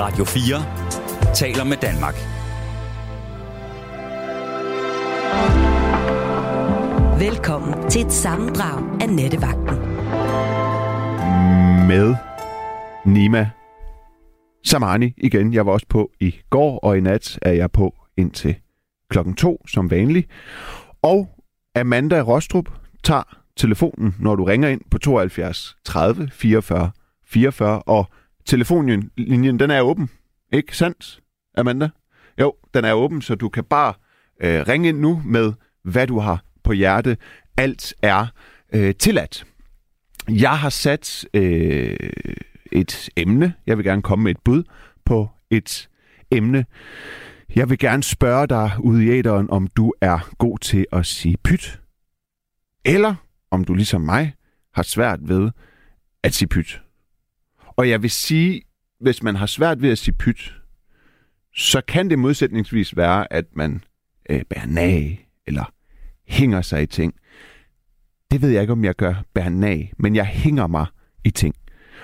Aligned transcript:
Radio 0.00 0.24
4 0.24 1.34
taler 1.34 1.64
med 1.64 1.76
Danmark. 1.76 2.14
Velkommen 7.20 7.90
til 7.90 8.06
et 8.06 8.12
sammendrag 8.12 9.02
af 9.02 9.08
Nettevagten. 9.08 9.76
med 11.88 12.14
Nima 13.04 13.50
Samani 14.64 15.14
igen. 15.16 15.54
Jeg 15.54 15.66
var 15.66 15.72
også 15.72 15.86
på 15.88 16.10
i 16.20 16.34
går, 16.50 16.78
og 16.78 16.98
i 16.98 17.00
nat 17.00 17.38
er 17.42 17.52
jeg 17.52 17.70
på 17.70 17.94
indtil 18.16 18.56
klokken 19.10 19.34
to, 19.34 19.64
som 19.68 19.90
vanligt. 19.90 20.30
Og 21.02 21.28
Amanda 21.74 22.20
Rostrup 22.20 22.68
tager 23.04 23.36
telefonen, 23.56 24.14
når 24.18 24.36
du 24.36 24.44
ringer 24.44 24.68
ind 24.68 24.80
på 24.90 24.98
72 24.98 25.76
30 25.84 26.30
44 26.32 26.90
44, 27.26 27.82
og 27.82 28.06
telefonlinjen, 28.50 29.58
den 29.58 29.70
er 29.70 29.80
åben. 29.80 30.10
Ikke 30.52 30.76
sandt, 30.76 31.20
Amanda? 31.56 31.88
Jo, 32.40 32.54
den 32.74 32.84
er 32.84 32.92
åben, 32.92 33.22
så 33.22 33.34
du 33.34 33.48
kan 33.48 33.64
bare 33.64 33.94
øh, 34.40 34.68
ringe 34.68 34.88
ind 34.88 34.98
nu 34.98 35.22
med, 35.24 35.52
hvad 35.84 36.06
du 36.06 36.18
har 36.18 36.44
på 36.64 36.72
hjerte. 36.72 37.16
Alt 37.56 37.94
er 38.02 38.26
øh, 38.72 38.94
tilladt. 38.94 39.46
Jeg 40.28 40.58
har 40.58 40.68
sat 40.68 41.24
øh, 41.34 41.96
et 42.72 43.08
emne. 43.16 43.54
Jeg 43.66 43.76
vil 43.76 43.84
gerne 43.84 44.02
komme 44.02 44.22
med 44.22 44.30
et 44.30 44.40
bud 44.44 44.62
på 45.04 45.28
et 45.50 45.88
emne. 46.30 46.64
Jeg 47.54 47.70
vil 47.70 47.78
gerne 47.78 48.02
spørge 48.02 48.46
dig 48.46 48.70
ude 48.78 49.04
i 49.04 49.08
æderen, 49.08 49.50
om 49.50 49.66
du 49.66 49.92
er 50.00 50.30
god 50.38 50.58
til 50.58 50.86
at 50.92 51.06
sige 51.06 51.36
pyt. 51.44 51.80
Eller 52.84 53.14
om 53.50 53.64
du 53.64 53.74
ligesom 53.74 54.00
mig 54.00 54.34
har 54.74 54.82
svært 54.82 55.18
ved 55.22 55.50
at 56.22 56.34
sige 56.34 56.48
pyt. 56.48 56.80
Og 57.80 57.88
jeg 57.88 58.02
vil 58.02 58.10
sige, 58.10 58.62
hvis 59.00 59.22
man 59.22 59.36
har 59.36 59.46
svært 59.46 59.82
ved 59.82 59.90
at 59.90 59.98
sige 59.98 60.14
pyt, 60.14 60.54
så 61.54 61.80
kan 61.88 62.10
det 62.10 62.18
modsætningsvis 62.18 62.96
være, 62.96 63.32
at 63.32 63.44
man 63.52 63.84
øh, 64.30 64.42
bærer 64.50 64.66
nag 64.66 65.28
eller 65.46 65.72
hænger 66.26 66.62
sig 66.62 66.82
i 66.82 66.86
ting. 66.86 67.14
Det 68.30 68.42
ved 68.42 68.50
jeg 68.50 68.60
ikke, 68.60 68.72
om 68.72 68.84
jeg 68.84 68.94
gør 68.96 69.14
bærer 69.34 69.48
nag, 69.48 69.92
men 69.98 70.16
jeg 70.16 70.26
hænger 70.26 70.66
mig 70.66 70.86
i 71.24 71.30
ting. 71.30 71.54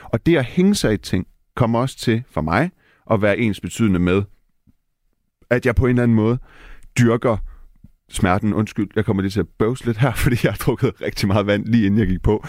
Og 0.02 0.26
det 0.26 0.36
at 0.36 0.44
hænge 0.44 0.74
sig 0.74 0.94
i 0.94 0.96
ting 0.96 1.26
kommer 1.56 1.78
også 1.78 1.98
til 1.98 2.22
for 2.30 2.40
mig 2.40 2.70
at 3.10 3.22
være 3.22 3.38
ens 3.38 3.60
betydende 3.60 3.98
med, 3.98 4.22
at 5.50 5.66
jeg 5.66 5.74
på 5.74 5.84
en 5.86 5.90
eller 5.90 6.02
anden 6.02 6.14
måde 6.14 6.38
dyrker 6.98 7.36
smerten. 8.08 8.54
Undskyld, 8.54 8.88
jeg 8.96 9.04
kommer 9.04 9.22
lige 9.22 9.30
til 9.30 9.40
at 9.40 9.48
bøvse 9.58 9.86
lidt 9.86 9.98
her, 9.98 10.12
fordi 10.24 10.36
jeg 10.42 10.52
har 10.52 10.58
drukket 10.58 11.00
rigtig 11.00 11.28
meget 11.28 11.46
vand, 11.46 11.66
lige 11.66 11.86
inden 11.86 12.00
jeg 12.00 12.08
gik 12.08 12.22
på. 12.22 12.44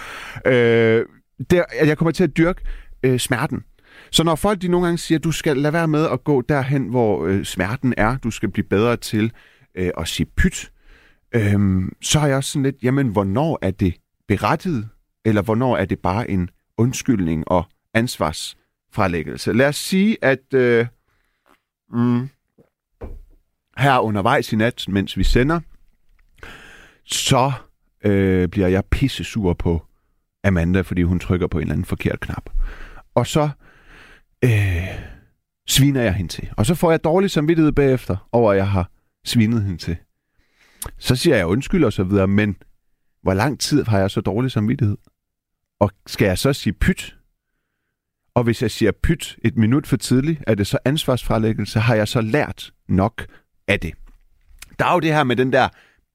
Øh, 0.45 1.05
der, 1.49 1.63
at 1.69 1.87
jeg 1.87 1.97
kommer 1.97 2.11
til 2.11 2.23
at 2.23 2.37
dyrke 2.37 2.61
øh, 3.07 3.19
smerten. 3.19 3.63
Så 4.11 4.23
når 4.23 4.35
folk 4.35 4.61
de 4.61 4.67
nogle 4.67 4.85
gange 4.85 4.97
siger, 4.97 5.17
at 5.19 5.23
du 5.23 5.31
skal 5.31 5.57
lade 5.57 5.73
være 5.73 5.87
med 5.87 6.09
at 6.09 6.23
gå 6.23 6.41
derhen, 6.41 6.87
hvor 6.87 7.25
øh, 7.25 7.45
smerten 7.45 7.93
er, 7.97 8.17
du 8.17 8.31
skal 8.31 8.51
blive 8.51 8.67
bedre 8.69 8.97
til 8.97 9.31
øh, 9.75 9.91
at 9.97 10.07
sige 10.07 10.25
pyt, 10.37 10.71
øh, 11.35 11.81
så 12.01 12.19
har 12.19 12.27
jeg 12.27 12.37
også 12.37 12.51
sådan 12.51 12.63
lidt, 12.63 12.75
jamen 12.83 13.07
hvornår 13.07 13.59
er 13.61 13.71
det 13.71 13.93
berettiget, 14.27 14.89
eller 15.25 15.41
hvornår 15.41 15.77
er 15.77 15.85
det 15.85 15.99
bare 15.99 16.29
en 16.29 16.49
undskyldning 16.77 17.47
og 17.47 17.65
ansvarsfralæggelse. 17.93 19.53
Lad 19.53 19.67
os 19.67 19.75
sige, 19.75 20.17
at 20.21 20.53
øh, 20.53 20.85
mm, 21.91 22.29
her 23.77 23.99
undervejs 23.99 24.53
i 24.53 24.55
nat, 24.55 24.85
mens 24.87 25.17
vi 25.17 25.23
sender, 25.23 25.59
så 27.05 27.51
øh, 28.03 28.47
bliver 28.47 28.67
jeg 28.67 28.85
pisse 28.85 29.23
sur 29.23 29.53
på 29.53 29.85
Amanda, 30.43 30.81
fordi 30.81 31.03
hun 31.03 31.19
trykker 31.19 31.47
på 31.47 31.57
en 31.57 31.61
eller 31.61 31.73
anden 31.73 31.85
forkert 31.85 32.19
knap. 32.19 32.49
Og 33.17 33.27
så 33.27 33.49
øh, 34.43 34.87
sviner 35.67 36.01
jeg 36.01 36.13
hende 36.13 36.33
til. 36.33 36.49
Og 36.57 36.65
så 36.65 36.75
får 36.75 36.91
jeg 36.91 37.03
dårlig 37.03 37.31
samvittighed 37.31 37.71
bagefter 37.71 38.27
over, 38.31 38.51
at 38.51 38.57
jeg 38.57 38.69
har 38.69 38.91
svinet 39.25 39.63
hende 39.63 39.77
til. 39.77 39.97
Så 40.97 41.15
siger 41.15 41.35
jeg 41.35 41.47
undskyld 41.47 41.83
og 41.83 41.93
så 41.93 42.03
videre, 42.03 42.27
men 42.27 42.57
hvor 43.21 43.33
lang 43.33 43.59
tid 43.59 43.83
har 43.83 43.99
jeg 43.99 44.11
så 44.11 44.21
dårlig 44.21 44.51
samvittighed? 44.51 44.97
Og 45.79 45.91
skal 46.07 46.25
jeg 46.25 46.37
så 46.37 46.53
sige 46.53 46.73
pyt? 46.73 47.17
Og 48.35 48.43
hvis 48.43 48.61
jeg 48.61 48.71
siger 48.71 48.91
pyt 49.03 49.37
et 49.43 49.57
minut 49.57 49.87
for 49.87 49.97
tidligt, 49.97 50.43
er 50.47 50.55
det 50.55 50.67
så 50.67 50.77
ansvarsfralæggelse? 50.85 51.79
Har 51.79 51.95
jeg 51.95 52.07
så 52.07 52.21
lært 52.21 52.73
nok 52.87 53.25
af 53.67 53.79
det? 53.79 53.93
Der 54.79 54.85
er 54.85 54.93
jo 54.93 54.99
det 54.99 55.13
her 55.13 55.23
med 55.23 55.35
den 55.35 55.53
der 55.53 55.69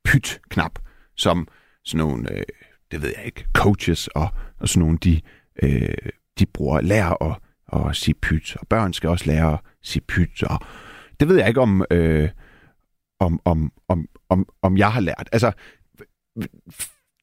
pyt-knap, 0.04 0.78
som 1.16 1.48
sådan 1.84 2.06
nogle, 2.06 2.32
øh, 2.32 2.42
det 2.90 3.02
ved 3.02 3.12
jeg 3.16 3.24
ikke, 3.24 3.46
coaches 3.54 4.08
og, 4.08 4.28
og 4.58 4.68
sådan 4.68 4.80
nogle, 4.80 4.98
de, 4.98 5.20
øh, 5.62 5.94
de 6.38 6.46
bruger, 6.46 6.80
lærer 6.80 7.22
at, 7.22 7.36
at 7.72 7.96
sige 7.96 8.14
pyt, 8.14 8.56
og 8.60 8.68
børn 8.68 8.92
skal 8.92 9.10
også 9.10 9.26
lære 9.26 9.52
at 9.52 9.60
sige 9.82 10.02
pyt, 10.08 10.42
og 10.42 10.58
det 11.20 11.28
ved 11.28 11.36
jeg 11.36 11.48
ikke 11.48 11.60
om, 11.60 11.84
øh, 11.90 12.28
om, 13.20 13.40
om, 13.44 13.72
om, 13.88 14.08
om, 14.28 14.48
om 14.62 14.76
jeg 14.76 14.92
har 14.92 15.00
lært. 15.00 15.28
Altså, 15.32 15.52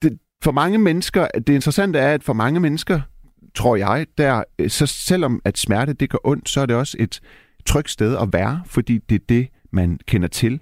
det, 0.02 0.20
for 0.44 0.52
mange 0.52 0.78
mennesker, 0.78 1.28
det 1.28 1.50
interessante 1.50 2.00
er, 2.00 2.14
at 2.14 2.24
for 2.24 2.34
mange 2.34 2.60
mennesker, 2.60 3.02
tror 3.56 3.76
jeg, 3.76 4.08
der, 4.18 4.44
øh, 4.60 4.70
så 4.70 4.86
selvom 4.86 5.42
at 5.46 5.58
smerte 5.58 5.94
det 5.94 6.10
gør 6.10 6.18
ondt, 6.24 6.50
så 6.50 6.62
er 6.62 6.66
det 6.66 6.76
også 6.76 6.98
et 7.00 7.22
trygt 7.66 7.90
sted 7.90 8.18
at 8.18 8.34
være, 8.34 8.62
fordi 8.66 8.98
det 8.98 9.16
er 9.16 9.26
det, 9.30 9.48
man 9.72 10.00
kender 10.08 10.28
til. 10.28 10.60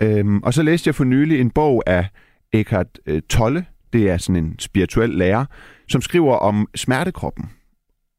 Øhm, 0.00 0.42
og 0.42 0.54
så 0.54 0.62
læste 0.62 0.88
jeg 0.88 0.94
for 0.94 1.04
nylig 1.04 1.40
en 1.40 1.50
bog 1.50 1.82
af 1.86 2.06
Eckhart 2.52 2.98
øh, 3.06 3.22
Tolle, 3.22 3.66
det 3.92 4.10
er 4.10 4.16
sådan 4.16 4.44
en 4.44 4.58
spirituel 4.58 5.10
lærer, 5.10 5.44
som 5.88 6.00
skriver 6.00 6.36
om 6.36 6.68
smertekroppen. 6.74 7.50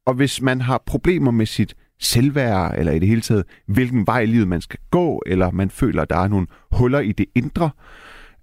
Og 0.06 0.14
hvis 0.14 0.42
man 0.42 0.60
har 0.60 0.82
problemer 0.86 1.30
med 1.30 1.46
sit 1.46 1.74
selvværd, 2.00 2.74
eller 2.78 2.92
i 2.92 2.98
det 2.98 3.08
hele 3.08 3.20
taget, 3.20 3.44
hvilken 3.66 4.06
vej 4.06 4.20
i 4.20 4.26
livet 4.26 4.48
man 4.48 4.60
skal 4.60 4.78
gå, 4.90 5.22
eller 5.26 5.50
man 5.50 5.70
føler, 5.70 6.02
at 6.02 6.10
der 6.10 6.16
er 6.16 6.28
nogle 6.28 6.46
huller 6.70 7.00
i 7.00 7.12
det 7.12 7.26
indre, 7.34 7.70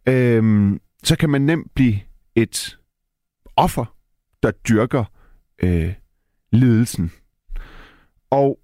øhm, 0.10 0.80
så 1.04 1.16
kan 1.18 1.30
man 1.30 1.42
nemt 1.42 1.74
blive 1.76 2.00
et 2.36 2.78
offer, 3.56 3.96
der 4.44 4.52
dyrker 4.52 5.04
øh, 5.64 5.94
lidelsen. 6.52 7.12
Og 8.30 8.60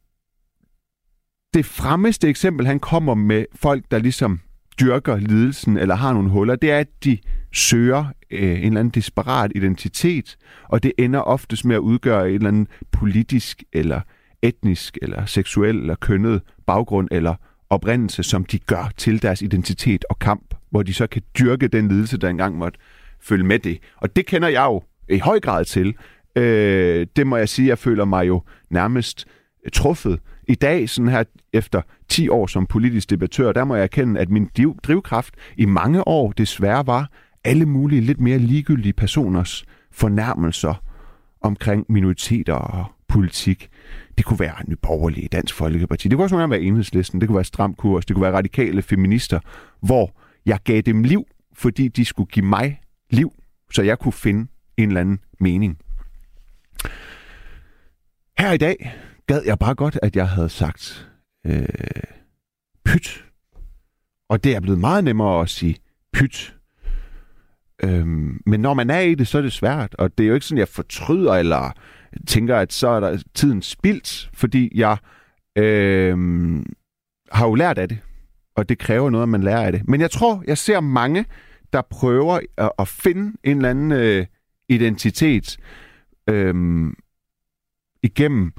det 1.53 1.65
fremmeste 1.65 2.29
eksempel, 2.29 2.67
han 2.67 2.79
kommer 2.79 3.13
med 3.13 3.45
folk, 3.55 3.91
der 3.91 3.99
ligesom 3.99 4.39
dyrker 4.79 5.17
lidelsen 5.17 5.77
eller 5.77 5.95
har 5.95 6.13
nogle 6.13 6.29
huller, 6.29 6.55
det 6.55 6.71
er, 6.71 6.77
at 6.77 6.87
de 7.03 7.17
søger 7.53 8.05
øh, 8.31 8.41
en 8.41 8.57
eller 8.57 8.79
anden 8.79 8.89
desperat 8.89 9.51
identitet, 9.55 10.37
og 10.69 10.83
det 10.83 10.91
ender 10.97 11.19
oftest 11.19 11.65
med 11.65 11.75
at 11.75 11.79
udgøre 11.79 12.29
en 12.29 12.35
eller 12.35 12.47
anden 12.47 12.67
politisk 12.91 13.63
eller 13.73 14.01
etnisk 14.41 14.97
eller 15.01 15.25
seksuel 15.25 15.77
eller 15.77 15.95
kønnet 15.95 16.41
baggrund 16.65 17.07
eller 17.11 17.35
oprindelse, 17.69 18.23
som 18.23 18.45
de 18.45 18.59
gør 18.59 18.91
til 18.97 19.21
deres 19.21 19.41
identitet 19.41 20.05
og 20.09 20.19
kamp, 20.19 20.55
hvor 20.69 20.83
de 20.83 20.93
så 20.93 21.07
kan 21.07 21.21
dyrke 21.39 21.67
den 21.67 21.87
lidelse, 21.87 22.17
der 22.17 22.29
engang 22.29 22.57
måtte 22.57 22.79
følge 23.21 23.43
med 23.43 23.59
det. 23.59 23.77
Og 23.97 24.15
det 24.15 24.25
kender 24.25 24.47
jeg 24.47 24.63
jo 24.63 24.83
i 25.09 25.19
høj 25.19 25.39
grad 25.39 25.65
til. 25.65 25.95
Øh, 26.35 27.07
det 27.15 27.27
må 27.27 27.37
jeg 27.37 27.49
sige, 27.49 27.67
jeg 27.67 27.77
føler 27.77 28.05
mig 28.05 28.27
jo 28.27 28.41
nærmest 28.69 29.27
truffet. 29.73 30.19
I 30.47 30.55
dag, 30.55 30.89
sådan 30.89 31.11
her 31.11 31.23
efter 31.53 31.81
10 32.09 32.29
år 32.29 32.47
som 32.47 32.65
politisk 32.65 33.09
debattør, 33.09 33.51
der 33.51 33.63
må 33.63 33.75
jeg 33.75 33.83
erkende, 33.83 34.19
at 34.19 34.29
min 34.29 34.49
drivkraft 34.83 35.33
i 35.57 35.65
mange 35.65 36.07
år 36.07 36.31
desværre 36.31 36.87
var 36.87 37.11
alle 37.43 37.65
mulige 37.65 38.01
lidt 38.01 38.19
mere 38.19 38.37
ligegyldige 38.37 38.93
personers 38.93 39.65
fornærmelser 39.91 40.83
omkring 41.41 41.85
minoriteter 41.89 42.53
og 42.53 42.85
politik. 43.07 43.69
Det 44.17 44.25
kunne 44.25 44.39
være 44.39 44.55
Nyborgerlige, 44.67 45.27
Dansk 45.27 45.55
Folkeparti, 45.55 46.07
det 46.07 46.17
kunne 46.17 46.25
også 46.25 46.47
være 46.47 46.61
enhedslisten, 46.61 47.21
det 47.21 47.29
kunne 47.29 47.35
være 47.35 47.43
Stram 47.43 47.73
Kurs, 47.73 48.05
det 48.05 48.15
kunne 48.15 48.23
være 48.23 48.37
radikale 48.37 48.81
feminister, 48.81 49.39
hvor 49.81 50.15
jeg 50.45 50.59
gav 50.63 50.81
dem 50.81 51.03
liv, 51.03 51.25
fordi 51.53 51.87
de 51.87 52.05
skulle 52.05 52.27
give 52.27 52.45
mig 52.45 52.81
liv, 53.09 53.33
så 53.71 53.81
jeg 53.81 53.99
kunne 53.99 54.13
finde 54.13 54.47
en 54.77 54.87
eller 54.87 55.01
anden 55.01 55.19
mening. 55.39 55.77
Her 58.39 58.51
i 58.51 58.57
dag 58.57 58.93
gad 59.27 59.41
jeg 59.45 59.59
bare 59.59 59.75
godt, 59.75 59.99
at 60.01 60.15
jeg 60.15 60.29
havde 60.29 60.49
sagt 60.49 61.09
øh, 61.45 61.65
pyt. 62.85 63.25
Og 64.29 64.43
det 64.43 64.55
er 64.55 64.59
blevet 64.59 64.79
meget 64.79 65.03
nemmere 65.03 65.41
at 65.41 65.49
sige 65.49 65.77
pyt. 66.13 66.55
Øhm, 67.83 68.41
men 68.45 68.59
når 68.59 68.73
man 68.73 68.89
er 68.89 68.99
i 68.99 69.15
det, 69.15 69.27
så 69.27 69.37
er 69.37 69.41
det 69.41 69.53
svært. 69.53 69.95
Og 69.95 70.17
det 70.17 70.23
er 70.23 70.27
jo 70.27 70.33
ikke 70.33 70.45
sådan, 70.45 70.59
jeg 70.59 70.67
fortryder 70.67 71.33
eller 71.33 71.71
tænker, 72.27 72.57
at 72.57 72.73
så 72.73 72.87
er 72.87 72.99
der 72.99 73.23
tiden 73.33 73.61
spildt, 73.61 74.29
fordi 74.33 74.71
jeg 74.75 74.97
øh, 75.57 76.17
har 77.31 77.47
jo 77.47 77.55
lært 77.55 77.77
af 77.77 77.89
det. 77.89 77.99
Og 78.55 78.69
det 78.69 78.79
kræver 78.79 79.09
noget, 79.09 79.23
at 79.23 79.29
man 79.29 79.43
lærer 79.43 79.65
af 79.65 79.71
det. 79.71 79.87
Men 79.87 80.01
jeg 80.01 80.11
tror, 80.11 80.43
jeg 80.47 80.57
ser 80.57 80.79
mange, 80.79 81.25
der 81.73 81.81
prøver 81.81 82.39
at, 82.57 82.71
at 82.79 82.87
finde 82.87 83.37
en 83.43 83.57
eller 83.57 83.69
anden 83.69 83.91
øh, 83.91 84.25
identitet 84.69 85.57
øh, 86.29 86.55
igennem 88.03 88.53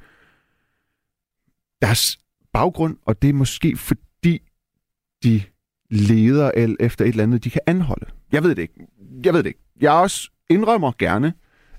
deres 1.86 2.19
baggrund, 2.52 2.96
og 3.02 3.22
det 3.22 3.31
er 3.31 3.34
måske 3.34 3.76
fordi, 3.76 4.42
de 5.22 5.42
leder 5.90 6.50
efter 6.81 7.04
et 7.04 7.08
eller 7.08 7.22
andet, 7.22 7.44
de 7.44 7.50
kan 7.50 7.60
anholde. 7.66 8.06
Jeg 8.32 8.42
ved 8.42 8.54
det 8.54 8.62
ikke. 8.62 8.86
Jeg 9.25 9.34
ved 9.34 9.42
det 9.42 9.46
ikke. 9.46 9.60
Jeg 9.81 9.92
også 9.92 10.31
indrømmer 10.50 10.92
gerne, 10.98 11.34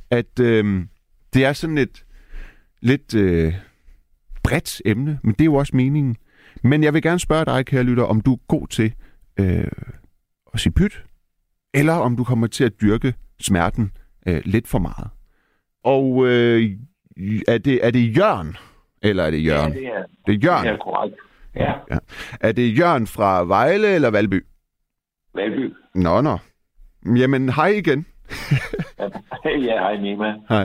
at 0.10 0.40
øh, 0.40 0.86
det 1.34 1.46
er 1.46 1.54
sådan 1.54 1.78
et 1.78 2.06
lidt 2.81 3.16
øh, 3.16 3.54
bredt 4.44 4.81
emne, 4.86 5.19
men 5.24 5.34
det 5.34 5.42
er 5.42 5.46
jo 5.46 5.56
også 5.56 5.75
meningen. 5.75 6.16
Men 6.63 6.84
jeg 6.84 6.94
vil 6.94 7.01
gerne 7.01 7.19
spørge 7.19 7.46
dig, 7.46 7.66
kære 7.66 7.84
lytter, 7.84 8.04
om 8.04 8.22
du 8.22 8.34
er 8.34 8.40
god 8.48 8.68
til 8.68 8.94
øh, 9.40 9.68
at 10.54 10.60
sige 10.60 10.74
pyt, 10.74 11.04
eller 11.74 11.94
om 11.94 12.18
du 12.18 12.24
kommer 12.24 12.48
til 12.48 12.63
at 12.63 12.81
dyrke 12.81 13.13
smerten 13.40 13.92
øh, 14.28 14.42
lidt 14.46 14.68
for 14.68 14.80
meget. 14.80 15.10
Og 15.84 16.28
øh, 16.28 16.72
er, 17.48 17.58
det, 17.58 17.86
er 17.86 17.92
det 17.92 18.18
Jørn, 18.18 18.56
eller 19.10 19.24
er 19.24 19.31
det 19.31 19.46
Jørgen? 19.46 19.74
Ja, 19.74 19.80
det 19.80 19.88
er, 19.88 20.04
det 20.25 20.34
er 20.36 20.40
Jørgen. 20.44 20.66
det 20.66 20.74
er 20.74 20.78
korrekt. 20.78 21.16
Ja, 21.56 21.74
Ja. 21.92 21.98
Er 22.42 22.52
det 22.52 22.78
Jørgen 22.80 23.07
fra 23.07 23.44
Vejle 23.44 23.88
eller 23.96 24.12
Valby? 24.12 24.46
Valby. 25.34 25.74
Nå, 25.96 26.22
nå. 26.22 26.38
Jamen, 27.16 27.50
hej 27.50 27.68
igen. 27.68 28.06
ja, 29.68 29.80
hej 29.80 29.98
Nima. 29.98 30.36
Hej. 30.50 30.63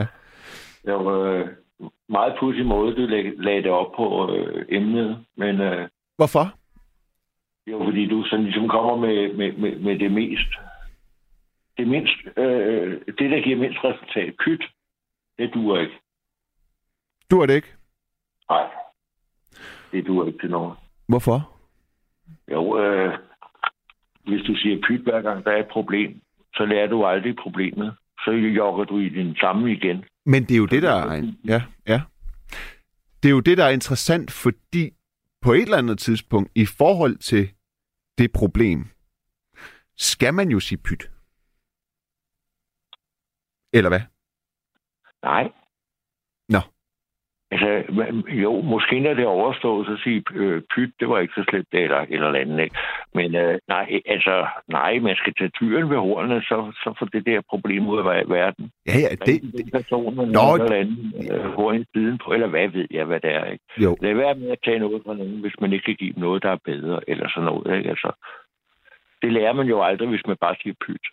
Det 0.84 0.94
var 0.94 1.18
øh, 1.18 1.48
meget 2.08 2.34
pudsig 2.40 2.66
måde, 2.66 2.94
du 2.96 3.00
lag, 3.06 3.32
lagde 3.36 3.62
det 3.62 3.70
op 3.70 3.92
på 3.96 4.34
øh, 4.36 4.64
emnet, 4.68 5.24
men 5.36 5.60
øh, 5.60 5.88
Hvorfor? 6.16 6.54
var 7.66 7.84
fordi, 7.84 8.06
du 8.06 8.24
sådan 8.24 8.44
ligesom 8.44 8.68
kommer 8.68 8.96
med, 8.96 9.34
med, 9.34 9.52
med, 9.52 9.78
med 9.78 9.98
det 9.98 10.12
mest, 10.12 10.50
det 11.78 11.88
mindst, 11.88 12.14
øh, 12.36 13.00
det 13.18 13.30
der 13.30 13.42
giver 13.44 13.58
mindst 13.58 13.78
resultat, 13.84 14.34
pyt, 14.44 14.62
det 15.38 15.50
duer 15.54 15.80
ikke. 15.80 15.92
Du 17.30 17.40
er 17.40 17.46
det 17.46 17.54
ikke. 17.54 17.74
Nej, 18.50 18.70
det 19.92 20.06
duer 20.06 20.26
ikke 20.26 20.38
til 20.38 20.50
noget. 20.50 20.78
Hvorfor? 21.08 21.56
Jo, 22.52 22.78
øh, 22.78 23.18
hvis 24.24 24.42
du 24.46 24.54
siger 24.54 24.82
pyt 24.88 25.00
hver 25.00 25.22
gang 25.22 25.44
der 25.44 25.50
er 25.50 25.60
et 25.60 25.68
problem, 25.72 26.20
så 26.54 26.64
lærer 26.64 26.86
du 26.86 27.04
aldrig 27.06 27.36
problemet. 27.36 27.96
Så 28.24 28.30
jogger 28.30 28.84
du 28.84 28.98
i 28.98 29.08
den 29.08 29.36
samme 29.36 29.72
igen. 29.72 30.04
Men 30.26 30.42
det 30.42 30.50
er 30.50 30.58
jo 30.58 30.66
det, 30.66 30.82
der 30.82 30.94
er... 30.94 31.32
Ja, 31.44 31.62
ja. 31.86 32.00
Det 33.22 33.28
er 33.28 33.32
jo 33.32 33.40
det, 33.40 33.58
der 33.58 33.64
er 33.64 33.70
interessant, 33.70 34.30
fordi 34.30 34.90
på 35.42 35.52
et 35.52 35.62
eller 35.62 35.78
andet 35.78 35.98
tidspunkt, 35.98 36.50
i 36.54 36.66
forhold 36.66 37.16
til 37.16 37.50
det 38.18 38.32
problem, 38.32 38.84
skal 39.96 40.34
man 40.34 40.48
jo 40.48 40.60
sige 40.60 40.78
pyt. 40.78 41.10
Eller 43.72 43.88
hvad? 43.88 44.00
Nej. 45.22 45.52
Altså, 47.52 47.68
jo, 48.28 48.60
måske 48.60 49.00
når 49.00 49.14
det 49.14 49.22
er 49.22 49.36
overstået, 49.40 49.86
så 49.86 49.96
sige 50.04 50.24
øh, 50.34 50.62
pyt, 50.74 50.92
det 51.00 51.08
var 51.08 51.18
ikke 51.18 51.34
så 51.36 51.44
slemt, 51.48 51.68
eller, 51.72 52.06
eller 52.10 52.34
andet, 52.34 52.60
ikke? 52.60 52.76
Men 53.14 53.34
øh, 53.34 53.58
nej, 53.68 54.00
altså, 54.06 54.46
nej, 54.68 54.98
man 54.98 55.16
skal 55.16 55.34
tage 55.34 55.50
tyren 55.50 55.90
ved 55.90 55.96
hornene, 55.96 56.42
så, 56.42 56.72
så 56.82 56.94
får 56.98 57.06
det 57.06 57.26
der 57.26 57.40
problem 57.50 57.88
ud 57.88 57.98
af 57.98 58.04
verden. 58.28 58.70
Ja, 58.86 58.92
ja, 58.98 59.08
er 59.12 59.16
det... 59.16 59.32
ikke 59.32 59.58
den 59.58 59.70
person, 59.70 60.16
man 60.16 60.28
Nå, 60.28 60.54
eller 60.54 60.76
anden 60.76 61.14
øh, 61.78 61.84
siden 61.94 62.18
på, 62.24 62.32
eller 62.32 62.46
hvad 62.46 62.68
ved 62.68 62.86
jeg, 62.90 63.04
hvad 63.04 63.20
det 63.20 63.30
er, 63.34 63.44
ikke? 63.44 63.64
Jo, 63.78 63.96
Lad 64.00 64.14
være 64.14 64.34
med 64.34 64.50
at 64.50 64.58
tage 64.64 64.78
noget 64.78 65.02
fra 65.06 65.14
nogen, 65.14 65.40
hvis 65.40 65.60
man 65.60 65.72
ikke 65.72 65.84
kan 65.84 65.96
give 65.96 66.12
dem 66.12 66.22
noget, 66.22 66.42
der 66.42 66.50
er 66.50 66.64
bedre, 66.64 67.00
eller 67.10 67.28
sådan 67.28 67.44
noget, 67.44 67.76
ikke? 67.76 67.90
Altså, 67.90 68.10
det 69.22 69.32
lærer 69.32 69.52
man 69.52 69.66
jo 69.66 69.82
aldrig, 69.82 70.08
hvis 70.08 70.26
man 70.26 70.36
bare 70.40 70.56
siger 70.62 70.74
pyt. 70.86 71.06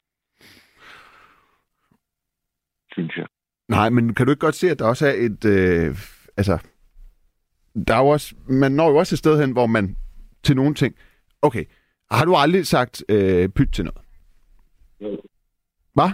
Synes 2.92 3.18
jeg. 3.18 3.26
Nej, 3.70 3.90
men 3.90 4.14
kan 4.14 4.26
du 4.26 4.32
ikke 4.32 4.46
godt 4.48 4.56
se, 4.56 4.70
at 4.70 4.80
der 4.80 4.88
også 4.88 5.08
er 5.08 5.16
et... 5.28 5.46
Øh, 5.46 5.96
altså, 6.38 6.58
der 7.88 7.96
er 7.96 8.00
jo 8.00 8.08
også, 8.08 8.36
man 8.50 8.72
når 8.72 8.90
jo 8.90 8.96
også 8.96 9.16
et 9.16 9.20
sted 9.20 9.42
hen, 9.42 9.52
hvor 9.52 9.66
man 9.66 9.96
til 10.44 10.56
nogle 10.56 10.74
ting... 10.74 10.96
Okay, 11.42 11.66
har 12.12 12.26
du 12.26 12.36
aldrig 12.36 12.68
sagt 12.68 13.04
øh, 13.10 13.50
pyt 13.50 13.70
til 13.74 13.86
noget? 13.86 14.02
Hvad? 15.94 16.12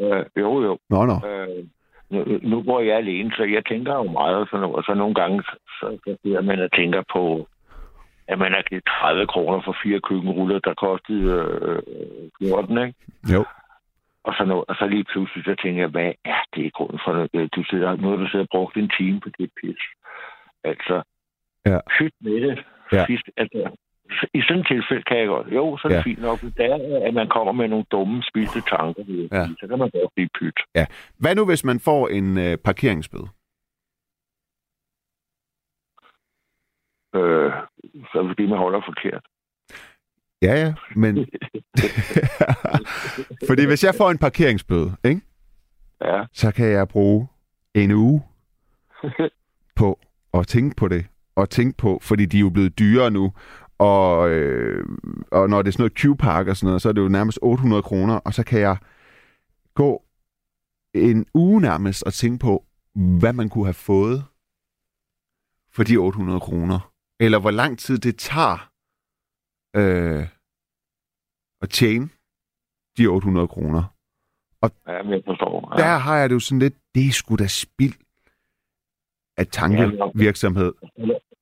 Øh, 0.00 0.24
jo, 0.36 0.62
jo. 0.62 0.78
Nå, 0.90 1.04
nå. 1.04 1.16
Øh, 1.26 1.64
nu, 2.10 2.38
nu 2.42 2.62
bor 2.62 2.80
jeg 2.80 2.96
alene, 2.96 3.30
så 3.36 3.42
jeg 3.44 3.62
tænker 3.66 3.94
jo 3.94 4.02
meget 4.02 4.48
noget. 4.52 4.76
Og 4.76 4.82
så 4.86 4.94
nogle 4.94 5.14
gange, 5.14 5.42
så 5.42 5.56
så 6.04 6.16
sidder 6.22 6.40
man 6.40 6.60
og 6.60 6.72
tænker 6.72 7.02
på, 7.12 7.48
at 8.28 8.38
man 8.38 8.52
har 8.52 8.62
givet 8.62 8.84
30 8.84 9.26
kroner 9.26 9.60
for 9.64 9.76
fire 9.82 10.00
køkkenruller, 10.00 10.58
der 10.58 10.74
kostede 10.74 11.22
øh, 12.40 12.48
14, 12.48 12.78
ikke? 12.78 12.94
Jo. 13.34 13.44
Og 14.28 14.32
så, 14.38 14.44
noget, 14.44 14.64
og 14.68 14.74
så 14.78 14.86
lige 14.86 15.04
pludselig, 15.04 15.44
så 15.44 15.54
tænker 15.62 15.82
jeg, 15.82 15.90
hvad 15.90 16.12
er 16.24 16.40
det 16.54 16.62
i 16.64 16.70
grunden 16.76 17.00
for 17.04 17.12
noget? 17.12 17.30
Øh, 17.34 17.48
Du 17.56 17.64
sidder, 17.70 17.96
nu 17.96 18.08
har 18.08 18.16
du 18.16 18.26
siddet 18.28 18.48
og 18.48 18.58
brugt 18.58 18.76
en 18.76 18.90
time 18.98 19.20
på 19.20 19.28
det 19.38 19.50
pis. 19.60 19.82
Altså, 20.64 21.02
Ja. 21.66 21.78
pyt 21.98 22.14
med 22.20 22.40
det. 22.46 22.64
Ja. 22.92 23.06
Sidst, 23.06 23.26
altså, 23.36 23.76
i 24.34 24.40
sådan 24.42 24.60
et 24.60 24.66
tilfælde 24.66 25.02
kan 25.02 25.18
jeg 25.18 25.26
godt. 25.26 25.46
Jo, 25.58 25.76
så 25.76 25.82
er 25.84 25.88
det 25.88 25.94
Ja. 25.94 25.98
ja. 25.98 26.10
fint 26.10 26.20
nok. 26.22 26.40
Det 26.40 26.64
er, 26.72 27.06
at 27.08 27.14
man 27.14 27.28
kommer 27.28 27.52
med 27.52 27.68
nogle 27.68 27.84
dumme, 27.90 28.22
spildte 28.22 28.60
tanker, 28.60 29.02
Ja. 29.32 29.46
så 29.60 29.66
kan 29.68 29.78
man 29.78 29.90
godt 29.90 30.12
blive 30.14 30.28
pyt. 30.38 30.58
Hvad 31.20 31.34
nu, 31.34 31.44
hvis 31.46 31.64
man 31.64 31.80
får 31.80 32.08
en 32.08 32.38
øh, 32.38 32.58
parkeringsbøde? 32.64 33.28
Øh, 37.14 37.52
så 38.12 38.18
er 38.18 38.22
det 38.22 38.30
fordi, 38.30 38.46
man 38.46 38.58
holder 38.58 38.80
forkert. 38.86 39.24
Ja, 40.42 40.64
ja, 40.64 40.74
men... 40.96 41.16
Fordi 43.48 43.66
hvis 43.66 43.84
jeg 43.84 43.94
får 43.94 44.10
en 44.10 44.18
parkeringsbøde, 44.18 44.96
ikke? 45.04 45.20
Ja. 46.00 46.24
så 46.32 46.50
kan 46.50 46.66
jeg 46.66 46.88
bruge 46.88 47.28
en 47.74 47.90
uge 47.90 48.22
på 49.76 50.00
at 50.34 50.46
tænke 50.46 50.76
på 50.76 50.88
det. 50.88 51.06
Og 51.36 51.50
tænke 51.50 51.76
på, 51.76 51.98
fordi 52.02 52.26
de 52.26 52.36
er 52.36 52.40
jo 52.40 52.50
blevet 52.50 52.78
dyrere 52.78 53.10
nu. 53.10 53.32
Og, 53.78 54.30
øh, 54.30 54.86
og 55.32 55.50
når 55.50 55.62
det 55.62 55.68
er 55.68 55.72
sådan 55.72 55.82
noget 55.82 55.98
Q-park 55.98 56.48
og 56.48 56.56
sådan 56.56 56.66
noget, 56.66 56.82
så 56.82 56.88
er 56.88 56.92
det 56.92 57.00
jo 57.00 57.08
nærmest 57.08 57.38
800 57.42 57.82
kroner. 57.82 58.14
Og 58.14 58.34
så 58.34 58.44
kan 58.44 58.60
jeg 58.60 58.76
gå 59.74 60.02
en 60.94 61.26
uge 61.34 61.60
nærmest 61.60 62.02
og 62.02 62.14
tænke 62.14 62.38
på, 62.38 62.64
hvad 62.94 63.32
man 63.32 63.48
kunne 63.48 63.64
have 63.64 63.74
fået 63.74 64.24
for 65.72 65.82
de 65.82 65.96
800 65.96 66.40
kroner. 66.40 66.92
Eller 67.20 67.38
hvor 67.38 67.50
lang 67.50 67.78
tid 67.78 67.98
det 67.98 68.16
tager 68.16 68.70
øh, 69.76 70.22
at 71.62 71.68
tjene 71.68 72.08
de 72.96 73.06
800 73.06 73.48
kroner. 73.48 73.82
Ja, 74.88 75.02
men 75.02 75.12
jeg 75.12 75.22
forstår. 75.26 75.74
Der 75.76 75.98
har 75.98 76.16
jeg 76.16 76.28
det 76.28 76.34
jo 76.34 76.40
sådan 76.40 76.58
lidt, 76.58 76.74
det 76.94 77.06
er 77.06 77.12
sgu 77.12 77.36
da 77.36 77.46
spild 77.46 77.98
af 79.36 79.46
tankevirksomhed. 79.46 80.72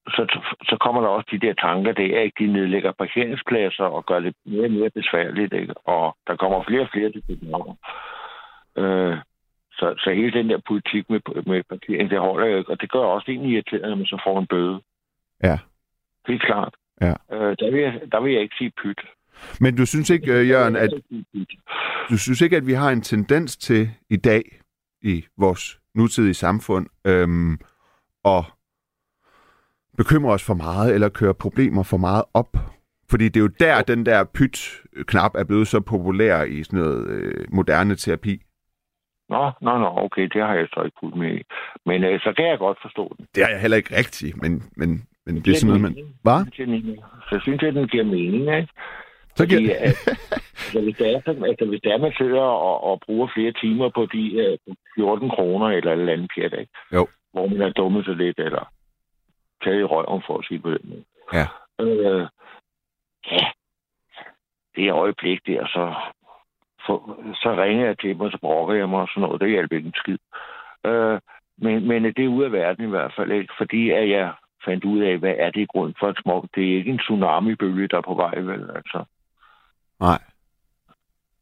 Så, 0.06 0.22
så 0.62 0.76
kommer 0.80 1.00
der 1.00 1.08
også 1.08 1.28
de 1.30 1.46
der 1.46 1.54
tanker, 1.54 1.92
det 1.92 2.16
er 2.16 2.20
ikke, 2.20 2.44
de 2.44 2.52
nedlægger 2.52 2.92
parkeringspladser 2.92 3.84
og 3.84 4.06
gør 4.06 4.20
det 4.20 4.34
mere 4.46 4.64
og 4.64 4.70
mere 4.70 4.90
besværligt, 4.90 5.52
ikke? 5.52 5.74
Og 5.74 6.16
der 6.26 6.36
kommer 6.36 6.64
flere 6.68 6.80
og 6.82 6.88
flere 6.92 7.12
til 7.12 7.22
København. 7.26 7.76
Øh, 8.76 9.16
så, 9.72 9.94
så 9.98 10.10
hele 10.14 10.38
den 10.38 10.50
der 10.50 10.60
politik 10.66 11.10
med, 11.10 11.20
med 11.46 11.62
parkering, 11.62 12.10
det 12.10 12.18
holder 12.18 12.46
jo 12.46 12.58
ikke. 12.58 12.70
Og 12.70 12.80
det 12.80 12.90
gør 12.90 13.00
også 13.00 13.30
en 13.30 13.44
irriterende, 13.44 13.88
når 13.88 13.96
man 13.96 14.06
så 14.06 14.22
får 14.26 14.38
en 14.38 14.46
bøde. 14.46 14.80
Ja. 15.42 15.58
Helt 16.28 16.42
klart. 16.42 16.74
Ja. 17.00 17.14
Øh, 17.32 17.56
der, 17.58 17.70
vil 17.70 17.80
jeg, 17.80 18.00
der 18.12 18.20
vil 18.20 18.32
jeg 18.32 18.42
ikke 18.42 18.54
sige 18.58 18.72
pyt. 18.82 19.00
Men 19.60 19.76
du 19.76 19.86
synes 19.86 20.10
ikke, 20.10 20.32
øh, 20.32 20.48
Jørgen, 20.48 20.76
at, 20.76 20.90
du 22.10 22.18
synes 22.18 22.40
ikke, 22.40 22.56
at 22.56 22.66
vi 22.66 22.72
har 22.72 22.90
en 22.90 23.02
tendens 23.02 23.56
til 23.56 23.90
i 24.10 24.16
dag 24.16 24.42
i 25.02 25.24
vores 25.36 25.80
nutidige 25.94 26.34
samfund 26.34 26.86
øhm, 27.06 27.58
at 28.24 28.44
bekymre 29.96 30.32
os 30.32 30.46
for 30.46 30.54
meget 30.54 30.94
eller 30.94 31.08
køre 31.08 31.34
problemer 31.34 31.82
for 31.82 31.96
meget 31.96 32.24
op? 32.34 32.56
Fordi 33.10 33.24
det 33.24 33.36
er 33.36 33.40
jo 33.40 33.50
der, 33.60 33.82
den 33.82 34.06
der 34.06 34.24
pyt-knap 34.24 35.34
er 35.34 35.44
blevet 35.44 35.68
så 35.68 35.80
populær 35.80 36.42
i 36.42 36.62
sådan 36.62 36.78
noget 36.78 37.08
øh, 37.08 37.46
moderne 37.52 37.96
terapi. 37.96 38.42
Nå, 39.28 39.50
nå, 39.60 39.78
nå, 39.78 39.88
okay, 39.96 40.22
det 40.22 40.42
har 40.42 40.54
jeg 40.54 40.68
så 40.74 40.82
ikke 40.82 40.96
fuldt 41.00 41.16
med. 41.16 41.40
Men 41.86 42.04
øh, 42.04 42.20
så 42.20 42.32
kan 42.36 42.46
jeg 42.46 42.58
godt 42.58 42.78
forstå 42.82 43.14
den. 43.18 43.26
Det 43.34 43.42
er 43.44 43.48
jeg 43.48 43.60
heller 43.60 43.76
ikke 43.76 43.96
rigtigt, 43.96 44.42
men, 44.42 44.62
men, 44.76 45.06
men 45.26 45.36
det 45.36 45.48
er 45.50 45.54
sådan 45.54 45.80
noget, 45.80 45.82
man... 45.82 46.14
Hvad? 46.22 46.40
Så 47.30 47.38
synes 47.42 47.62
jeg, 47.62 47.74
den 47.74 47.88
giver 47.88 48.04
mening, 48.04 48.56
ikke? 48.56 48.68
Så 49.36 49.42
Fordi, 49.42 49.56
giver... 49.56 49.76
at, 49.78 49.82
altså, 50.64 50.80
hvis, 50.82 50.96
det 50.96 51.14
er, 51.14 51.20
sådan- 51.24 51.44
altså, 51.44 51.64
hvis 51.64 51.80
det 51.84 51.92
er, 51.92 51.98
man 51.98 52.12
sidder 52.18 52.40
og, 52.40 52.84
og 52.84 53.00
bruger 53.06 53.28
flere 53.34 53.52
timer 53.52 53.88
på 53.88 54.06
de 54.12 54.56
uh, 54.68 54.74
14 54.94 55.30
kroner 55.30 55.66
eller 55.66 55.92
et 55.92 56.00
eller 56.00 56.12
andet 56.12 56.30
pjat, 56.34 56.52
ikke? 56.60 56.72
Jo. 56.92 57.06
hvor 57.32 57.46
man 57.46 57.60
har 57.60 57.70
dummet 57.70 58.04
sig 58.04 58.16
lidt, 58.16 58.38
eller 58.38 58.72
taget 59.64 59.80
i 59.80 59.84
røven 59.84 60.22
for 60.26 60.38
at 60.38 60.44
sige 60.48 60.60
på 60.60 60.70
den 60.70 60.84
måde. 60.84 61.04
Ja. 61.32 61.46
Øh, 61.80 62.26
ja, 63.32 63.46
det 64.76 64.84
er 64.88 64.94
øjeblik 64.94 65.46
der, 65.46 65.66
så, 65.66 65.94
for, 66.86 67.18
så 67.34 67.54
ringer 67.62 67.86
jeg 67.86 67.98
til 67.98 68.20
og 68.20 68.30
så 68.30 68.38
brokker 68.40 68.74
jeg 68.74 68.88
mig 68.88 69.00
og 69.00 69.08
sådan 69.08 69.20
noget. 69.22 69.40
Det 69.40 69.50
hjælper 69.50 69.76
ikke 69.76 69.86
en 69.86 69.94
skid. 70.02 70.18
Øh, 70.86 71.18
men, 71.58 71.88
men 71.88 72.04
det 72.04 72.24
er 72.24 72.28
ude 72.28 72.46
af 72.46 72.52
verden 72.52 72.84
i 72.84 72.90
hvert 72.90 73.12
fald, 73.16 73.32
ikke? 73.32 73.54
fordi 73.58 73.90
at 73.90 74.08
jeg 74.10 74.32
fandt 74.64 74.84
ud 74.84 75.00
af, 75.02 75.18
hvad 75.18 75.34
er 75.38 75.50
det 75.50 75.60
i 75.60 75.66
grund 75.66 75.94
for 75.98 76.08
et 76.08 76.18
smog. 76.22 76.48
Det 76.54 76.62
er 76.72 76.76
ikke 76.76 76.90
en 76.90 76.98
tsunami-bølge, 76.98 77.88
der 77.88 77.96
er 77.96 78.02
på 78.02 78.14
vej, 78.14 78.38
vel? 78.38 78.70
Altså. 78.76 79.04
Nej. 80.00 80.22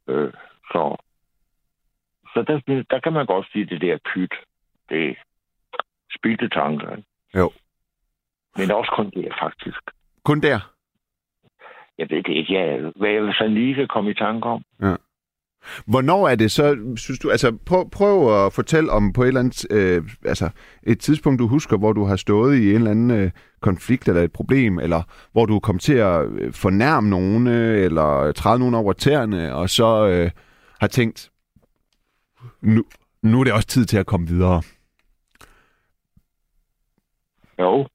Øh, 0.09 0.33
så 0.73 0.97
så 2.35 2.43
der, 2.43 2.83
der 2.91 2.99
kan 3.01 3.13
man 3.13 3.27
godt 3.27 3.47
sige, 3.53 3.65
det 3.65 3.81
der 3.81 3.99
pyt, 4.15 4.35
det 4.89 5.17
spildte 6.19 6.49
tanker. 6.49 6.97
Ikke? 6.97 7.09
Jo. 7.37 7.51
Men 8.57 8.71
også 8.71 8.93
kun 8.97 9.11
det, 9.11 9.33
faktisk. 9.41 9.81
Kun 10.25 10.41
der? 10.41 10.73
Jeg 11.99 12.11
ved 12.11 12.23
det 12.23 12.33
ikke, 12.33 12.55
jeg, 12.55 12.93
hvad 12.97 13.11
jeg 13.11 13.35
så 13.35 13.47
lige 13.47 13.75
kan 13.75 13.89
komme 13.89 14.11
i 14.11 14.15
tanke 14.15 14.49
om. 14.49 14.65
Ja. 14.81 14.97
Hvornår 15.87 16.29
er 16.29 16.35
det 16.35 16.51
så, 16.51 16.95
synes 16.97 17.19
du, 17.19 17.31
altså 17.31 17.59
prøv, 17.67 17.91
prøv 17.91 18.47
at 18.47 18.53
fortælle 18.53 18.91
om 18.91 19.13
på 19.13 19.23
et 19.23 19.29
eller 19.29 19.41
andet, 19.41 19.67
øh, 19.71 20.03
altså 20.25 20.51
et 20.83 21.01
tidspunkt, 21.01 21.39
du 21.39 21.47
husker, 21.47 21.77
hvor 21.79 21.93
du 21.93 22.05
har 22.05 22.17
stået 22.17 22.57
i 22.57 22.71
en 22.71 22.77
eller 22.77 22.91
anden 22.91 23.11
øh, 23.11 23.31
konflikt 23.61 24.09
eller 24.09 24.23
et 24.23 24.33
problem, 24.33 24.79
eller 24.79 25.03
hvor 25.33 25.47
du 25.47 25.61
kom 25.61 25.79
til 25.79 25.95
at 25.95 26.27
øh, 26.27 26.53
fornærme 26.53 27.11
nogen, 27.11 27.47
øh, 27.47 27.85
eller 27.85 28.33
træde 28.33 28.59
nogen 28.59 28.75
over 28.75 28.93
tæerne, 28.93 29.55
og 29.55 29.69
så 29.69 30.07
øh, 30.07 30.31
har 30.81 30.87
tænkt, 30.87 31.31
nu, 32.61 32.85
nu 33.23 33.41
er 33.41 33.45
det 33.45 33.53
også 33.53 33.69
tid 33.69 33.85
til 33.85 33.99
at 33.99 34.07
komme 34.07 34.27
videre. 34.27 34.63
Jo, 37.59 37.87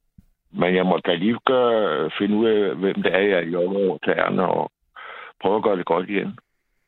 men 0.52 0.76
jeg 0.76 0.86
må 0.86 1.00
da 1.06 1.14
lige 1.14 1.40
gøre, 1.46 2.10
finde 2.18 2.36
ud 2.36 2.48
af, 2.48 2.76
hvem 2.76 2.96
det 2.96 3.14
er, 3.14 3.20
jeg 3.20 3.54
jobber 3.54 3.78
over 3.78 3.98
tæerne, 4.06 4.48
og 4.48 4.72
prøve 5.42 5.56
at 5.56 5.64
gøre 5.64 5.78
det 5.78 5.86
godt 5.86 6.10
igen. 6.10 6.40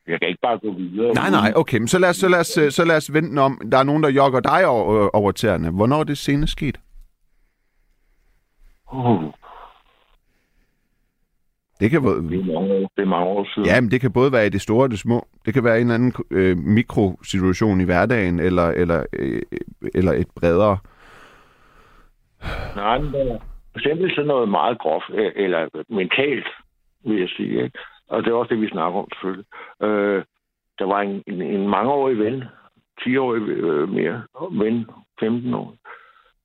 Jeg 0.10 0.20
kan 0.20 0.30
ikke 0.30 0.42
bare 0.42 0.60
gå 0.60 0.72
videre. 0.74 1.14
Nej, 1.14 1.30
nej, 1.30 1.54
okay, 1.56 1.78
men 1.78 1.88
så 1.88 2.00
lad 2.00 2.10
os, 2.10 2.16
så 2.16 2.30
lad 2.30 2.40
os, 2.40 2.58
øh, 2.58 2.72
så 2.72 2.86
lad 2.86 2.98
os 2.98 3.14
vente 3.14 3.40
om. 3.40 3.62
Der 3.72 3.78
er 3.78 3.84
nogen, 3.84 4.04
der 4.04 4.10
jogger 4.10 4.40
dig 4.40 4.66
over, 4.68 5.10
over 5.16 5.32
tæerne. 5.32 5.72
Hvornår 5.72 6.00
er 6.00 6.04
det 6.04 6.18
senest 6.18 6.52
sket? 6.52 6.80
Uh, 8.94 9.24
Det 11.80 11.92
kan, 11.92 12.02
både, 12.02 12.30
det, 12.30 12.40
er 12.40 12.54
mange 12.54 12.74
år, 12.74 12.92
det 12.96 13.02
er 13.02 13.06
mange 13.06 13.26
år 13.28 13.48
siden. 13.54 13.66
ja, 13.70 13.82
men 13.82 13.92
det 13.92 14.02
kan 14.02 14.14
både 14.14 14.32
være 14.32 14.46
i 14.46 14.50
det 14.50 14.62
store 14.62 14.84
og 14.84 14.92
det 14.92 15.00
små. 15.00 15.28
Det 15.46 15.54
kan 15.54 15.64
være 15.64 15.82
en 15.82 15.92
eller 15.92 15.96
anden 15.96 16.14
øh, 16.32 16.58
mikrosituation 16.58 17.82
i 17.82 17.84
hverdagen, 17.84 18.40
eller, 18.40 18.68
eller, 18.68 19.06
øh, 19.14 19.42
eller 19.96 20.12
et 20.12 20.28
bredere. 20.36 20.78
Nej, 22.76 22.98
men 23.00 23.12
for 23.72 23.80
eksempel 23.80 24.12
sådan 24.16 24.28
noget 24.28 24.50
meget 24.50 24.80
groft, 24.80 25.10
øh, 25.14 25.32
eller 25.36 25.84
mentalt, 25.90 26.48
vil 27.06 27.20
jeg 27.20 27.30
sige. 27.30 27.64
Ikke? 27.64 27.80
Og 28.10 28.24
det 28.24 28.30
er 28.30 28.36
også 28.36 28.54
det, 28.54 28.62
vi 28.62 28.70
snakker 28.70 29.00
om, 29.00 29.08
selvfølgelig. 29.14 29.46
Øh, 29.82 30.24
der 30.80 30.86
var 30.86 31.02
en, 31.02 31.24
en, 31.28 31.42
en 31.42 31.68
mangeårig 31.70 32.20
ven, 32.20 32.44
10-årig 33.02 33.42
øh, 33.42 33.90
mere, 33.90 34.24
ven, 34.52 34.86
15 35.20 35.54
år, 35.54 35.76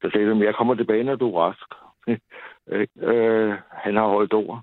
der 0.02 0.11
sagde, 0.11 0.30
at 0.30 0.38
jeg 0.38 0.54
kommer 0.54 0.75
tilbage, 0.75 1.04
når 1.04 1.16
du 1.16 1.35
er 1.35 1.40
rask. 1.40 1.68
Ikke? 2.09 2.90
øh, 3.11 3.54
han 3.71 3.97
har 3.97 4.06
holdt 4.06 4.35
ord. 4.35 4.62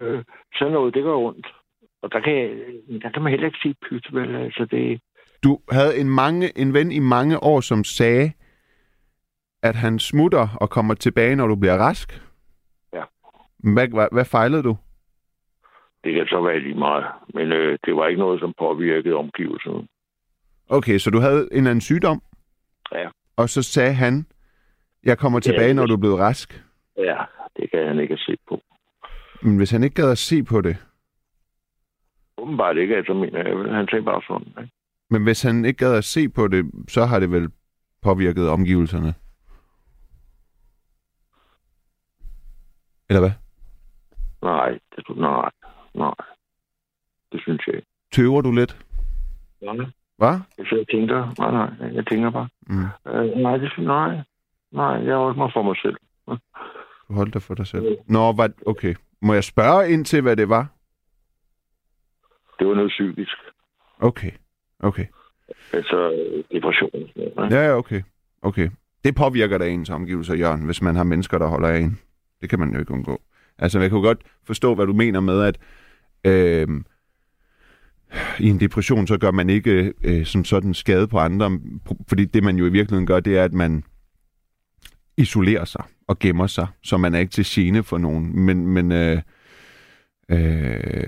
Øh, 0.00 0.24
sådan 0.54 0.72
noget, 0.72 0.94
det 0.94 1.02
gør 1.02 1.14
ondt. 1.14 1.46
Og 2.02 2.12
der 2.12 2.20
kan, 2.20 2.32
jeg, 2.34 2.50
der 3.02 3.10
kan 3.10 3.22
man 3.22 3.30
heller 3.30 3.46
ikke 3.46 3.58
sige 3.62 3.74
pyt, 3.88 4.14
vel? 4.14 4.36
Altså, 4.36 4.64
det, 4.64 5.00
Du 5.44 5.58
havde 5.70 5.98
en, 6.00 6.10
mange, 6.10 6.58
en 6.58 6.74
ven 6.74 6.92
i 6.92 6.98
mange 6.98 7.42
år, 7.42 7.60
som 7.60 7.84
sagde, 7.84 8.32
at 9.62 9.74
han 9.74 9.98
smutter 9.98 10.48
og 10.60 10.70
kommer 10.70 10.94
tilbage, 10.94 11.36
når 11.36 11.46
du 11.46 11.56
bliver 11.56 11.76
rask. 11.76 12.22
Ja. 12.92 13.04
Hvad, 13.58 13.88
hvad, 13.88 14.08
hvad 14.12 14.24
fejlede 14.24 14.62
du? 14.62 14.76
Det 16.04 16.14
kan 16.14 16.26
så 16.26 16.40
være 16.42 16.60
lige 16.60 16.74
meget. 16.78 17.04
Men 17.34 17.52
øh, 17.52 17.78
det 17.84 17.96
var 17.96 18.06
ikke 18.06 18.20
noget, 18.20 18.40
som 18.40 18.54
påvirkede 18.58 19.14
omgivelserne. 19.14 19.88
Okay, 20.68 20.98
så 20.98 21.10
du 21.10 21.18
havde 21.20 21.40
en 21.52 21.56
eller 21.56 21.70
anden 21.70 21.80
sygdom? 21.80 22.22
Ja. 22.92 23.08
Og 23.36 23.48
så 23.48 23.62
sagde 23.62 23.94
han, 23.94 24.26
jeg 25.04 25.18
kommer 25.18 25.40
tilbage, 25.40 25.66
Ja. 25.66 25.72
når 25.72 25.86
du 25.86 25.92
er 25.92 25.96
blevet 26.00 26.18
rask. 26.18 26.64
Ja, 26.96 27.16
det 27.56 27.70
kan 27.70 27.86
han 27.86 27.98
ikke 28.00 28.16
se 28.16 28.36
på. 28.48 28.60
Men 29.42 29.56
hvis 29.56 29.70
han 29.70 29.82
ikke 29.84 29.94
gad 30.02 30.10
at 30.10 30.18
se 30.18 30.42
på 30.42 30.60
det, 30.60 30.76
Åbenbart 32.38 32.76
ikke, 32.76 32.96
altså 32.96 33.14
mener 33.14 33.38
jeg. 33.38 33.74
Han 33.74 33.88
sagde 33.90 34.04
bare 34.04 34.22
sådan. 34.28 34.46
Ikke? 34.62 34.72
men 35.10 35.22
hvis 35.24 35.42
han 35.42 35.64
ikke 35.64 35.78
gad 35.78 35.94
at 35.96 36.04
se 36.04 36.28
på 36.28 36.48
det, 36.48 36.70
så 36.88 37.04
har 37.04 37.20
det 37.20 37.30
vel 37.32 37.50
påvirket 38.02 38.48
omgivelserne? 38.48 39.14
Eller 43.08 43.20
hvad? 43.20 43.30
Nej, 44.42 44.78
det, 44.96 45.16
nej, 45.16 45.50
nej. 45.94 46.14
Det 47.32 47.40
synes 47.42 47.66
jeg 47.66 47.74
ikke. 47.76 47.86
Tøver 48.12 48.40
du 48.40 48.52
lidt? 48.52 48.76
Nej, 49.62 49.76
Hvad? 50.18 50.38
jeg 50.58 50.66
sidder 50.66 50.82
og 50.82 50.88
tænker. 50.88 51.34
Nej, 51.38 51.50
nej, 51.50 51.94
jeg 51.94 52.06
tænker 52.06 52.30
bare. 52.30 52.48
Mm. 52.66 52.84
Øh, 53.12 53.36
nej, 53.36 53.56
det 53.56 53.70
synes 53.72 53.86
nej. 53.86 54.20
Nej, 54.72 54.94
jeg 55.06 55.16
holder 55.16 55.36
mig 55.36 55.50
for 55.52 55.62
mig 55.62 55.76
selv. 55.82 55.96
Du 57.08 57.14
holdt 57.14 57.34
dig 57.34 57.42
for 57.42 57.54
dig 57.54 57.66
selv. 57.66 57.96
Nå, 58.06 58.32
hvad, 58.32 58.48
okay. 58.66 58.94
Må 59.22 59.34
jeg 59.34 59.44
spørge 59.44 59.90
ind 59.90 60.04
til, 60.04 60.22
hvad 60.22 60.36
det 60.36 60.48
var? 60.48 60.66
Det 62.58 62.66
var 62.68 62.74
noget 62.74 62.90
psykisk. 62.90 63.36
Okay. 63.98 64.30
Okay. 64.80 65.06
Altså 65.72 66.26
depression. 66.52 66.90
Ja, 67.50 67.66
ja, 67.66 67.76
okay. 67.76 68.02
Okay. 68.42 68.70
Det 69.04 69.14
påvirker 69.14 69.58
da 69.58 69.68
ens 69.68 69.90
omgivelser, 69.90 70.34
Jørgen, 70.34 70.64
hvis 70.64 70.82
man 70.82 70.96
har 70.96 71.04
mennesker, 71.04 71.38
der 71.38 71.46
holder 71.46 71.68
af 71.68 71.78
en. 71.78 71.98
Det 72.40 72.50
kan 72.50 72.58
man 72.58 72.72
jo 72.72 72.80
ikke 72.80 72.92
undgå. 72.92 73.20
Altså, 73.58 73.80
jeg 73.80 73.90
kunne 73.90 74.02
godt 74.02 74.18
forstå, 74.46 74.74
hvad 74.74 74.86
du 74.86 74.92
mener 74.92 75.20
med, 75.20 75.42
at 75.42 75.58
øh, 76.24 76.68
i 78.40 78.48
en 78.48 78.60
depression, 78.60 79.06
så 79.06 79.18
gør 79.18 79.30
man 79.30 79.50
ikke 79.50 79.92
øh, 80.04 80.26
som 80.26 80.44
sådan 80.44 80.74
skade 80.74 81.08
på 81.08 81.18
andre, 81.18 81.58
fordi 82.08 82.24
det, 82.24 82.44
man 82.44 82.56
jo 82.56 82.66
i 82.66 82.70
virkeligheden 82.70 83.06
gør, 83.06 83.20
det 83.20 83.38
er, 83.38 83.44
at 83.44 83.52
man 83.52 83.84
isolerer 85.16 85.64
sig 85.64 85.84
og 86.08 86.18
gemmer 86.18 86.46
sig, 86.46 86.66
så 86.82 86.96
man 86.96 87.14
er 87.14 87.18
ikke 87.18 87.32
til 87.32 87.44
gene 87.48 87.82
for 87.82 87.98
nogen. 87.98 88.40
Men, 88.40 88.66
men, 88.66 88.92
øh, 88.92 89.22
øh, 90.30 91.04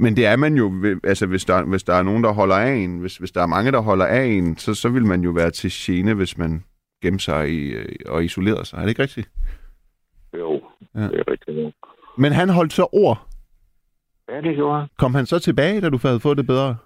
men 0.00 0.16
det 0.16 0.26
er 0.26 0.36
man 0.36 0.54
jo, 0.54 0.96
altså 1.04 1.26
hvis 1.26 1.44
der, 1.44 1.62
hvis 1.62 1.82
der 1.82 1.94
er 1.94 2.02
nogen, 2.02 2.24
der 2.24 2.32
holder 2.32 2.56
af 2.56 2.74
en, 2.74 2.98
hvis, 2.98 3.16
hvis 3.16 3.30
der 3.30 3.42
er 3.42 3.46
mange, 3.46 3.72
der 3.72 3.80
holder 3.80 4.06
af 4.06 4.24
en, 4.24 4.56
så, 4.56 4.74
så 4.74 4.88
vil 4.88 5.06
man 5.06 5.20
jo 5.20 5.30
være 5.30 5.50
til 5.50 5.70
gene, 5.74 6.14
hvis 6.14 6.38
man 6.38 6.64
gemmer 7.02 7.18
sig 7.18 7.50
i, 7.50 7.68
øh, 7.68 7.96
og 8.06 8.24
isolerer 8.24 8.64
sig. 8.64 8.76
Er 8.76 8.80
det 8.80 8.88
ikke 8.88 9.02
rigtigt? 9.02 9.30
Jo, 10.38 10.62
Ja. 10.94 11.00
det 11.02 11.18
er 11.18 11.30
rigtigt. 11.30 11.74
Men 12.18 12.32
han 12.32 12.48
holdt 12.48 12.72
så 12.72 12.86
ord. 12.92 13.26
Ja, 14.28 14.40
det 14.40 14.54
gjorde 14.56 14.78
han. 14.80 14.88
Kom 14.98 15.14
han 15.14 15.26
så 15.26 15.38
tilbage, 15.38 15.80
da 15.80 15.90
du 15.90 15.98
havde 16.02 16.20
fået 16.20 16.38
det 16.38 16.46
bedre? 16.46 16.76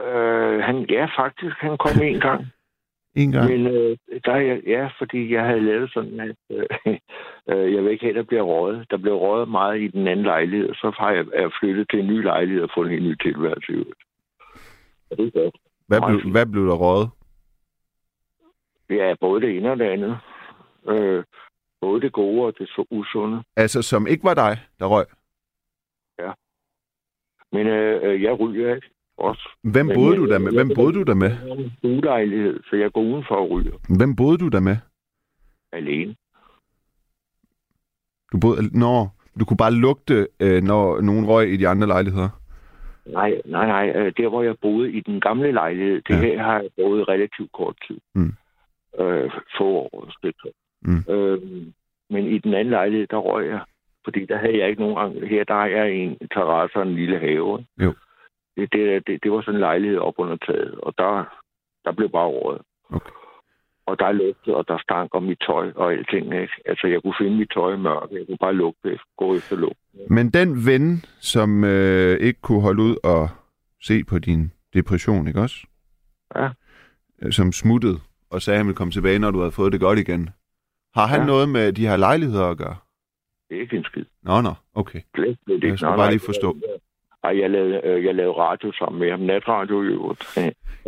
Øh, 0.00 0.60
han. 0.60 0.86
Ja, 0.90 1.04
faktisk, 1.18 1.56
han 1.58 1.78
kom 1.78 2.02
en 2.02 2.20
gang. 2.20 2.46
En 3.16 3.32
gang? 3.32 3.50
Men 3.50 3.66
øh, 3.66 3.96
der, 4.24 4.32
er 4.32 4.60
ja, 4.66 4.88
fordi 4.98 5.32
jeg 5.34 5.44
havde 5.46 5.60
lavet 5.60 5.90
sådan, 5.92 6.20
at 6.20 6.36
øh, 6.50 6.66
øh, 7.50 7.74
jeg 7.74 7.82
vil 7.82 7.92
ikke 7.92 8.04
have, 8.04 8.10
at 8.10 8.16
der 8.16 8.22
bliver 8.22 8.42
røget. 8.42 8.90
Der 8.90 8.96
blev 8.96 9.14
røget 9.14 9.48
meget 9.48 9.80
i 9.80 9.88
den 9.88 10.08
anden 10.08 10.26
lejlighed, 10.26 10.68
og 10.68 10.74
så 10.74 10.92
har 10.98 11.10
jeg, 11.10 11.24
jeg 11.34 11.50
flyttet 11.60 11.90
til 11.90 12.00
en 12.00 12.06
ny 12.06 12.22
lejlighed 12.22 12.62
og 12.62 12.70
fået 12.74 12.86
en 12.86 12.92
helt 12.92 13.04
ny 13.04 13.16
tilværelse. 13.22 13.72
Og 15.10 15.16
det 15.16 15.26
er 15.26 15.40
godt. 15.42 15.56
Hvad 15.88 16.00
blev, 16.06 16.32
hvad 16.32 16.46
blev 16.46 16.66
der 16.66 16.74
røget? 16.74 17.08
Ja, 18.90 19.14
både 19.20 19.40
det 19.40 19.56
ene 19.56 19.70
og 19.70 19.78
det 19.78 19.84
andet. 19.84 20.18
Øh, 20.88 21.24
både 21.80 22.00
det 22.00 22.12
gode 22.12 22.46
og 22.46 22.58
det 22.58 22.68
så 22.68 22.86
usunde. 22.90 23.42
Altså, 23.56 23.82
som 23.82 24.06
ikke 24.06 24.24
var 24.24 24.34
dig, 24.34 24.58
der 24.78 24.86
røg. 24.86 25.06
Men 27.54 27.66
øh, 27.66 28.00
øh, 28.04 28.22
jeg 28.22 28.40
ryger 28.40 28.74
ikke 28.74 28.88
også. 29.18 29.48
Hvem 29.62 29.88
boede 29.94 30.16
øh, 30.16 30.20
du 30.22 30.26
der 30.32 30.38
med? 30.38 30.52
jeg- 30.52 30.58
Hvem 30.64 30.74
boede 30.76 30.92
du 30.98 31.02
der 31.02 31.14
med? 31.14 31.30
Jeg 31.30 31.70
stuelejlighed, 31.78 32.60
så 32.70 32.76
jeg 32.76 32.92
går 32.92 33.02
udenfor 33.02 33.34
og 33.34 33.50
ryger 33.50 33.72
Hvem 33.98 34.16
boede 34.16 34.38
du 34.38 34.48
der 34.48 34.60
med? 34.60 34.76
alene. 35.72 36.14
Du 38.32 38.38
boede... 38.40 38.78
Nå, 38.78 39.08
du 39.40 39.44
kunne 39.44 39.56
bare 39.56 39.74
lugte, 39.74 40.28
øh, 40.40 40.62
når 40.62 41.00
nogen 41.00 41.26
røg 41.26 41.52
i 41.52 41.56
de 41.56 41.68
andre 41.68 41.86
lejligheder. 41.86 42.28
Nej, 43.06 43.32
nej, 43.44 43.66
nej. 43.66 43.92
øh, 43.96 44.12
Der, 44.16 44.28
hvor 44.28 44.42
jeg 44.42 44.56
boede 44.62 44.92
i 44.92 45.00
den 45.00 45.20
gamle 45.20 45.52
lejlighed, 45.52 46.02
det 46.08 46.14
Ja. 46.14 46.20
her 46.20 46.42
har 46.42 46.60
jeg 46.60 46.70
boet 46.76 47.08
relativt 47.08 47.52
kort 47.52 47.76
tid. 47.88 47.98
Mm. 48.14 48.32
Øh, 49.00 49.30
få 49.58 49.64
år. 49.64 50.12
stykker. 50.18 50.48
Mm. 50.82 51.12
Øh, 51.14 51.42
men 52.10 52.26
i 52.26 52.38
den 52.38 52.54
anden 52.54 52.70
lejlighed, 52.70 53.06
der 53.06 53.16
røg 53.16 53.46
jeg. 53.48 53.60
Fordi 54.04 54.26
der 54.26 54.36
havde 54.38 54.58
jeg 54.58 54.68
ikke 54.68 54.82
nogen. 54.82 55.26
Her 55.26 55.44
der 55.44 55.54
har 55.54 55.66
jeg 55.66 55.90
en 55.92 56.16
terrasse 56.34 56.76
og 56.76 56.82
en 56.82 56.94
lille 56.94 57.18
have. 57.18 57.58
ikke? 57.60 57.84
Jo. 57.84 57.94
Det, 58.56 58.72
det, 58.72 59.06
det, 59.06 59.22
det 59.22 59.32
var 59.32 59.40
sådan 59.40 59.54
en 59.54 59.60
lejlighed 59.60 59.98
op 59.98 60.14
under 60.18 60.36
taget, 60.36 60.74
og 60.74 60.94
der, 60.98 61.24
der 61.84 61.92
blev 61.92 62.08
bare 62.10 62.28
røget. 62.28 62.62
Okay. 62.90 63.10
Og 63.86 63.98
der 63.98 64.12
lugtede, 64.12 64.56
og 64.56 64.68
der 64.68 64.78
stank 64.78 65.14
om 65.14 65.22
mit 65.22 65.38
tøj 65.46 65.72
og 65.76 65.92
alting. 65.92 66.26
Ikke? 66.34 66.52
Altså, 66.66 66.86
jeg 66.86 67.02
kunne 67.02 67.14
finde 67.20 67.36
mit 67.36 67.50
tøj 67.54 67.74
i 67.74 67.76
mørke. 67.76 68.14
Jeg 68.14 68.26
kunne 68.26 68.38
bare 68.40 68.54
lugte, 68.54 68.98
gå 69.18 69.34
efter 69.36 69.56
lugt. 69.56 69.78
Men 70.10 70.30
den 70.30 70.66
ven, 70.66 71.04
som 71.20 71.64
øh, 71.64 72.16
ikke 72.20 72.40
kunne 72.40 72.60
holde 72.62 72.82
ud 72.82 72.96
og 73.04 73.28
se 73.82 74.04
på 74.04 74.18
din 74.18 74.52
depression, 74.74 75.28
ikke 75.28 75.40
også? 75.40 75.66
Ja. 76.36 76.48
Øh, 77.22 77.32
Som 77.32 77.52
smuttede 77.52 77.98
og 78.30 78.42
sagde, 78.42 78.54
at 78.54 78.58
han 78.58 78.66
ville 78.66 78.76
komme 78.76 78.90
tilbage, 78.92 79.18
når 79.18 79.30
du 79.30 79.38
havde 79.38 79.52
fået 79.52 79.72
det 79.72 79.80
godt 79.80 79.98
igen. 79.98 80.30
Har 80.94 81.06
han 81.06 81.20
Ja. 81.20 81.26
noget 81.26 81.48
med 81.48 81.72
de 81.72 81.86
her 81.86 81.96
lejligheder 81.96 82.46
at 82.50 82.58
gøre? 82.58 82.76
Det 83.54 83.58
er 83.60 83.62
ikke 83.62 83.76
en 83.76 83.84
skid. 83.84 84.04
Nå, 84.22 84.40
nå, 84.40 84.52
okay. 84.74 85.00
Slet, 85.14 85.38
slet 85.44 85.54
ikke. 85.54 85.68
Jeg 85.68 85.78
skal 85.78 85.86
Nej, 85.86 85.96
bare 85.96 86.06
nej. 86.06 86.10
lige 86.10 86.20
forstå. 86.20 86.56
Ej, 87.24 87.40
jeg 87.40 87.50
lavede, 87.50 87.80
øh, 87.84 88.04
jeg 88.04 88.14
lavede 88.14 88.32
radio 88.38 88.72
sammen 88.72 89.00
med 89.00 89.10
ham. 89.10 89.20
Natradio 89.20 89.82
i 89.82 89.86
øvrigt. 89.86 90.38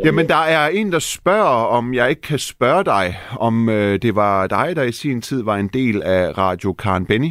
Jamen, 0.05 0.29
der 0.29 0.37
er 0.57 0.69
en, 0.69 0.93
der 0.93 0.99
spørger, 0.99 1.65
om 1.67 1.95
jeg 1.95 2.11
ikke 2.11 2.23
kan 2.23 2.39
spørge 2.39 2.85
dig, 2.85 3.15
om 3.39 3.69
øh, 3.69 4.03
det 4.03 4.15
var 4.15 4.47
dig, 4.47 4.77
der 4.77 4.83
i 4.83 4.93
sin 4.93 5.21
tid 5.23 5.43
var 5.43 5.57
en 5.57 5.69
del 5.69 6.03
af 6.03 6.39
Radio 6.39 6.73
Karen 6.73 7.07
Benny. 7.07 7.31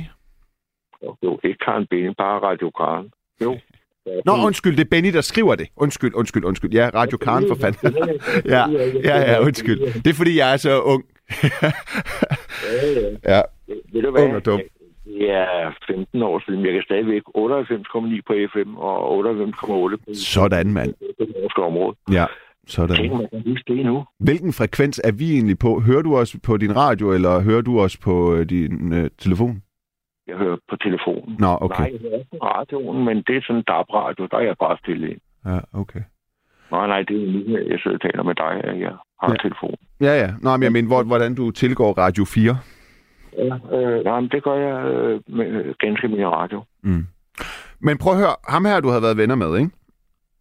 Jo, 1.23 1.39
ikke 1.43 1.57
Karen 1.65 1.87
Bene, 1.89 2.13
bare 2.17 2.39
Radio 2.39 2.69
Karen. 2.69 3.11
Jo. 3.41 3.57
Nå, 4.25 4.31
undskyld, 4.45 4.77
det 4.77 4.83
er 4.85 4.89
Benny, 4.91 5.13
der 5.13 5.21
skriver 5.21 5.55
det. 5.55 5.67
Undskyld, 5.75 6.13
undskyld, 6.13 6.43
undskyld. 6.43 6.71
Ja, 6.73 6.89
Radio 6.93 7.17
Karen 7.17 7.47
for 7.47 7.55
fanden. 7.55 7.95
ja, 8.55 8.69
ja, 9.03 9.31
ja, 9.31 9.39
undskyld. 9.41 9.79
Det 10.03 10.07
er, 10.07 10.13
fordi 10.13 10.37
jeg 10.37 10.53
er 10.53 10.57
så 10.57 10.81
ung. 10.81 11.03
Ja, 11.43 11.49
ja. 11.63 11.71
Ja, 13.67 13.73
Ved 13.93 14.01
du 14.01 14.11
hvad? 14.11 14.23
Ung 14.23 14.35
og 14.35 14.45
dum. 14.45 14.61
Det 15.05 15.29
er 15.31 15.71
15 15.87 16.21
år 16.23 16.43
siden. 16.45 16.65
Jeg 16.65 16.73
kan 16.73 16.83
stadigvæk 16.85 17.21
98,9 17.37 18.21
på 18.27 18.33
FM 18.53 18.75
og 18.77 19.19
98,8 19.19 19.61
på 19.67 19.97
Sådan, 20.13 20.73
mand. 20.73 20.93
det 21.19 21.33
norske 21.41 21.61
område. 21.63 21.95
Ja, 22.11 22.25
sådan. 22.67 22.95
Tænk, 22.95 23.13
man 23.13 23.27
kan 23.33 23.43
huske 23.51 23.73
det 23.75 23.85
nu. 23.85 24.05
Hvilken 24.19 24.53
frekvens 24.53 25.01
er 25.03 25.11
vi 25.11 25.31
egentlig 25.33 25.59
på? 25.59 25.79
Hører 25.79 26.01
du 26.01 26.17
os 26.17 26.35
på 26.43 26.57
din 26.57 26.75
radio, 26.75 27.11
eller 27.13 27.41
hører 27.41 27.61
du 27.61 27.79
os 27.79 27.97
på 27.97 28.35
øh, 28.35 28.45
din 28.49 28.93
øh, 28.93 29.09
telefon? 29.17 29.61
Jeg 30.27 30.35
hører 30.37 30.57
på 30.69 30.75
telefonen. 30.75 31.35
Nå, 31.39 31.57
okay. 31.61 31.79
Nej, 31.83 31.91
jeg 31.93 31.99
hører 32.09 32.23
på 32.31 32.37
radioen, 32.45 33.05
men 33.05 33.17
det 33.27 33.37
er 33.37 33.41
sådan 33.41 33.55
en 33.55 33.63
DAB-radio. 33.67 34.27
Der 34.31 34.37
er 34.37 34.41
jeg 34.41 34.55
bare 34.59 34.77
stille 34.83 35.09
ind. 35.11 35.19
Ja, 35.45 35.59
okay. 35.73 36.01
Nej, 36.71 36.87
nej, 36.87 37.01
det 37.01 37.15
er 37.23 37.27
nu, 37.31 37.57
jeg 37.71 37.79
sidder 37.83 37.97
og 37.97 38.01
taler 38.01 38.23
med 38.23 38.35
dig, 38.35 38.53
at 38.63 38.79
jeg 38.79 38.93
har 39.21 39.27
Ja. 39.27 39.31
ja. 39.31 39.37
telefon. 39.41 39.75
Ja, 40.01 40.13
ja. 40.23 40.29
Nå, 40.41 40.49
men 40.57 40.63
jeg 40.63 40.71
mener, 40.71 40.87
hvor, 40.87 41.03
hvordan 41.03 41.35
du 41.35 41.51
tilgår 41.51 41.93
Radio 41.97 42.25
4. 42.25 42.57
Ja, 43.37 43.77
øh, 43.77 44.03
nej, 44.03 44.19
men 44.19 44.29
det 44.29 44.43
gør 44.43 44.53
jeg 44.53 44.93
øh, 44.93 45.21
med 45.27 45.47
øh, 45.47 45.75
ganske 45.79 46.07
min 46.07 46.27
radio. 46.27 46.63
Mm. 46.83 47.05
Men 47.79 47.97
prøv 47.97 48.13
at 48.13 48.19
høre, 48.19 48.35
ham 48.47 48.65
her, 48.65 48.79
du 48.79 48.89
havde 48.89 49.01
været 49.07 49.17
venner 49.17 49.35
med, 49.35 49.57
ikke? 49.57 49.71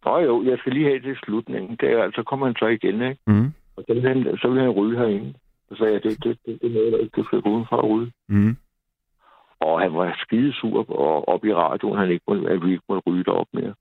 Nå 0.05 0.17
jo, 0.19 0.43
jeg 0.43 0.57
skal 0.57 0.73
lige 0.73 0.85
have 0.85 0.99
det 0.99 1.11
i 1.11 1.23
slutningen. 1.23 1.77
Det 1.79 1.91
er, 1.91 2.03
altså, 2.03 2.23
kommer 2.23 2.45
han 2.45 2.55
så 2.59 2.67
igen, 2.67 3.01
ikke? 3.01 3.21
Mm. 3.27 3.53
Og 3.75 3.83
så 3.87 3.93
vil 3.93 4.07
han, 4.07 4.37
så 4.41 4.47
vil 4.47 4.61
han 4.61 4.69
ryge 4.69 4.97
herinde. 4.97 5.33
Så 5.69 5.75
sagde 5.77 5.93
jeg, 5.93 6.03
det, 6.03 6.23
det, 6.23 6.37
det, 6.45 6.61
det 6.61 6.69
er 6.69 6.73
noget, 6.73 6.91
der 6.93 6.97
ikke 6.97 7.23
skal 7.23 7.41
gå 7.41 7.49
udenfor 7.49 7.77
at 7.77 7.89
ryge. 7.89 8.11
Mm. 8.29 8.57
Og 9.59 9.81
han 9.81 9.93
var 9.93 10.15
skidesur 10.23 10.99
og 10.99 11.27
op 11.27 11.45
i 11.45 11.53
radioen, 11.53 11.99
han 11.99 12.09
ikke 12.11 12.25
må, 12.27 12.33
at 12.47 12.65
vi 12.65 12.71
ikke 12.71 12.83
må 12.89 13.01
ryge 13.07 13.23
derop 13.23 13.47
mere. 13.53 13.73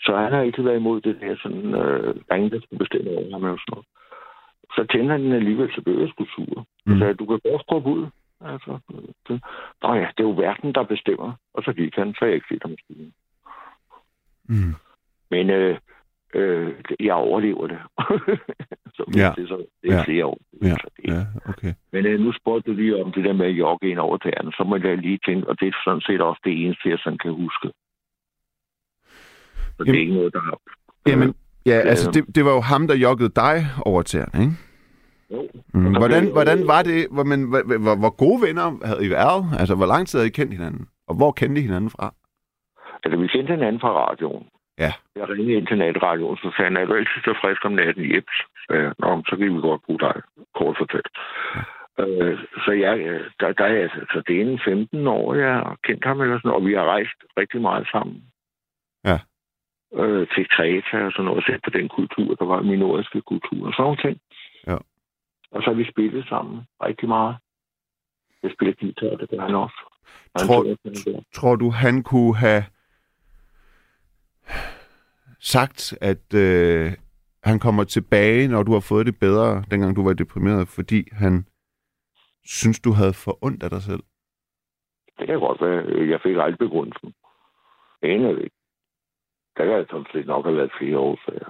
Så 0.00 0.16
han 0.16 0.32
har 0.32 0.42
ikke 0.42 0.64
været 0.64 0.76
imod 0.76 1.00
det 1.00 1.16
der 1.20 1.36
sådan, 1.42 1.74
øh, 1.74 2.14
der 2.14 2.30
er 2.30 2.34
ingen, 2.34 2.50
der 2.50 2.60
skulle 2.60 2.78
bestemme 2.84 3.10
over 3.10 3.30
ham 3.32 3.42
og 3.42 3.58
sådan 3.58 3.72
noget. 3.72 3.86
Så 4.76 4.86
tændte 4.92 5.12
han 5.12 5.22
den 5.22 5.32
alligevel, 5.32 5.70
så 5.74 5.80
blev 5.82 5.98
jeg 6.00 6.08
sgu 6.08 6.24
sur. 6.24 6.66
Mm. 6.86 6.92
Så 6.92 6.98
sagde, 6.98 7.14
du 7.14 7.26
kan 7.26 7.40
godt 7.44 7.62
skubbe 7.62 7.88
ud. 7.90 8.06
Altså, 8.40 8.78
det, 9.28 9.42
Nå 9.82 9.94
ja, 9.94 10.00
det 10.16 10.24
er 10.24 10.28
jo 10.28 10.30
verden, 10.30 10.74
der 10.74 10.82
bestemmer. 10.82 11.32
Og 11.54 11.62
så 11.62 11.72
gik 11.72 11.94
han, 11.96 12.14
så 12.14 12.24
jeg 12.24 12.34
ikke 12.34 12.46
set 12.50 12.62
ham 12.62 12.72
i 12.72 12.76
skiden. 12.84 13.12
Mm. 14.48 14.74
Men 15.30 15.50
øh, 15.50 15.78
øh, 16.34 16.74
jeg 17.00 17.14
overlever 17.14 17.66
det. 17.66 17.78
så 18.96 19.04
Ja. 19.16 19.32
det 19.36 19.42
er, 19.44 19.48
så, 19.48 19.66
det 19.82 19.90
er 19.92 19.96
Ja. 19.96 20.02
flere 20.04 20.26
år. 20.26 20.38
Ja. 20.62 20.68
Så 20.74 20.88
det, 20.96 21.04
Ja, 21.14 21.22
okay. 21.48 21.74
men 21.92 22.06
øh, 22.06 22.20
nu 22.20 22.32
spurgte 22.32 22.70
du 22.70 22.76
lige 22.76 23.04
om 23.04 23.12
det 23.12 23.24
der 23.24 23.32
med 23.32 23.46
at 23.46 23.52
jogge 23.52 23.90
ind 23.90 23.98
over 23.98 24.16
tæerne. 24.16 24.52
Så 24.52 24.64
må 24.64 24.76
jeg 24.76 24.98
lige 24.98 25.18
tænke, 25.26 25.48
og 25.48 25.60
det 25.60 25.68
er 25.68 25.72
sådan 25.84 26.00
set 26.00 26.20
også 26.20 26.40
det 26.44 26.64
eneste, 26.64 26.88
jeg 26.88 26.98
sådan 26.98 27.18
kan 27.18 27.32
huske. 27.34 27.68
Så 29.76 29.84
det 29.84 29.88
er 29.88 29.92
Jamen- 29.92 30.00
ikke 30.00 30.14
noget, 30.14 30.32
der 30.32 30.40
har... 30.40 30.58
Jamen, 31.06 31.34
ja, 31.66 31.74
Ja. 31.76 31.80
altså, 31.80 32.10
det, 32.10 32.34
det 32.36 32.44
var 32.44 32.50
jo 32.54 32.60
ham, 32.60 32.86
der 32.86 32.96
joggede 32.96 33.28
dig 33.36 33.56
over 33.86 34.02
tæerne, 34.02 34.44
ikke? 34.44 34.56
Jo. 35.32 35.48
Mm. 35.74 35.92
Hvordan, 36.00 36.32
hvordan 36.36 36.60
var 36.72 36.82
det? 36.82 37.00
Hvor, 37.14 37.24
men, 37.30 37.40
hvor, 37.50 37.60
hvor, 37.84 37.96
hvor 38.02 38.14
gode 38.24 38.38
venner 38.46 38.86
havde 38.88 39.06
I 39.06 39.10
været? 39.10 39.40
Altså, 39.60 39.74
hvor 39.74 39.86
lang 39.92 40.02
tid 40.06 40.18
havde 40.18 40.32
I 40.32 40.38
kendt 40.38 40.52
hinanden? 40.52 40.88
Og 41.08 41.14
hvor 41.18 41.32
kendte 41.32 41.60
I 41.60 41.66
hinanden 41.68 41.90
fra? 41.90 42.06
Altså, 43.04 43.16
vi 43.20 43.26
kendte 43.26 43.54
hinanden 43.56 43.80
fra 43.80 43.92
radioen. 44.02 44.46
Ja. 44.84 44.92
Jeg 45.16 45.28
ringede 45.28 45.56
ind 45.58 45.66
til 45.66 45.78
natradioen, 45.78 46.36
så 46.36 46.48
sagde 46.56 46.68
han, 46.70 46.76
er 46.76 46.84
du 46.84 46.94
altid 46.94 47.20
så 47.24 47.34
frisk 47.42 47.64
om 47.64 47.72
natten? 47.72 48.04
Jeps. 48.14 48.36
Nå, 49.02 49.22
så 49.28 49.36
kan 49.36 49.54
vi 49.54 49.60
godt 49.60 49.82
bruge 49.86 50.00
dig, 50.06 50.16
kort 50.58 50.76
fortalt. 50.78 51.08
Øh, 52.00 52.38
så 52.64 52.72
jeg, 52.72 52.98
øh, 52.98 53.30
der, 53.40 53.52
der 53.52 53.64
er 53.64 53.82
altså, 53.82 54.00
så 54.12 54.22
det 54.26 54.36
er 54.36 54.44
en 54.44 54.60
15 54.64 55.06
år, 55.06 55.34
jeg 55.34 55.52
har 55.52 55.76
kendt 55.84 56.04
ham, 56.04 56.20
eller 56.20 56.38
sådan, 56.38 56.50
og 56.50 56.66
vi 56.66 56.74
har 56.74 56.84
rejst 56.84 57.18
rigtig 57.40 57.60
meget 57.60 57.88
sammen. 57.92 58.22
Ja. 59.04 59.18
Øh, 60.00 60.26
til 60.34 60.48
Kreta 60.48 60.96
og 61.06 61.12
sådan 61.12 61.24
noget, 61.24 61.38
og 61.38 61.44
set 61.46 61.60
på 61.64 61.70
den 61.70 61.88
kultur, 61.88 62.34
der 62.34 62.44
var 62.44 62.62
min 62.62 62.78
nordiske 62.78 63.20
kultur 63.20 63.66
og 63.66 63.72
sådan 63.72 63.82
nogle 63.82 64.02
ting. 64.04 64.16
Og 65.50 65.62
så 65.62 65.70
har 65.70 65.74
vi 65.76 65.90
spillet 65.90 66.28
sammen 66.28 66.62
rigtig 66.82 67.08
meget. 67.08 67.36
Jeg 68.42 68.50
spiller 68.54 68.74
guitar, 68.80 69.16
det 69.16 69.30
gør 69.30 69.40
han 69.40 69.54
også. 69.54 69.80
Og 70.34 70.40
han 70.40 70.48
Tror- 70.48 70.62
der. 70.62 71.22
Tror 71.34 71.56
du, 71.56 71.70
han 71.70 72.02
kunne 72.02 72.36
have 72.36 72.64
sagt, 75.40 75.98
at 76.00 76.34
øh, 76.34 76.92
han 77.44 77.58
kommer 77.58 77.84
tilbage, 77.84 78.48
når 78.48 78.62
du 78.62 78.72
har 78.72 78.80
fået 78.88 79.06
det 79.06 79.18
bedre, 79.18 79.64
dengang 79.70 79.96
du 79.96 80.04
var 80.04 80.12
deprimeret, 80.12 80.68
fordi 80.68 81.04
han 81.12 81.46
synes, 82.44 82.80
du 82.80 82.92
havde 82.92 83.14
for 83.24 83.38
ondt 83.44 83.62
af 83.62 83.70
dig 83.70 83.82
selv? 83.82 84.02
Det 85.18 85.26
kan 85.26 85.38
godt 85.40 85.60
være. 85.60 86.08
Jeg 86.10 86.20
fik 86.22 86.36
aldrig 86.36 86.58
begrundelsen. 86.58 87.14
Jeg 88.02 88.10
aner 88.10 88.32
det 88.32 88.42
ikke. 88.44 88.56
Der 89.56 89.64
kan 89.64 89.86
sådan 89.90 90.06
set 90.12 90.26
nok 90.26 90.44
have 90.44 90.56
været 90.56 90.72
flere 90.78 90.98
årsager. 90.98 91.48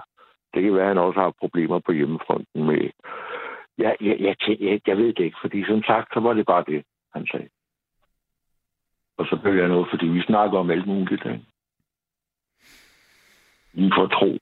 Det 0.53 0.63
kan 0.63 0.73
være, 0.73 0.81
at 0.81 0.87
han 0.87 0.97
også 0.97 1.19
har 1.19 1.33
problemer 1.39 1.79
på 1.79 1.91
hjemmefronten 1.91 2.63
med... 2.65 2.89
Jeg, 3.79 3.95
jeg, 4.01 4.17
jeg, 4.19 4.35
jeg, 4.59 4.81
jeg, 4.87 4.97
ved 4.97 5.13
det 5.13 5.19
ikke, 5.19 5.37
fordi 5.41 5.65
som 5.65 5.83
sagt, 5.83 6.13
så 6.13 6.19
var 6.19 6.33
det 6.33 6.45
bare 6.45 6.63
det, 6.67 6.83
han 7.13 7.27
sagde. 7.31 7.49
Og 9.17 9.25
så 9.25 9.39
blev 9.41 9.53
jeg 9.53 9.67
noget, 9.67 9.87
fordi 9.89 10.05
vi 10.05 10.21
snakker 10.21 10.57
om 10.59 10.71
alt 10.71 10.87
muligt. 10.87 11.25
Ikke? 11.25 11.45
Inden 13.73 13.93
for 13.95 14.07
tro 14.07 14.37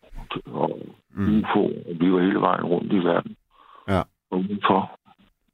og 0.46 0.82
Mm. 1.18 1.40
UFO, 1.40 1.64
og 1.66 1.96
vi 2.00 2.12
var 2.14 2.22
hele 2.22 2.42
vejen 2.42 2.66
rundt 2.66 2.94
i 2.94 2.98
verden. 2.98 3.36
Ja. 3.88 4.02
Og 4.30 4.40
udenfor. 4.40 5.00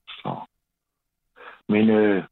Så. 0.08 0.36
Men 1.68 1.90
øh, 1.90 2.24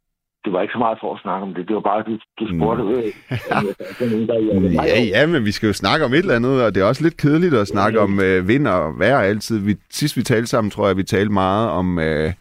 det 0.46 0.54
var 0.54 0.62
ikke 0.62 0.72
så 0.72 0.78
meget 0.78 0.98
for 1.02 1.14
at 1.16 1.22
snakke 1.22 1.44
om 1.48 1.54
det. 1.54 1.68
Det 1.68 1.76
var 1.76 1.82
bare, 1.82 2.04
du, 2.04 2.14
du 2.40 2.58
spurgte, 2.58 2.84
Mm. 2.84 2.90
øh, 2.90 4.74
Ja, 4.92 5.02
ja, 5.14 5.28
men 5.28 5.46
vi 5.46 5.52
skal 5.52 5.68
jo 5.68 5.74
snakke 5.74 6.06
om 6.06 6.14
et 6.14 6.18
eller 6.18 6.36
andet, 6.36 6.64
og 6.64 6.76
det 6.76 6.82
er 6.82 6.86
også 6.88 7.04
lidt 7.04 7.18
kedeligt 7.18 7.54
at 7.54 7.68
snakke 7.68 8.00
om 8.00 8.20
øh, 8.20 8.48
vind 8.48 8.68
og 8.68 9.00
vejr 9.00 9.18
altid. 9.20 9.60
Vi, 9.60 9.76
sidst 9.90 10.18
vi 10.18 10.24
talte 10.24 10.48
sammen, 10.48 10.72
tror 10.72 10.88
jeg, 10.88 10.98
vi 10.98 11.04
talte 11.04 11.34
meget 11.34 11.70
om 11.70 12.00
øh, 12.00 12.34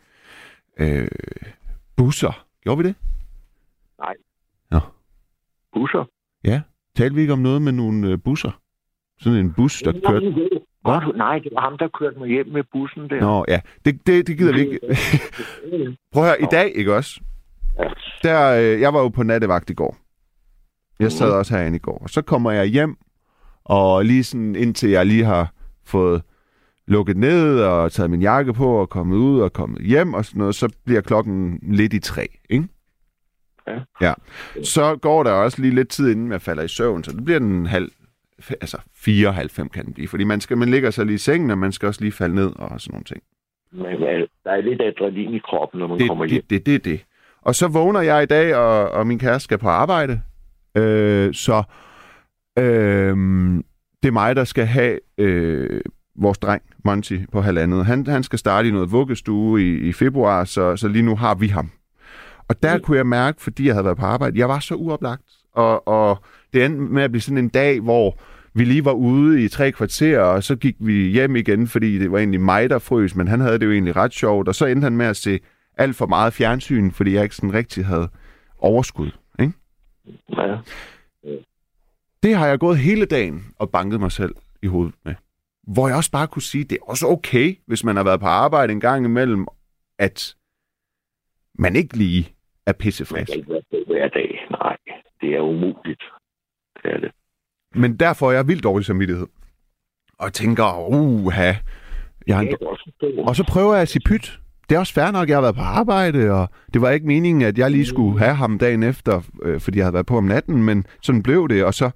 øh, 0.80 1.08
busser. 1.96 2.44
Gjorde 2.62 2.78
vi 2.82 2.88
det? 2.88 2.94
busser. 5.74 6.04
Ja. 6.44 6.60
Talte 6.96 7.14
vi 7.14 7.20
ikke 7.20 7.32
om 7.32 7.38
noget 7.38 7.62
med 7.62 7.72
nogle 7.72 8.08
øh, 8.08 8.18
busser? 8.24 8.60
Sådan 9.20 9.38
en 9.38 9.52
bus, 9.52 9.82
der 9.82 9.92
kørte... 10.06 10.26
Du? 10.26 11.12
Nej, 11.16 11.38
det 11.38 11.52
var 11.54 11.60
ham, 11.60 11.78
der 11.78 11.88
kørte 11.88 12.18
mig 12.18 12.28
hjem 12.28 12.46
med 12.46 12.64
bussen 12.72 13.10
der. 13.10 13.20
Nå, 13.20 13.44
ja. 13.48 13.60
Det, 13.84 14.06
det, 14.06 14.26
det 14.26 14.38
gider 14.38 14.52
vi 14.52 14.60
ikke. 14.60 14.78
Prøv 16.12 16.22
at 16.22 16.28
høre, 16.28 16.42
i 16.42 16.46
dag, 16.50 16.72
ikke 16.74 16.94
også? 16.94 17.20
Der, 18.22 18.60
øh, 18.74 18.80
jeg 18.80 18.94
var 18.94 19.00
jo 19.00 19.08
på 19.08 19.22
nattevagt 19.22 19.70
i 19.70 19.74
går. 19.74 19.96
Jeg 21.00 21.12
sad 21.12 21.26
Mhm. 21.28 21.36
også 21.38 21.56
herinde 21.56 21.76
i 21.76 21.80
går. 21.80 21.98
Og 22.02 22.10
så 22.10 22.22
kommer 22.22 22.50
jeg 22.50 22.66
hjem, 22.66 22.96
og 23.64 24.04
lige 24.04 24.24
sådan 24.24 24.56
indtil 24.56 24.90
jeg 24.90 25.06
lige 25.06 25.24
har 25.24 25.52
fået 25.86 26.22
lukket 26.86 27.16
ned 27.16 27.60
og 27.62 27.92
taget 27.92 28.10
min 28.10 28.20
jakke 28.22 28.52
på 28.52 28.68
og 28.80 28.88
kommet 28.88 29.16
ud 29.16 29.40
og 29.40 29.52
kommet 29.52 29.82
hjem 29.86 30.14
og 30.14 30.24
sådan 30.24 30.38
noget, 30.38 30.54
så 30.54 30.72
bliver 30.84 31.00
klokken 31.00 31.58
lidt 31.62 31.92
i 31.92 31.98
tre, 32.00 32.26
ikke? 32.50 32.68
Ja. 33.68 33.78
ja. 34.00 34.12
Så 34.64 34.96
går 34.96 35.22
der 35.22 35.32
også 35.32 35.60
lige 35.62 35.74
lidt 35.74 35.88
tid, 35.88 36.10
inden 36.10 36.32
jeg 36.32 36.42
falder 36.42 36.62
i 36.62 36.68
søvn, 36.68 37.04
så 37.04 37.12
det 37.12 37.24
bliver 37.24 37.38
den 37.38 37.66
halv, 37.66 37.90
altså 38.50 38.78
fire, 38.94 39.32
halv 39.32 39.50
fem 39.50 39.68
kan 39.68 39.84
den 39.84 39.94
blive. 39.94 40.08
Fordi 40.08 40.24
man, 40.24 40.40
skal, 40.40 40.58
man 40.58 40.68
ligger 40.68 40.90
sig 40.90 41.06
lige 41.06 41.14
i 41.14 41.18
sengen, 41.18 41.50
og 41.50 41.58
man 41.58 41.72
skal 41.72 41.86
også 41.86 42.00
lige 42.00 42.12
falde 42.12 42.34
ned 42.34 42.52
og 42.56 42.80
sådan 42.80 42.92
nogle 42.92 43.04
ting. 43.04 43.22
Men 43.72 44.00
der 44.44 44.50
er 44.50 44.60
lidt 44.60 44.82
adrenalin 44.82 45.34
i 45.34 45.38
kroppen, 45.38 45.80
når 45.80 45.86
man 45.86 46.08
kommer 46.08 46.24
det, 46.24 46.32
hjem. 46.32 46.42
det, 46.50 46.66
det, 46.66 46.84
det, 46.84 46.84
det. 46.84 47.04
Og 47.42 47.54
så 47.54 47.68
vågner 47.68 48.00
jeg 48.00 48.22
i 48.22 48.26
dag, 48.26 48.54
og, 48.54 48.90
og 48.90 49.06
min 49.06 49.18
kæreste 49.18 49.44
skal 49.44 49.58
på 49.58 49.68
arbejde. 49.68 50.20
Øh, 50.76 51.34
så 51.34 51.62
øh, 52.58 53.16
det 54.02 54.08
er 54.08 54.12
mig, 54.12 54.36
der 54.36 54.44
skal 54.44 54.66
have 54.66 54.98
øh, 55.18 55.80
vores 56.18 56.38
dreng, 56.38 56.62
Monty, 56.84 57.18
på 57.32 57.40
halvandet. 57.40 57.86
Han, 57.86 58.06
han 58.06 58.22
skal 58.22 58.38
starte 58.38 58.68
i 58.68 58.70
noget 58.70 58.92
vuggestue 58.92 59.62
i, 59.62 59.78
i 59.88 59.92
februar, 59.92 60.44
så, 60.44 60.76
så 60.76 60.88
lige 60.88 61.02
nu 61.02 61.16
har 61.16 61.34
vi 61.34 61.48
ham. 61.48 61.70
Og 62.48 62.62
der 62.62 62.76
Mm. 62.76 62.82
kunne 62.82 62.96
jeg 62.96 63.06
mærke, 63.06 63.42
fordi 63.42 63.66
jeg 63.66 63.74
havde 63.74 63.84
været 63.84 63.96
på 63.98 64.06
arbejde, 64.06 64.38
jeg 64.38 64.48
var 64.48 64.58
så 64.58 64.74
uoplagt. 64.74 65.22
Og, 65.54 65.88
og 65.88 66.18
det 66.52 66.64
endte 66.64 66.80
med 66.80 67.02
at 67.02 67.10
blive 67.10 67.22
sådan 67.22 67.38
en 67.38 67.48
dag, 67.48 67.80
hvor 67.80 68.18
vi 68.54 68.64
lige 68.64 68.84
var 68.84 68.92
ude 68.92 69.44
i 69.44 69.48
tre 69.48 69.72
kvarterer, 69.72 70.20
og 70.20 70.42
så 70.44 70.56
gik 70.56 70.76
vi 70.80 70.92
hjem 71.10 71.36
igen, 71.36 71.66
fordi 71.68 71.98
det 71.98 72.12
var 72.12 72.18
egentlig 72.18 72.40
mig, 72.40 72.70
der 72.70 72.78
frøs, 72.78 73.14
men 73.16 73.28
han 73.28 73.40
havde 73.40 73.58
det 73.58 73.66
jo 73.66 73.72
egentlig 73.72 73.96
ret 73.96 74.12
sjovt. 74.12 74.48
Og 74.48 74.54
så 74.54 74.66
endte 74.66 74.84
han 74.84 74.96
med 74.96 75.06
at 75.06 75.16
se 75.16 75.40
alt 75.76 75.96
for 75.96 76.06
meget 76.06 76.32
fjernsyn, 76.32 76.90
fordi 76.90 77.14
jeg 77.14 77.22
ikke 77.22 77.36
sådan 77.36 77.54
rigtig 77.54 77.86
havde 77.86 78.08
overskud. 78.58 79.10
Ikke? 79.40 79.52
Ja. 80.36 80.58
Det 82.22 82.34
har 82.36 82.46
jeg 82.46 82.58
gået 82.58 82.78
hele 82.78 83.06
dagen 83.06 83.54
og 83.58 83.70
banket 83.70 84.00
mig 84.00 84.12
selv 84.12 84.34
i 84.62 84.66
hovedet 84.66 84.94
med. 85.04 85.14
Hvor 85.62 85.88
jeg 85.88 85.96
også 85.96 86.10
bare 86.10 86.26
kunne 86.26 86.42
sige, 86.42 86.64
det 86.64 86.78
er 86.78 86.84
også 86.90 87.06
okay, 87.06 87.58
hvis 87.66 87.84
man 87.84 87.96
har 87.96 88.04
været 88.04 88.20
på 88.20 88.26
arbejde 88.26 88.72
en 88.72 88.80
gang 88.80 89.04
imellem, 89.04 89.46
at 89.98 90.36
man 91.54 91.76
ikke 91.76 91.96
lige 91.96 92.34
er 92.66 92.72
pissefrisk. 92.72 93.32
hver 93.86 94.08
dag. 94.08 94.46
Nej, 94.50 94.76
det 95.20 95.34
er 95.34 95.40
umuligt. 95.40 96.02
Det 96.82 96.92
er 96.94 96.98
det. 97.00 97.12
Men 97.74 97.96
derfor 97.96 98.30
er 98.30 98.34
jeg 98.34 98.48
vildt 98.48 98.64
dårlig 98.64 98.86
samvittighed. 98.86 99.26
Og 100.18 100.32
tænker, 100.32 100.88
uha, 100.88 101.52
jeg 102.26 102.36
har 102.36 102.42
en. 102.42 102.56
Og 103.28 103.36
så 103.36 103.44
prøver 103.52 103.72
jeg 103.72 103.82
at 103.82 103.88
sige 103.88 104.02
pyt. 104.06 104.40
Det 104.70 104.76
er 104.76 104.80
også 104.80 104.94
fair 104.94 105.10
nok, 105.10 105.22
at 105.22 105.28
jeg 105.28 105.36
har 105.36 105.42
været 105.42 105.54
på 105.54 105.62
arbejde, 105.62 106.30
og 106.32 106.48
det 106.74 106.80
var 106.82 106.90
ikke 106.90 107.06
meningen, 107.06 107.42
at 107.42 107.58
jeg 107.58 107.70
lige 107.70 107.86
skulle 107.86 108.18
have 108.18 108.34
ham 108.34 108.58
dagen 108.58 108.82
efter, 108.82 109.22
øh, 109.42 109.60
fordi 109.60 109.78
jeg 109.78 109.84
havde 109.84 109.94
været 109.94 110.06
på 110.06 110.16
om 110.16 110.24
natten, 110.24 110.62
men 110.62 110.86
sådan 111.02 111.22
blev 111.22 111.48
det, 111.48 111.64
og 111.64 111.74
så 111.74 111.90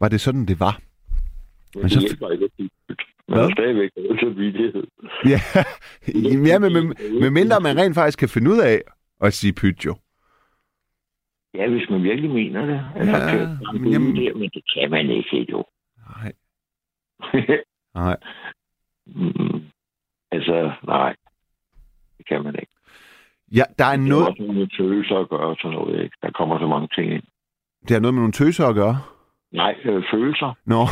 var 0.00 0.08
det 0.08 0.20
sådan, 0.20 0.46
det 0.46 0.60
var. 0.60 0.80
Men 1.74 1.82
men 1.82 1.90
så- 1.90 2.00
ikke. 2.00 2.70
Man 3.28 3.38
Hvad? 3.38 3.44
har 3.48 3.50
stadigvæk 3.54 3.90
noget 3.96 4.20
samvittighed. 4.20 4.84
Ja, 5.26 5.40
ja 6.48 6.58
med, 6.58 6.70
med, 6.70 6.82
med 7.20 7.30
mindre 7.30 7.60
man 7.60 7.76
rent 7.76 7.94
faktisk 7.94 8.18
kan 8.18 8.28
finde 8.28 8.50
ud 8.50 8.58
af 8.60 8.80
at 9.20 9.32
sige 9.34 9.52
pyt 9.52 9.84
jo. 9.86 9.94
Ja, 11.54 11.68
hvis 11.70 11.90
man 11.90 12.02
virkelig 12.02 12.30
mener 12.30 12.66
det. 12.66 12.80
Altså, 12.96 13.16
Ja, 13.16 13.30
kan- 13.30 13.58
men 13.82 13.92
jamen- 13.92 14.16
det, 14.16 14.36
men 14.36 14.50
det 14.54 14.62
kan 14.74 14.90
man 14.90 15.10
ikke, 15.10 15.46
jo. 15.50 15.64
Nej. 16.08 16.32
Nej. 17.94 18.16
mm, 19.06 19.60
altså, 20.32 20.72
nej. 20.86 21.14
Det 22.22 22.28
kan 22.28 22.44
man 22.44 22.54
ikke. 22.54 22.72
Ja, 23.58 23.62
der 23.78 23.84
er 23.84 23.96
Det 23.96 24.08
noget, 24.08 24.24
har 24.24 24.30
også 24.30 24.42
noget 24.42 24.56
med 24.56 24.68
følelser 24.78 25.16
at 25.16 25.28
gøre 25.28 25.48
og 25.54 25.56
sådan 25.60 25.76
noget, 25.78 26.02
ikke? 26.04 26.16
Der 26.22 26.30
kommer 26.30 26.58
så 26.58 26.66
mange 26.66 26.88
ting 26.94 27.12
ind. 27.12 27.22
det 27.82 27.90
har 27.90 28.00
noget 28.00 28.14
med 28.14 28.20
nogle 28.20 28.32
tøser 28.32 28.66
at 28.66 28.74
gøre. 28.74 28.96
Nej, 29.52 29.74
øh, 29.84 30.02
følelser. 30.12 30.54
Nå. 30.66 30.82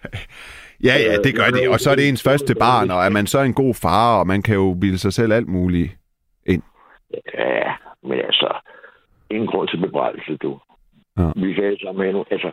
ja, 0.88 0.94
ja, 1.06 1.14
det 1.24 1.32
gør 1.38 1.48
det. 1.56 1.68
Og 1.68 1.78
så 1.80 1.90
er 1.90 1.94
det 1.94 2.08
ens 2.08 2.22
første 2.28 2.54
barn, 2.54 2.90
og 2.90 3.00
er 3.06 3.10
man 3.10 3.26
så 3.26 3.40
en 3.40 3.54
god 3.54 3.74
far, 3.82 4.18
og 4.20 4.26
man 4.26 4.42
kan 4.42 4.54
jo 4.54 4.76
bilde 4.80 4.98
sig 4.98 5.12
selv 5.12 5.32
alt 5.32 5.48
muligt. 5.48 5.90
Ja, 7.38 7.72
men 8.02 8.18
altså, 8.30 8.48
ingen 9.30 9.46
grund 9.46 9.68
til 9.68 9.80
bebrejdelse, 9.80 10.36
du. 10.36 10.60
Ja. 11.18 11.30
Vi 11.36 11.62
alle 11.62 11.78
sammen 11.82 12.02
have 12.02 12.12
nogle, 12.12 12.26
altså, 12.30 12.50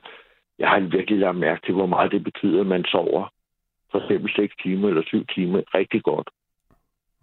jeg 0.60 0.69
har 0.69 0.80
virkelig 0.80 1.19
lagt 1.19 1.38
mærke 1.38 1.62
til, 1.65 1.74
hvor 1.74 1.86
meget 1.86 2.12
det 2.12 2.24
betyder, 2.24 2.62
at 2.62 2.67
man 2.67 2.84
sover 2.86 3.34
for 3.91 4.00
eksempel 4.00 4.32
6 4.36 4.56
timer 4.63 4.88
eller 4.89 5.04
7 5.06 5.26
timer 5.26 5.62
rigtig 5.74 6.04
godt. 6.04 6.30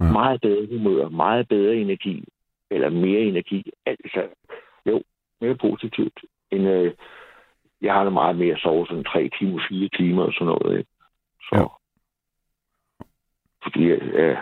Ja. 0.01 0.05
Ja. 0.05 0.13
Meget 0.13 0.41
bedre 0.41 0.67
humør, 0.79 1.09
meget 1.09 1.49
bedre 1.49 1.75
energi, 1.77 2.25
eller 2.71 2.91
mere 2.91 3.21
energi. 3.21 3.71
Altså, 3.87 4.29
jo, 4.87 5.03
mere 5.41 5.57
positivt. 5.57 6.21
End, 6.51 6.69
øh, 6.69 6.95
jeg 7.81 7.95
har 7.95 8.05
det 8.05 8.13
meget 8.13 8.37
mere 8.37 8.55
at 8.55 8.61
sove 8.61 8.87
sådan 8.87 9.05
3 9.05 9.31
timer, 9.39 9.63
4 9.69 9.89
timer 9.89 10.23
og 10.23 10.33
sådan 10.33 10.47
noget. 10.47 10.79
Ikke? 10.79 10.91
Så, 11.41 11.49
Ja. 11.53 11.61
ja. 11.61 11.67
Fordi 13.63 13.85
øh, 13.85 14.39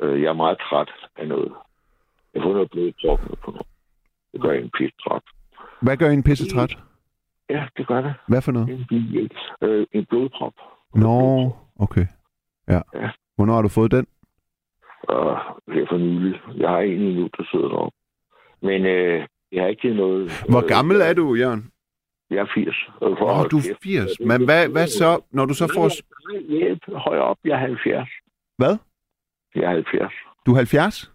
øh, 0.00 0.22
jeg 0.22 0.28
er 0.28 0.32
meget 0.32 0.58
træt 0.58 0.90
af 1.16 1.28
noget. 1.28 1.52
Jeg 2.34 2.42
får 2.42 2.52
noget 2.52 2.70
blodprop 2.70 3.20
på 3.44 3.50
noget. 3.50 3.66
Det 4.32 4.40
gør 4.40 4.52
en 4.52 4.70
pisse 4.78 4.96
træt. 5.04 5.22
Hvad 5.82 5.96
gør 5.96 6.10
en 6.10 6.22
pisse 6.22 6.48
træt? 6.48 6.78
Ja, 7.50 7.66
det 7.76 7.86
gør 7.86 8.00
det. 8.00 8.14
Hvad 8.28 8.42
for 8.42 8.52
noget? 8.52 8.68
En, 8.90 9.30
øh, 9.62 9.86
en 9.92 10.06
blodprop. 10.06 10.54
Nå, 10.94 11.50
okay. 11.78 12.06
Ja. 12.68 12.80
Ja. 12.94 13.10
Hvornår 13.36 13.54
har 13.54 13.62
du 13.62 13.68
fået 13.68 13.90
den? 13.90 14.06
Og 15.02 15.38
det 15.66 15.82
er 15.82 15.86
for 15.90 15.98
nylig. 15.98 16.40
Jeg 16.56 16.68
har 16.68 16.78
en 16.78 17.00
endnu, 17.00 17.28
der 17.36 17.44
sidder 17.50 17.68
deroppe. 17.68 17.96
Men 18.62 18.86
øh, 18.86 19.26
jeg 19.52 19.62
har 19.62 19.68
ikke 19.68 19.82
givet 19.82 19.96
noget... 19.96 20.32
Hvor 20.48 20.68
gammel 20.68 21.00
er 21.00 21.12
du, 21.12 21.34
Jørgen? 21.34 21.70
Jeg 22.30 22.38
er 22.38 22.46
80. 22.54 22.76
Og 23.00 23.16
for 23.18 23.44
du 23.44 23.56
er 23.58 23.62
kæft. 23.62 23.82
80. 23.82 24.10
Men 24.20 24.44
hvad, 24.44 24.68
hvad 24.68 24.86
så, 24.86 25.20
når 25.30 25.44
du 25.44 25.54
så 25.54 25.72
får... 25.74 25.90
Hjælp, 26.48 26.82
højere 26.94 27.22
op. 27.22 27.36
Jeg 27.44 27.52
er 27.52 27.58
70. 27.58 28.08
Hvad? 28.58 28.76
Jeg 29.54 29.62
er 29.64 29.70
70. 29.70 30.12
Du 30.46 30.52
er 30.52 30.56
70? 30.56 31.12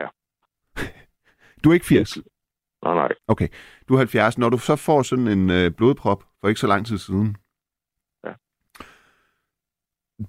Ja. 0.00 0.06
Du 1.64 1.70
er 1.70 1.74
ikke 1.74 1.86
80? 1.86 2.18
Nej, 2.84 2.94
nej. 2.94 3.08
Du 3.88 3.94
er 3.94 3.98
70. 3.98 4.38
Når 4.38 4.48
du 4.48 4.58
så 4.58 4.76
får 4.76 5.02
sådan 5.02 5.28
en 5.28 5.50
øh, 5.50 5.70
blodprop 5.70 6.24
for 6.40 6.48
ikke 6.48 6.60
så 6.60 6.66
lang 6.66 6.86
tid 6.86 6.98
siden. 6.98 7.36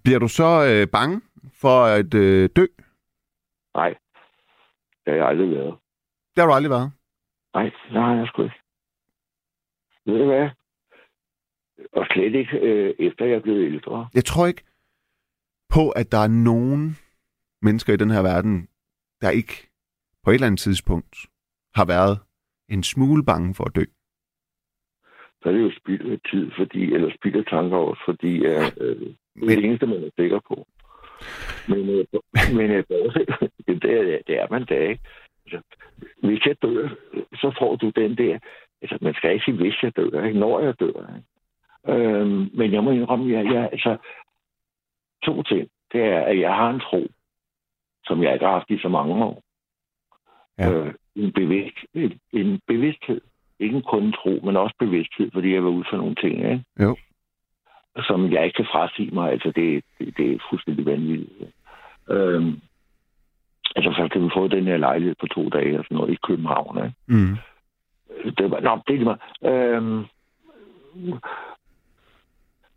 Bliver 0.04 0.20
du 0.20 0.28
så 0.28 0.50
øh, 0.70 0.88
bange 0.92 1.22
for 1.62 1.84
at 1.84 2.14
øh, 2.14 2.50
dø? 2.56 2.66
Nej. 3.76 3.90
Det 5.06 5.14
har 5.14 5.16
jeg 5.16 5.28
aldrig 5.28 5.50
været. 5.52 5.76
Det 6.36 6.42
har 6.42 6.46
du 6.46 6.54
aldrig 6.54 6.70
været. 6.70 6.92
Nej, 7.54 7.64
det 7.64 8.02
har 8.02 8.16
jeg 8.16 8.28
sgu 8.28 8.44
ikke. 8.44 8.56
Ved 10.06 10.18
du 10.20 10.26
hvad? 10.26 10.50
Og 11.94 12.06
slet 12.12 12.36
ikke 12.36 12.58
øh, 12.58 12.96
efter 13.00 13.26
jeg 13.26 13.36
er 13.36 13.40
blevet 13.40 13.66
ældre. 13.66 14.10
Jeg 14.14 14.26
tror 14.26 14.48
ikke 14.48 14.64
på, 15.70 15.90
at 15.90 16.12
der 16.12 16.18
er 16.18 16.28
nogen 16.28 16.98
mennesker 17.62 17.94
i 17.94 17.98
den 17.98 18.12
her 18.12 18.22
verden, 18.22 18.68
der 19.22 19.30
ikke 19.30 19.70
på 20.24 20.30
et 20.30 20.34
eller 20.34 20.48
andet 20.48 20.60
tidspunkt 20.60 21.16
har 21.76 21.86
været 21.86 22.20
en 22.70 22.84
smule 22.84 23.24
bange 23.26 23.56
for 23.56 23.64
at 23.64 23.76
dø. 23.76 23.84
Så 25.42 25.50
er 25.50 25.54
det 25.54 25.62
jo 25.62 25.72
spild 25.80 26.12
af 26.12 26.20
tid, 26.32 26.52
fordi, 26.58 26.94
eller 26.94 27.12
spild 27.16 27.36
af 27.36 27.46
tanker 27.46 27.78
også, 27.78 28.02
fordi 28.06 28.46
øh, 28.46 29.16
øh, 29.38 29.48
det 29.48 29.54
er 29.54 29.56
Men- 29.56 29.58
det 29.58 29.66
eneste, 29.66 29.86
man 29.88 30.04
er 30.04 30.10
sikker 30.20 30.40
på. 30.48 30.68
Men, 31.68 31.90
øh, 31.90 32.06
men 32.58 32.72
øh, 32.72 32.84
det, 33.82 33.92
er, 33.92 34.20
det 34.28 34.40
er 34.40 34.48
man 34.52 34.66
da 34.66 34.88
ikke. 34.88 35.02
Altså, 35.46 35.62
hvis 36.24 36.46
jeg 36.46 36.56
dør, 36.62 36.90
så 37.34 37.56
får 37.60 37.76
du 37.76 37.90
den 37.90 38.18
der... 38.18 38.40
Altså, 38.82 38.98
man 39.02 39.14
skal 39.14 39.32
ikke 39.34 39.46
sige, 39.46 39.58
hvis 39.58 39.84
jeg 39.84 39.96
dør, 39.96 40.24
ikke? 40.26 40.40
når 40.40 40.60
jeg 40.60 40.80
dør. 40.80 41.16
Ikke? 41.16 42.04
Øhm, 42.04 42.50
men 42.54 42.74
jeg 42.74 42.84
må 42.84 42.92
indrømme, 42.92 43.38
at 43.38 43.46
jeg, 43.46 43.54
jeg, 43.54 43.70
altså, 43.72 43.98
to 45.24 45.44
ting. 45.44 45.70
Det 45.94 46.02
er, 46.02 46.20
at 46.22 46.40
jeg 46.40 46.56
har 46.56 46.70
en 46.70 46.80
tro, 46.80 47.08
som 48.06 48.24
jeg 48.24 48.34
ikke 48.34 48.46
har 48.46 48.54
haft 48.54 48.70
i 48.70 48.78
så 48.80 48.90
mange 48.90 49.16
år. 49.26 49.44
Ja. 50.60 50.72
Øh, 50.72 50.94
en, 51.16 51.32
bevidst, 51.32 51.78
en, 51.94 52.20
en 52.34 52.60
bevidsthed. 52.68 53.22
Ikke 53.60 53.82
kun 53.82 54.04
en 54.04 54.12
tro, 54.14 54.40
men 54.46 54.58
også 54.58 54.76
bevidsthed, 54.80 55.32
fordi 55.34 55.54
jeg 55.54 55.64
var 55.64 55.70
ude 55.70 55.86
for 55.90 55.98
nogle 55.98 56.16
ting, 56.16 56.34
ikke? 56.36 56.64
Jo. 56.80 56.96
Som 58.04 58.32
jeg 58.32 58.46
ikke 58.46 58.56
kan 58.56 58.72
frasige 58.72 59.12
mig. 59.12 59.32
Altså, 59.32 59.52
det, 59.56 59.84
det, 60.00 60.18
det 60.18 60.32
er 60.32 60.38
fuldstændig 60.50 60.86
vanvittigt. 60.86 61.52
Øhm, 62.10 62.62
altså, 63.76 63.94
først 63.98 64.14
kan 64.14 64.24
vi 64.24 64.30
få 64.34 64.48
den 64.48 64.64
her 64.64 64.78
lejlighed 64.78 65.16
på 65.20 65.28
to 65.28 65.50
dage 65.50 65.80
og 65.80 65.86
sådan 65.86 65.98
noget 65.98 66.14
i 66.14 66.18
København. 66.28 66.78
Ikke? 66.78 66.96
Mm. 67.08 67.38
Det 68.38 68.52
var, 68.52 68.60
nå, 68.60 68.82
det 68.88 69.02
er 69.02 69.04
meget. 69.04 69.22
Øhm, 69.44 70.06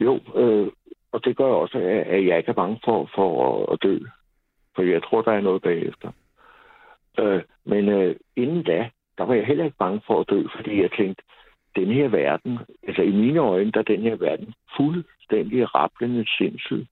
jo, 0.01 0.21
øh, 0.35 0.69
og 1.13 1.25
det 1.25 1.37
gør 1.37 1.45
også, 1.45 1.79
at, 1.79 2.27
jeg 2.27 2.39
ikke 2.39 2.49
er 2.49 2.61
bange 2.63 2.81
for, 2.85 3.11
for 3.15 3.29
at, 3.49 3.73
at 3.73 3.83
dø. 3.83 3.99
For 4.75 4.83
jeg 4.83 5.03
tror, 5.03 5.23
der 5.23 5.33
er 5.33 5.41
noget 5.41 5.63
bagefter. 5.63 6.11
Øh, 7.19 7.43
men 7.65 7.89
øh, 7.89 8.17
inden 8.37 8.63
da, 8.63 8.91
der 9.19 9.25
var 9.25 9.35
jeg 9.35 9.47
heller 9.47 9.65
ikke 9.65 9.77
bange 9.77 10.01
for 10.07 10.21
at 10.21 10.31
dø, 10.31 10.43
fordi 10.57 10.83
jeg 10.83 10.91
tænkte, 10.93 11.23
den 11.77 11.87
her 11.87 12.09
verden, 12.09 12.59
altså 12.83 13.03
i 13.03 13.11
mine 13.11 13.41
øjne, 13.41 13.71
der 13.73 13.81
er 13.81 13.85
den 13.85 14.03
her 14.03 14.17
verden 14.17 14.55
fuldstændig 14.77 15.75
rablende 15.75 16.27
sindssyg. 16.39 16.87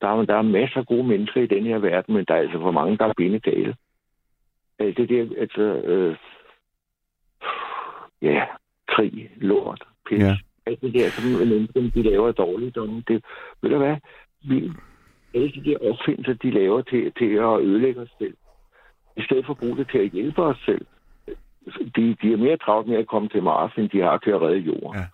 Der 0.00 0.08
er, 0.08 0.24
der 0.24 0.34
er 0.34 0.42
masser 0.42 0.80
af 0.80 0.86
gode 0.86 1.04
mennesker 1.04 1.40
i 1.40 1.46
den 1.46 1.64
her 1.66 1.78
verden, 1.78 2.14
men 2.14 2.24
der 2.28 2.34
er 2.34 2.38
altså 2.38 2.58
for 2.60 2.70
mange, 2.70 2.98
der 2.98 3.04
er 3.04 3.12
bindegale. 3.16 3.76
Øh, 4.80 4.96
Det 4.96 5.08
der, 5.08 5.40
altså, 5.40 5.62
øh, 5.62 6.16
ja, 8.22 8.44
krig, 8.88 9.30
lort, 9.36 9.84
pis. 10.08 10.18
Ja. 10.18 10.36
Alt 10.66 10.80
det 10.80 10.94
der, 10.94 11.08
som 11.08 11.24
menneskerne, 11.24 11.90
de 11.90 12.02
laver 12.02 12.28
af 12.28 12.34
dårligdomme. 12.34 13.02
Det, 13.08 13.24
ved 13.62 13.70
du 13.70 13.78
hvad? 13.78 13.96
Vi, 14.44 14.72
alle 15.34 15.52
de 15.52 15.64
der 15.64 15.90
opfindelser, 15.90 16.34
de 16.34 16.50
laver 16.50 16.82
til, 16.82 17.12
til 17.12 17.24
at 17.24 17.60
ødelægge 17.60 18.00
os 18.00 18.14
selv. 18.18 18.36
I 19.16 19.22
stedet 19.22 19.46
for 19.46 19.52
at 19.52 19.58
bruge 19.58 19.76
det 19.76 19.88
til 19.90 19.98
at 19.98 20.10
hjælpe 20.10 20.42
os 20.42 20.56
selv. 20.66 20.86
De, 21.96 22.16
de 22.22 22.32
er 22.32 22.36
mere 22.36 22.56
travlt 22.56 22.88
med 22.88 22.96
at 22.96 23.06
komme 23.08 23.28
til 23.28 23.42
Mars, 23.42 23.72
end 23.78 23.88
de 23.90 24.00
har 24.00 24.18
til 24.18 24.30
at 24.30 24.40
redde 24.42 24.58
jorden. 24.58 25.00
Ja. 25.00 25.06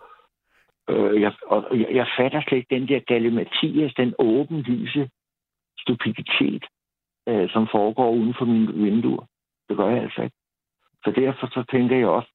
Øh, 0.94 1.20
jeg, 1.20 1.32
og 1.46 1.78
jeg, 1.80 1.88
jeg 1.94 2.06
fatter 2.18 2.42
slet 2.42 2.58
ikke 2.58 2.74
den 2.74 2.88
der 2.88 3.00
galimatias, 3.00 3.94
den 3.94 4.14
åbenlyse 4.18 5.10
stupiditet, 5.78 6.64
øh, 7.28 7.50
som 7.50 7.68
foregår 7.72 8.10
uden 8.10 8.34
for 8.38 8.44
mine 8.44 8.72
vinduer. 8.74 9.24
Det 9.68 9.76
gør 9.76 9.88
jeg 9.88 10.02
altså 10.02 10.22
ikke. 10.22 10.36
Så 11.04 11.10
derfor 11.16 11.46
så 11.46 11.64
tænker 11.70 11.96
jeg 11.96 12.06
også, 12.08 12.30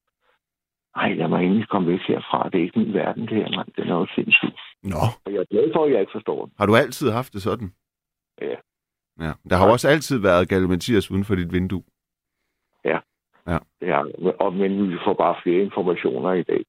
nej, 0.96 1.12
lad 1.14 1.28
mig 1.28 1.44
endelig 1.44 1.68
komme 1.68 1.92
væk 1.92 2.00
herfra. 2.08 2.48
Det 2.48 2.58
er 2.58 2.62
ikke 2.62 2.78
min 2.78 2.94
verden, 2.94 3.22
det 3.22 3.36
her, 3.36 3.56
mand. 3.56 3.68
Den 3.76 3.88
er 3.88 3.94
jo 3.94 4.06
sindssygt. 4.14 4.60
Nå, 4.82 4.96
Og 5.24 5.32
jeg 5.32 5.40
er 5.40 5.44
glad 5.50 5.70
for, 5.74 5.84
at 5.84 5.92
jeg 5.92 6.00
ikke 6.00 6.12
forstår 6.12 6.44
den. 6.46 6.54
har 6.58 6.66
du 6.66 6.76
altid 6.76 7.10
haft 7.10 7.32
det 7.32 7.42
sådan? 7.42 7.72
Ja. 8.40 8.56
Ja. 9.20 9.32
Der 9.50 9.56
har 9.56 9.66
jo 9.66 9.72
også 9.72 9.88
altid 9.88 10.18
været 10.18 10.48
Galle 10.48 10.68
Mathias 10.68 11.10
uden 11.10 11.24
for 11.24 11.34
dit 11.34 11.52
vindue. 11.52 11.82
Det 13.80 13.88
er, 13.88 14.34
og, 14.40 14.52
men 14.52 14.90
vi 14.90 14.96
får 15.04 15.14
bare 15.14 15.36
flere 15.42 15.62
informationer 15.62 16.32
i 16.32 16.42
dag. 16.42 16.64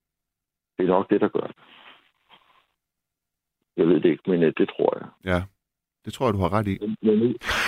Det 0.78 0.84
er 0.84 0.88
nok 0.88 1.10
det, 1.10 1.22
der 1.22 1.28
gør 1.28 1.48
det. 1.48 1.56
Jeg 3.78 3.88
ved 3.88 3.96
det 3.96 4.10
ikke, 4.10 4.24
men 4.28 4.44
øh, 4.44 4.54
det 4.58 4.70
tror 4.70 4.98
jeg. 4.98 5.08
Ja, 5.34 5.42
det 6.06 6.14
tror 6.14 6.26
jeg, 6.28 6.34
du 6.34 6.40
har 6.40 6.54
ret 6.54 6.68
i. 6.68 6.78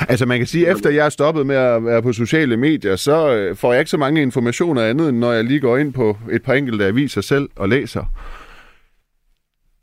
Altså 0.09 0.25
man 0.25 0.37
kan 0.37 0.47
sige, 0.47 0.67
at 0.67 0.75
efter 0.75 0.89
jeg 0.89 1.05
er 1.05 1.09
stoppet 1.09 1.45
med 1.45 1.55
at 1.55 1.85
være 1.85 2.03
på 2.03 2.13
sociale 2.13 2.57
medier, 2.57 2.95
så 2.95 3.35
øh, 3.35 3.55
får 3.55 3.73
jeg 3.73 3.79
ikke 3.79 3.91
så 3.91 3.97
mange 3.97 4.21
informationer 4.21 4.81
andet, 4.81 5.09
end 5.09 5.17
når 5.17 5.31
jeg 5.31 5.43
lige 5.43 5.59
går 5.59 5.77
ind 5.77 5.93
på 5.93 6.17
et 6.31 6.43
par 6.43 6.53
enkelte 6.53 6.85
aviser 6.85 7.21
selv 7.21 7.49
og 7.55 7.69
læser. 7.69 8.05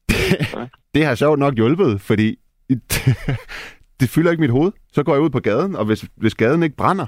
Det, 0.09 0.17
det 0.95 1.05
har 1.05 1.15
sjovt 1.15 1.39
nok 1.39 1.55
hjulpet, 1.55 2.01
fordi 2.01 2.39
det 4.01 4.09
fylder 4.09 4.31
ikke 4.31 4.41
mit 4.41 4.51
hoved. 4.51 4.73
Så 4.93 5.03
går 5.03 5.13
jeg 5.13 5.23
ud 5.23 5.31
på 5.31 5.41
gaden, 5.41 5.77
og 5.77 5.85
hvis, 5.85 6.07
hvis 6.17 6.35
gaden 6.35 6.63
ikke 6.63 6.77
brænder, 6.77 7.07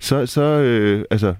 så, 0.00 0.26
så 0.26 0.42
øh, 0.42 1.04
altså, 1.10 1.34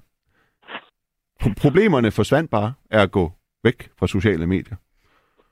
pro- 1.43 1.55
problemerne 1.63 2.11
forsvandt 2.11 2.51
bare 2.51 2.73
af 2.91 3.03
at 3.03 3.11
gå 3.11 3.33
væk 3.65 3.91
fra 3.99 4.07
sociale 4.07 4.47
medier. 4.47 4.77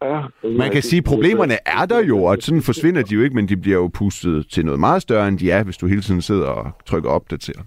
ja, 0.03 0.21
Man 0.49 0.71
kan 0.71 0.83
sige, 0.83 0.99
at 0.99 1.05
problemerne 1.05 1.55
er 1.67 1.87
der 1.87 2.05
jo, 2.05 2.25
og 2.25 2.37
sådan 2.41 2.62
forsvinder 2.62 3.03
de 3.03 3.15
jo 3.15 3.23
ikke, 3.23 3.37
men 3.37 3.49
de 3.49 3.57
bliver 3.57 3.77
jo 3.79 3.91
pustet 3.99 4.51
til 4.51 4.65
noget 4.65 4.81
meget 4.81 5.03
større, 5.03 5.29
end 5.29 5.38
de 5.38 5.51
er, 5.51 5.65
hvis 5.65 5.77
du 5.79 5.87
hele 5.87 6.01
tiden 6.01 6.23
sidder 6.23 6.49
og 6.49 6.73
trykker 6.87 7.11
opdater. 7.11 7.62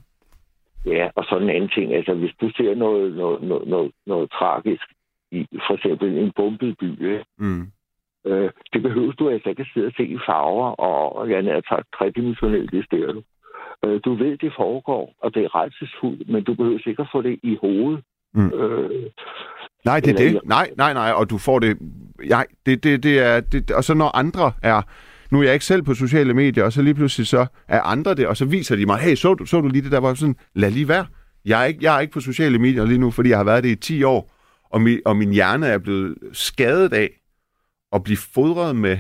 Ja, 0.85 1.09
og 1.15 1.23
sådan 1.29 1.43
en 1.49 1.55
anden 1.55 1.69
ting. 1.69 1.93
Altså, 1.93 2.13
hvis 2.13 2.31
du 2.41 2.49
ser 2.57 2.75
noget, 2.75 3.15
noget, 3.15 3.41
noget, 3.43 3.67
noget, 3.67 3.91
noget 4.05 4.31
tragisk, 4.31 4.83
i 5.31 5.47
for 5.67 5.73
eksempel 5.73 6.17
en 6.17 6.31
bombet 6.35 6.77
by? 6.79 7.19
Mm. 7.37 7.71
øh, 8.25 8.51
det 8.73 8.81
behøver 8.81 9.11
du 9.11 9.29
altså 9.29 9.49
ikke 9.49 9.65
sidde 9.73 9.87
og 9.87 9.93
se 9.97 10.03
i 10.05 10.17
farver, 10.27 10.69
og, 10.71 11.29
jeg 11.29 11.45
er 11.45 11.61
sagt 11.69 11.87
tredimensionelt, 11.97 12.71
det 12.71 12.85
ser 12.89 13.11
du. 13.11 13.21
Øh, 13.85 13.99
du 14.05 14.13
ved, 14.15 14.37
det 14.37 14.53
foregår, 14.57 15.15
og 15.23 15.33
det 15.33 15.43
er 15.43 15.55
rejsesfuldt, 15.55 16.29
men 16.29 16.43
du 16.43 16.53
behøver 16.53 16.79
sikkert 16.79 17.09
få 17.11 17.21
det 17.21 17.39
i 17.43 17.57
hovedet. 17.61 18.03
Mm. 18.33 18.47
Øh, 18.47 19.11
Nej, 19.85 19.99
det 19.99 20.11
er 20.11 20.17
det. 20.17 20.41
Nej, 20.45 20.69
nej, 20.77 20.93
nej, 20.93 21.11
og 21.11 21.29
du 21.29 21.37
får 21.37 21.59
det... 21.59 21.77
Nej, 22.29 22.47
det, 22.65 22.83
det, 22.83 23.03
det 23.03 23.19
er... 23.19 23.39
Det, 23.39 23.71
og 23.71 23.83
så 23.83 23.93
når 23.93 24.15
andre 24.15 24.53
er... 24.63 24.81
Nu 25.31 25.39
er 25.39 25.43
jeg 25.43 25.53
ikke 25.53 25.65
selv 25.65 25.83
på 25.83 25.93
sociale 25.93 26.33
medier, 26.33 26.63
og 26.63 26.73
så 26.73 26.81
lige 26.81 26.93
pludselig 26.93 27.27
så 27.27 27.45
er 27.67 27.81
andre 27.81 28.15
det, 28.15 28.27
og 28.27 28.37
så 28.37 28.45
viser 28.45 28.75
de 28.75 28.85
mig, 28.85 28.99
hey, 28.99 29.15
så 29.15 29.33
du, 29.33 29.45
så 29.45 29.61
du 29.61 29.67
lige 29.67 29.81
det 29.81 29.91
der, 29.91 29.99
var 29.99 30.13
sådan, 30.13 30.35
lad 30.53 30.71
lige 30.71 30.87
være. 30.87 31.05
Jeg 31.45 31.61
er, 31.61 31.65
ikke, 31.65 31.79
jeg 31.83 31.95
er 31.95 31.99
ikke 31.99 32.13
på 32.13 32.19
sociale 32.19 32.59
medier 32.59 32.85
lige 32.85 32.97
nu, 32.97 33.11
fordi 33.11 33.29
jeg 33.29 33.37
har 33.37 33.43
været 33.43 33.63
det 33.63 33.69
i 33.69 33.75
10 33.75 34.03
år, 34.03 34.35
og 34.69 34.81
min, 34.81 34.99
og 35.05 35.17
min 35.17 35.31
hjerne 35.31 35.67
er 35.67 35.77
blevet 35.77 36.17
skadet 36.31 36.93
af 36.93 37.09
at 37.91 38.03
blive 38.03 38.17
fodret 38.17 38.75
med 38.75 38.97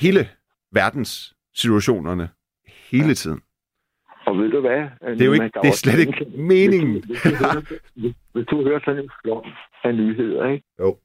hele 0.00 0.28
verdens 0.72 1.34
situationerne 1.54 2.28
hele 2.90 3.14
tiden. 3.14 3.40
Og 4.32 4.38
ved 4.38 4.50
du 4.50 4.60
hvad? 4.60 4.80
Det 5.18 5.20
er 5.20 5.26
jo 5.26 5.32
ikke, 5.32 5.50
det 5.62 5.68
er 5.68 5.80
slet 5.84 5.98
ikke 5.98 6.26
meningen. 6.52 6.92
Hvis 6.92 7.20
du, 7.22 7.28
hvis, 7.28 7.38
du 7.38 7.44
hører, 7.44 7.62
hvis, 7.94 8.14
hvis 8.32 8.46
du 8.46 8.64
hører 8.66 8.80
sådan 8.84 9.02
en 9.02 9.10
flom 9.22 9.44
af 9.84 9.94
nyheder, 9.94 10.48
ikke? 10.48 10.64
Jo. 10.80 10.96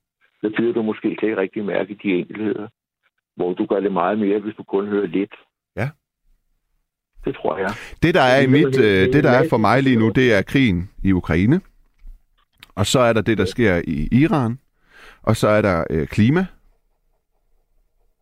så 0.42 0.52
bliver 0.56 0.74
du 0.74 0.82
måske 0.82 1.16
slet 1.20 1.30
ikke 1.30 1.42
rigtig 1.42 1.66
mærke 1.66 1.98
de 2.04 2.10
enkelheder. 2.20 2.68
Hvor 3.36 3.54
du 3.54 3.66
gør 3.66 3.80
det 3.80 3.92
meget 3.92 4.20
mere, 4.20 4.40
hvis 4.40 4.56
du 4.56 4.64
kun 4.64 4.88
hører 4.88 5.08
lidt. 5.08 5.34
Ja. 5.76 5.90
Det 7.26 7.36
tror 7.36 7.58
jeg. 7.58 7.70
Det, 8.04 8.16
der 8.16 8.22
er 8.22 8.42
i 8.42 8.48
mit, 8.48 8.80
øh, 8.80 9.14
det, 9.14 9.24
der 9.24 9.30
er 9.30 9.50
for 9.50 9.58
mig 9.58 9.84
lige 9.84 10.00
nu, 10.00 10.10
det 10.10 10.34
er 10.34 10.42
krigen 10.42 10.90
i 11.04 11.12
Ukraine. 11.12 11.62
Og 12.76 12.86
så 12.86 13.00
er 13.00 13.14
der 13.14 13.22
det, 13.22 13.38
der 13.38 13.46
sker 13.46 13.82
i 13.88 14.08
Iran. 14.12 14.60
Og 15.24 15.36
så 15.36 15.48
er 15.48 15.62
der 15.62 15.84
øh, 15.90 16.08
klima. 16.08 16.46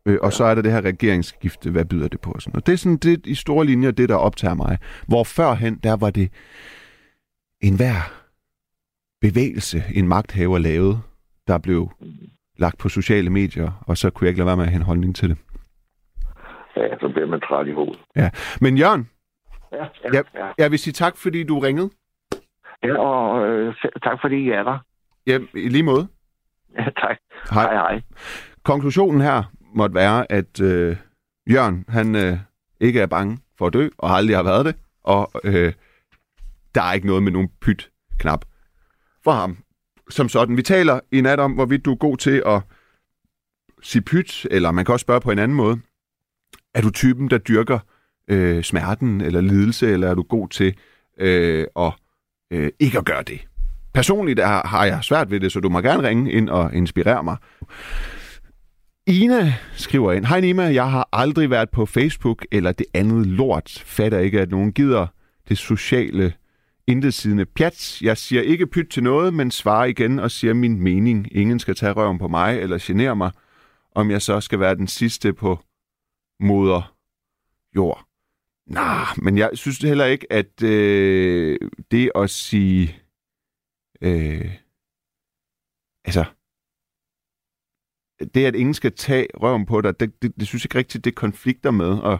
Øh, 0.07 0.17
og 0.21 0.33
så 0.33 0.43
er 0.43 0.55
der 0.55 0.61
det 0.61 0.71
her 0.71 0.81
regeringsskifte. 0.81 1.71
Hvad 1.71 1.85
byder 1.85 2.07
det 2.07 2.21
på? 2.21 2.35
Sådan. 2.39 2.55
og 2.55 2.65
det 2.65 2.73
er 2.73 2.77
sådan 2.77 2.97
det, 2.97 3.25
i 3.25 3.35
store 3.35 3.65
linjer 3.65 3.91
det, 3.91 4.09
der 4.09 4.15
optager 4.15 4.53
mig. 4.53 4.77
Hvor 5.07 5.23
førhen, 5.23 5.75
der 5.83 5.95
var 5.95 6.09
det 6.09 6.31
en 7.61 7.75
hver 7.75 8.11
bevægelse, 9.21 9.83
en 9.95 10.07
magthaver 10.07 10.57
lavede, 10.57 10.99
der 11.47 11.57
blev 11.57 11.89
lagt 12.57 12.77
på 12.77 12.89
sociale 12.89 13.29
medier, 13.29 13.83
og 13.87 13.97
så 13.97 14.09
kunne 14.09 14.25
jeg 14.25 14.29
ikke 14.29 14.37
lade 14.39 14.47
være 14.47 14.57
med 14.57 14.63
at 14.63 14.69
have 14.71 14.79
en 14.79 14.85
holdning 14.85 15.15
til 15.15 15.29
det. 15.29 15.37
Ja, 16.75 16.97
så 17.01 17.09
bliver 17.13 17.27
man 17.27 17.39
træt 17.41 17.67
i 17.67 17.71
hovedet. 17.71 17.99
Men 18.61 18.77
Jørgen, 18.77 19.09
Ja, 19.71 19.77
ja, 20.03 20.09
Ja. 20.13 20.21
ja. 20.45 20.51
jeg 20.57 20.71
vil 20.71 20.79
sige 20.79 20.93
tak, 20.93 21.17
fordi 21.17 21.43
du 21.43 21.59
ringede. 21.59 21.89
ja 22.83 22.97
og 22.99 23.47
øh, 23.47 23.75
tak 24.03 24.17
fordi 24.21 24.35
I 24.35 24.49
er 24.49 24.63
der. 24.63 24.77
Ja, 25.27 25.39
i 25.53 25.69
lige 25.69 25.83
måde. 25.83 26.07
Ja, 26.77 26.83
tak. 26.83 27.17
Hej. 27.51 27.63
Hej, 27.63 27.73
hej. 27.73 28.01
Konklusionen 28.63 29.21
her 29.21 29.43
måtte 29.75 29.95
være, 29.95 30.31
at 30.31 30.61
øh, 30.61 30.97
Jørgen, 31.49 31.85
han 31.87 32.15
øh, 32.15 32.37
ikke 32.79 32.99
er 32.99 33.05
bange 33.05 33.39
for 33.57 33.67
at 33.67 33.73
dø, 33.73 33.89
og 33.97 34.11
aldrig 34.11 34.35
har 34.35 34.43
været 34.43 34.65
det, 34.65 34.75
og 35.03 35.31
øh, 35.43 35.73
der 36.75 36.81
er 36.81 36.93
ikke 36.93 37.07
noget 37.07 37.23
med 37.23 37.31
nogen 37.31 37.49
pyt-knap 37.61 38.45
for 39.23 39.31
ham. 39.31 39.57
Som 40.09 40.29
sådan. 40.29 40.57
Vi 40.57 40.61
taler 40.61 40.99
i 41.11 41.21
nat 41.21 41.39
om, 41.39 41.51
hvorvidt 41.51 41.85
du 41.85 41.91
er 41.91 41.95
god 41.95 42.17
til 42.17 42.43
at 42.45 42.61
sige 43.81 44.01
pyt, 44.01 44.47
eller 44.51 44.71
man 44.71 44.85
kan 44.85 44.93
også 44.93 45.03
spørge 45.03 45.21
på 45.21 45.31
en 45.31 45.39
anden 45.39 45.57
måde. 45.57 45.79
Er 46.73 46.81
du 46.81 46.89
typen, 46.89 47.29
der 47.29 47.37
dyrker 47.37 47.79
øh, 48.27 48.63
smerten 48.63 49.21
eller 49.21 49.41
lidelse, 49.41 49.91
eller 49.91 50.09
er 50.09 50.15
du 50.15 50.23
god 50.23 50.49
til 50.49 50.77
øh, 51.19 51.67
at 51.75 51.93
øh, 52.51 52.71
ikke 52.79 52.97
at 52.97 53.05
gøre 53.05 53.23
det? 53.23 53.47
Personligt 53.93 54.39
er, 54.39 54.67
har 54.67 54.85
jeg 54.85 55.03
svært 55.03 55.31
ved 55.31 55.39
det, 55.39 55.51
så 55.51 55.59
du 55.59 55.69
må 55.69 55.81
gerne 55.81 56.07
ringe 56.07 56.31
ind 56.31 56.49
og 56.49 56.73
inspirere 56.73 57.23
mig. 57.23 57.37
Ina 59.07 59.53
skriver 59.73 60.11
ind, 60.11 60.25
Hej 60.25 60.39
Nima, 60.39 60.63
jeg 60.63 60.91
har 60.91 61.09
aldrig 61.11 61.49
været 61.49 61.69
på 61.69 61.85
Facebook 61.85 62.45
eller 62.51 62.71
det 62.71 62.85
andet 62.93 63.27
lort. 63.27 63.83
Fatter 63.85 64.19
ikke, 64.19 64.41
at 64.41 64.51
nogen 64.51 64.73
gider 64.73 65.07
det 65.49 65.57
sociale 65.57 66.33
intetsidende 66.87 67.45
pjat. 67.45 68.01
Jeg 68.01 68.17
siger 68.17 68.41
ikke 68.41 68.67
pyt 68.67 68.87
til 68.89 69.03
noget, 69.03 69.33
men 69.33 69.51
svarer 69.51 69.85
igen 69.85 70.19
og 70.19 70.31
siger 70.31 70.53
min 70.53 70.81
mening. 70.81 71.35
Ingen 71.35 71.59
skal 71.59 71.75
tage 71.75 71.91
røven 71.91 72.17
på 72.17 72.27
mig 72.27 72.59
eller 72.59 72.77
genere 72.81 73.15
mig, 73.15 73.31
om 73.91 74.11
jeg 74.11 74.21
så 74.21 74.41
skal 74.41 74.59
være 74.59 74.75
den 74.75 74.87
sidste 74.87 75.33
på 75.33 75.59
moder 76.39 76.95
jord. 77.75 78.05
Nej, 78.65 79.05
men 79.17 79.37
jeg 79.37 79.49
synes 79.53 79.77
heller 79.77 80.05
ikke, 80.05 80.33
at 80.33 80.63
øh, 80.63 81.59
det 81.91 82.11
at 82.15 82.29
sige... 82.29 82.95
Øh, 84.01 84.51
altså, 86.05 86.25
det, 88.33 88.45
at 88.45 88.55
ingen 88.55 88.73
skal 88.73 88.91
tage 88.91 89.27
røven 89.41 89.65
på 89.65 89.81
dig, 89.81 89.99
det, 89.99 90.21
det, 90.21 90.31
det 90.39 90.47
synes 90.47 90.63
jeg 90.63 90.65
ikke 90.65 90.77
rigtigt, 90.77 91.05
det 91.05 91.15
konflikter 91.15 91.71
med 91.71 91.97
at 92.05 92.17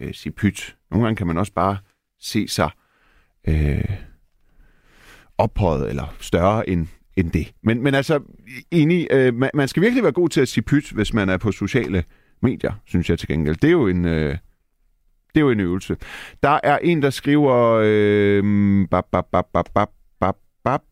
øh, 0.00 0.14
sige 0.14 0.32
pyt. 0.32 0.76
Nogle 0.90 1.06
gange 1.06 1.16
kan 1.16 1.26
man 1.26 1.38
også 1.38 1.52
bare 1.52 1.76
se 2.20 2.48
sig 2.48 2.70
øh, 3.48 3.96
ophøjet 5.38 5.88
eller 5.88 6.14
større 6.20 6.68
end, 6.68 6.86
end 7.16 7.30
det. 7.30 7.52
Men, 7.62 7.82
men 7.82 7.94
altså, 7.94 8.20
enig, 8.70 9.06
øh, 9.10 9.34
man, 9.34 9.50
man 9.54 9.68
skal 9.68 9.82
virkelig 9.82 10.02
være 10.02 10.12
god 10.12 10.28
til 10.28 10.40
at 10.40 10.48
sige 10.48 10.64
pyt, 10.64 10.90
hvis 10.90 11.14
man 11.14 11.28
er 11.28 11.36
på 11.36 11.52
sociale 11.52 12.04
medier, 12.42 12.72
synes 12.84 13.10
jeg 13.10 13.18
til 13.18 13.28
gengæld. 13.28 13.56
Det 13.56 13.68
er 13.68 13.72
jo 13.72 13.86
en, 13.86 14.04
øh, 14.04 14.38
det 15.34 15.40
er 15.40 15.40
jo 15.40 15.50
en 15.50 15.60
øvelse. 15.60 15.96
Der 16.42 16.60
er 16.62 16.78
en, 16.78 17.02
der 17.02 17.10
skriver... 17.10 17.80
Øh, 17.84 18.88
bap, 18.90 19.06
bap, 19.12 19.26
bap, 19.32 19.46
bap, 19.52 19.68
bap, 19.74 19.90
bap, 20.20 20.36
bap. 20.64 20.82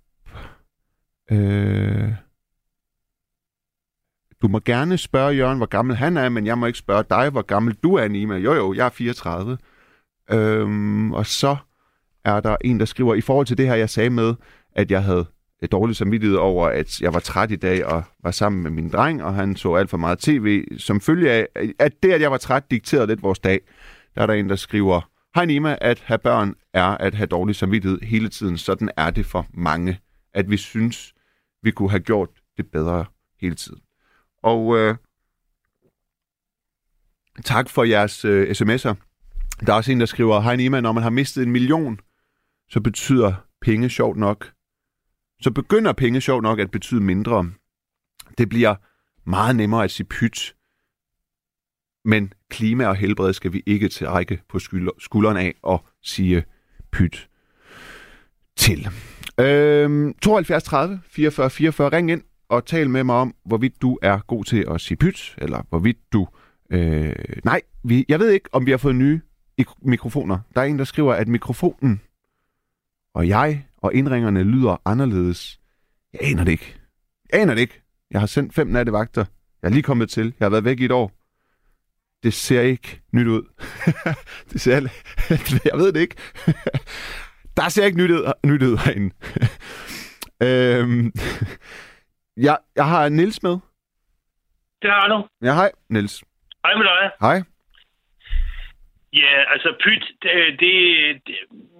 Øh, 1.30 2.12
du 4.44 4.48
må 4.48 4.60
gerne 4.64 4.98
spørge 4.98 5.34
Jørgen, 5.34 5.56
hvor 5.56 5.66
gammel 5.66 5.96
han 5.96 6.16
er, 6.16 6.28
men 6.28 6.46
jeg 6.46 6.58
må 6.58 6.66
ikke 6.66 6.78
spørge 6.78 7.04
dig, 7.10 7.30
hvor 7.30 7.42
gammel 7.42 7.74
du 7.74 7.94
er, 7.94 8.08
Nima. 8.08 8.36
Jo, 8.36 8.54
jo, 8.54 8.74
jeg 8.74 8.86
er 8.86 8.90
34. 8.90 9.58
Øhm, 10.30 11.12
og 11.12 11.26
så 11.26 11.56
er 12.24 12.40
der 12.40 12.56
en, 12.64 12.80
der 12.80 12.86
skriver, 12.86 13.14
i 13.14 13.20
forhold 13.20 13.46
til 13.46 13.58
det 13.58 13.66
her, 13.66 13.74
jeg 13.74 13.90
sagde 13.90 14.10
med, 14.10 14.34
at 14.72 14.90
jeg 14.90 15.04
havde 15.04 15.18
øh, 15.18 15.24
et 15.62 15.72
dårligt 15.72 15.98
samvittighed 15.98 16.36
over, 16.36 16.68
at 16.68 17.00
jeg 17.00 17.14
var 17.14 17.20
træt 17.20 17.50
i 17.50 17.56
dag 17.56 17.86
og 17.86 18.02
var 18.22 18.30
sammen 18.30 18.62
med 18.62 18.70
min 18.70 18.88
dreng, 18.88 19.24
og 19.24 19.34
han 19.34 19.56
så 19.56 19.74
alt 19.74 19.90
for 19.90 19.96
meget 19.96 20.18
tv. 20.18 20.64
Som 20.78 21.00
følge 21.00 21.30
af, 21.30 21.46
at 21.78 21.92
det, 22.02 22.12
at 22.12 22.20
jeg 22.20 22.30
var 22.30 22.38
træt, 22.38 22.70
dikterede 22.70 23.06
lidt 23.06 23.22
vores 23.22 23.38
dag. 23.38 23.60
Der 24.14 24.22
er 24.22 24.26
der 24.26 24.34
en, 24.34 24.48
der 24.48 24.56
skriver, 24.56 25.10
Hej 25.34 25.44
Nima, 25.44 25.78
at 25.80 26.00
have 26.00 26.18
børn 26.18 26.54
er 26.74 26.84
at 26.86 27.14
have 27.14 27.26
dårlig 27.26 27.56
samvittighed 27.56 28.00
hele 28.00 28.28
tiden. 28.28 28.58
Sådan 28.58 28.90
er 28.96 29.10
det 29.10 29.26
for 29.26 29.46
mange, 29.54 29.98
at 30.34 30.50
vi 30.50 30.56
synes, 30.56 31.14
vi 31.62 31.70
kunne 31.70 31.90
have 31.90 32.00
gjort 32.00 32.28
det 32.56 32.66
bedre 32.72 33.04
hele 33.40 33.54
tiden. 33.54 33.83
Og 34.44 34.78
øh, 34.78 34.96
tak 37.44 37.68
for 37.68 37.84
jeres 37.84 38.24
øh, 38.24 38.50
sms'er. 38.50 38.94
Der 39.66 39.72
er 39.72 39.76
også 39.76 39.92
en, 39.92 40.00
der 40.00 40.06
skriver, 40.06 40.40
Hej 40.40 40.56
Nima, 40.56 40.80
når 40.80 40.92
man 40.92 41.02
har 41.02 41.10
mistet 41.10 41.42
en 41.42 41.52
million, 41.52 42.00
så 42.68 42.80
betyder 42.80 43.34
penge 43.60 43.90
sjovt 43.90 44.16
nok. 44.16 44.52
Så 45.40 45.50
begynder 45.50 45.92
penge 45.92 46.20
sjovt 46.20 46.42
nok 46.42 46.58
at 46.58 46.70
betyde 46.70 47.00
mindre. 47.00 47.50
Det 48.38 48.48
bliver 48.48 48.74
meget 49.24 49.56
nemmere 49.56 49.84
at 49.84 49.90
sige 49.90 50.06
pyt. 50.06 50.54
Men 52.04 52.32
klima 52.50 52.86
og 52.86 52.96
helbred 52.96 53.32
skal 53.32 53.52
vi 53.52 53.62
ikke 53.66 53.88
trække 53.88 54.42
på 54.48 54.58
skulderen 54.98 55.36
af 55.36 55.54
og 55.62 55.86
sige 56.02 56.44
pyt 56.92 57.28
til. 58.56 58.88
Øhm, 59.40 60.14
72 60.14 60.62
30 60.62 61.00
44 61.06 61.50
44. 61.50 61.88
Ring 61.88 62.10
ind 62.10 62.22
og 62.54 62.66
tal 62.66 62.90
med 62.90 63.04
mig 63.04 63.14
om, 63.14 63.34
hvorvidt 63.44 63.82
du 63.82 63.98
er 64.02 64.18
god 64.26 64.44
til 64.44 64.66
at 64.70 64.80
sige 64.80 64.96
pyt, 64.96 65.34
eller 65.38 65.62
hvorvidt 65.68 65.98
du... 66.12 66.28
Øh, 66.70 67.14
nej, 67.44 67.60
vi, 67.84 68.04
jeg 68.08 68.18
ved 68.18 68.30
ikke, 68.30 68.48
om 68.52 68.66
vi 68.66 68.70
har 68.70 68.78
fået 68.78 68.96
nye 68.96 69.20
mikrofoner. 69.82 70.38
Der 70.54 70.60
er 70.60 70.64
en, 70.64 70.78
der 70.78 70.84
skriver, 70.84 71.14
at 71.14 71.28
mikrofonen 71.28 72.00
og 73.14 73.28
jeg 73.28 73.66
og 73.76 73.94
indringerne 73.94 74.42
lyder 74.42 74.76
anderledes. 74.84 75.60
Jeg 76.12 76.20
aner 76.22 76.44
det 76.44 76.52
ikke. 76.52 76.76
Jeg 77.32 77.40
aner 77.40 77.54
det 77.54 77.60
ikke. 77.60 77.82
Jeg 78.10 78.20
har 78.20 78.26
sendt 78.26 78.54
fem 78.54 78.66
nattevagter. 78.66 79.24
Jeg 79.62 79.68
er 79.68 79.72
lige 79.72 79.82
kommet 79.82 80.10
til. 80.10 80.34
Jeg 80.40 80.44
har 80.44 80.50
været 80.50 80.64
væk 80.64 80.80
i 80.80 80.84
et 80.84 80.92
år. 80.92 81.12
Det 82.22 82.34
ser 82.34 82.60
ikke 82.60 83.02
nyt 83.12 83.26
ud. 83.26 83.42
det 84.52 84.60
ser... 84.60 84.88
jeg 85.64 85.78
ved 85.78 85.92
det 85.92 86.00
ikke. 86.00 86.16
Der 87.56 87.68
ser 87.68 87.84
ikke 87.84 87.98
nyt 87.98 88.10
ud, 88.10 88.32
nyt 88.46 88.62
ud 88.62 88.76
herinde. 88.76 89.14
øhm, 90.80 91.12
jeg, 92.36 92.58
jeg 92.76 92.86
har 92.88 93.08
Nils 93.08 93.42
med. 93.42 93.58
Det 94.82 94.90
har 94.90 95.08
du. 95.08 95.28
Ja, 95.42 95.52
hej, 95.54 95.70
Nils. 95.88 96.24
Hej 96.64 96.74
med 96.76 96.84
dig. 96.84 97.10
Hej. 97.20 97.42
Ja, 99.22 99.34
altså 99.52 99.70
pyt, 99.84 100.04
det, 100.22 100.32
det, 100.60 100.74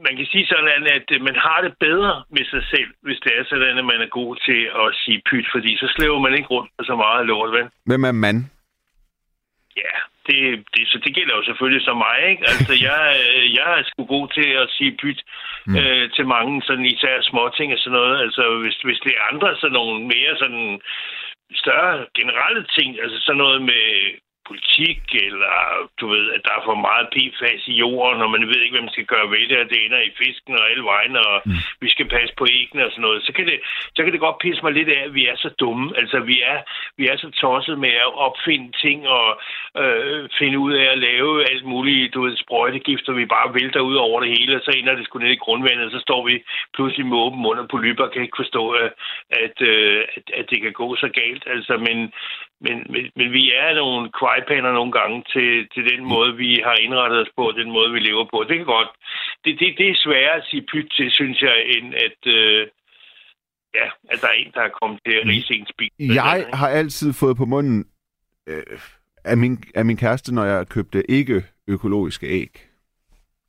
man 0.06 0.16
kan 0.16 0.26
sige 0.32 0.46
sådan, 0.46 0.86
at 0.96 1.22
man 1.28 1.36
har 1.46 1.60
det 1.60 1.74
bedre 1.80 2.24
med 2.30 2.44
sig 2.44 2.62
selv, 2.72 2.90
hvis 3.02 3.20
det 3.24 3.32
er 3.38 3.44
sådan, 3.44 3.78
at 3.78 3.84
man 3.84 4.00
er 4.00 4.10
god 4.20 4.36
til 4.46 4.60
at 4.82 4.88
sige 5.02 5.22
pyt, 5.30 5.46
fordi 5.54 5.76
så 5.76 5.86
slæver 5.96 6.18
man 6.18 6.34
ikke 6.34 6.48
rundt 6.48 6.70
så 6.82 6.96
meget 6.96 7.26
lort, 7.26 7.50
vel? 7.52 7.66
Hvem 7.86 8.04
er 8.04 8.12
mand? 8.12 8.40
Ja, 9.76 9.94
det, 10.26 10.38
det, 10.74 10.88
så 10.88 10.98
det 11.04 11.14
gælder 11.14 11.34
jo 11.36 11.44
selvfølgelig 11.44 11.84
som 11.84 11.96
mig, 11.96 12.18
ikke? 12.30 12.42
Altså, 12.52 12.72
jeg, 12.88 13.00
øh, 13.28 13.54
jeg 13.58 13.68
er 13.78 13.82
sgu 13.86 14.04
god 14.04 14.28
til 14.28 14.48
at 14.62 14.70
sige 14.76 14.96
pyt 15.02 15.20
mm. 15.66 15.77
øh, 15.77 16.11
til 16.14 16.27
mange 16.27 16.62
sådan 16.62 16.87
især 16.87 17.20
små 17.22 17.42
ting 17.57 17.72
og 17.72 17.79
sådan 17.79 17.98
noget. 17.98 18.16
Altså, 18.24 18.42
hvis, 18.62 18.77
hvis 18.87 19.00
det 19.05 19.12
er 19.16 19.29
andre 19.33 19.57
sådan 19.57 19.72
nogle 19.72 20.07
mere 20.12 20.33
sådan 20.42 20.81
større 21.62 22.07
generelle 22.18 22.64
ting, 22.77 22.90
altså 23.03 23.18
sådan 23.20 23.42
noget 23.44 23.62
med 23.62 23.85
politik, 24.48 25.00
eller 25.26 25.54
du 26.00 26.04
ved, 26.14 26.24
at 26.37 26.40
der 26.44 26.52
er 26.59 26.62
for 26.68 26.78
meget 26.88 27.07
PFAS 27.14 27.62
i 27.72 27.74
jorden, 27.85 28.22
og 28.22 28.30
man 28.30 28.48
ved 28.50 28.61
ikke, 28.61 28.74
hvad 28.76 28.87
man 28.87 28.96
skal 28.96 29.11
gøre 29.14 29.30
ved 29.35 29.44
det, 29.50 29.59
og 29.62 29.68
det 29.70 29.78
ender 29.85 30.00
i 30.00 30.16
fisken 30.22 30.54
og 30.61 30.70
alle 30.70 30.85
vegne, 30.94 31.18
og 31.30 31.37
mm. 31.44 31.52
vi 31.80 31.88
skal 31.94 32.09
passe 32.09 32.35
på 32.38 32.46
æggene 32.61 32.87
og 32.87 32.90
sådan 32.92 33.07
noget, 33.07 33.22
så 33.26 33.33
kan, 33.37 33.46
det, 33.50 33.59
så 33.96 34.00
kan 34.02 34.12
det 34.12 34.24
godt 34.26 34.42
pisse 34.42 34.62
mig 34.62 34.72
lidt 34.72 34.90
af, 34.96 35.02
at 35.04 35.14
vi 35.14 35.26
er 35.33 35.37
så 35.37 35.50
dumme. 35.61 35.87
Altså, 36.00 36.18
vi 36.30 36.37
er, 36.52 36.59
vi 36.98 37.04
er 37.12 37.16
så 37.16 37.30
tosset 37.30 37.78
med 37.78 37.94
at 38.07 38.14
opfinde 38.26 38.68
ting 38.85 38.98
og 39.09 39.28
øh, 39.83 40.28
finde 40.38 40.59
ud 40.59 40.72
af 40.72 40.87
at 40.92 40.98
lave 40.98 41.50
alt 41.50 41.64
muligt, 41.64 42.14
du 42.14 42.22
ved, 42.22 42.37
sprøjtegifter, 42.37 43.12
vi 43.12 43.26
bare 43.26 43.54
vælter 43.54 43.80
ud 43.80 43.96
over 44.07 44.20
det 44.20 44.30
hele, 44.38 44.57
og 44.57 44.62
så 44.64 44.70
ender 44.78 44.94
det 44.94 45.04
sgu 45.04 45.18
ned 45.18 45.30
i 45.30 45.44
grundvandet, 45.44 45.85
og 45.87 45.90
så 45.90 46.00
står 46.00 46.26
vi 46.26 46.44
pludselig 46.74 47.07
med 47.07 47.18
åben 47.18 47.42
mund 47.42 47.59
og 47.59 47.68
polyper, 47.68 48.07
kan 48.07 48.22
ikke 48.22 48.42
forstå, 48.42 48.70
at, 48.70 48.92
at, 49.30 49.57
øh, 49.61 50.02
at, 50.16 50.22
at 50.38 50.50
det 50.50 50.62
kan 50.62 50.72
gå 50.72 50.96
så 50.96 51.09
galt. 51.09 51.44
Altså, 51.46 51.76
men, 51.76 52.12
men, 52.66 52.77
men, 52.92 53.05
men 53.18 53.29
vi 53.38 53.44
er 53.62 53.70
nogle 53.83 54.03
kvejpaner 54.20 54.72
nogle 54.72 54.92
gange 54.98 55.18
til, 55.33 55.50
til 55.74 55.85
den 55.92 56.05
måde, 56.12 56.31
vi 56.37 56.50
har 56.66 56.77
indrettet 56.87 57.18
os 57.24 57.33
på, 57.38 57.44
den 57.61 57.70
måde, 57.77 57.90
vi 57.92 58.00
lever 58.09 58.24
på. 58.33 58.38
Det 58.48 58.57
kan 58.57 58.70
godt. 58.77 58.90
Det, 59.44 59.53
det, 59.61 59.68
det 59.79 59.88
er 59.90 60.03
sværere 60.05 60.37
at 60.40 60.46
sige 60.50 60.64
pyt 60.72 60.88
til, 60.96 61.11
synes 61.11 61.38
jeg, 61.42 61.57
end 61.74 61.88
at, 62.07 62.20
øh, 62.37 62.61
ja, 63.79 63.87
at 64.12 64.18
der 64.20 64.29
er 64.29 64.38
en, 64.42 64.53
der 64.55 64.61
er 64.68 64.77
kommet 64.81 64.98
til 65.07 65.14
at 65.20 65.27
rise 65.29 65.55
ens 65.55 65.72
bil. 65.79 65.90
Jeg 65.98 66.46
har 66.53 66.68
altid 66.68 67.12
fået 67.12 67.37
på 67.37 67.44
munden 67.44 67.87
øh, 68.46 68.62
af, 69.24 69.37
min, 69.37 69.64
af 69.74 69.85
min 69.85 69.96
kæreste, 69.96 70.35
når 70.35 70.44
jeg 70.44 70.68
købte 70.68 71.11
ikke 71.11 71.44
økologiske 71.68 72.27
æg. 72.27 72.53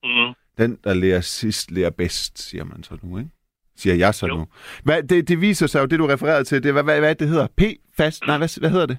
Mm. 0.04 0.34
Den, 0.58 0.80
der 0.84 0.93
lærer 0.93 1.21
sidst, 1.21 1.71
lærer 1.71 1.89
bedst, 1.89 2.49
siger 2.49 2.63
man 2.63 2.84
så 2.84 2.97
nu, 3.04 3.17
ikke? 3.17 3.30
Siger 3.75 3.95
jeg 3.95 4.15
så 4.15 4.28
jo. 4.28 4.36
nu. 4.36 4.47
Hvad, 4.84 5.04
det, 5.04 5.28
det 5.28 5.41
viser 5.41 5.67
sig 5.67 5.80
jo, 5.82 5.86
det 5.86 5.99
du 5.99 6.08
refererede 6.08 6.43
til, 6.43 6.63
det, 6.63 6.73
hvad, 6.73 6.84
hvad, 6.84 6.99
hvad 6.99 7.15
det 7.15 7.28
hedder? 7.28 7.47
P-fast? 7.47 8.28
Nej, 8.28 8.38
hvad, 8.38 8.60
hvad 8.60 8.69
hedder 8.69 8.86
det? 8.86 8.97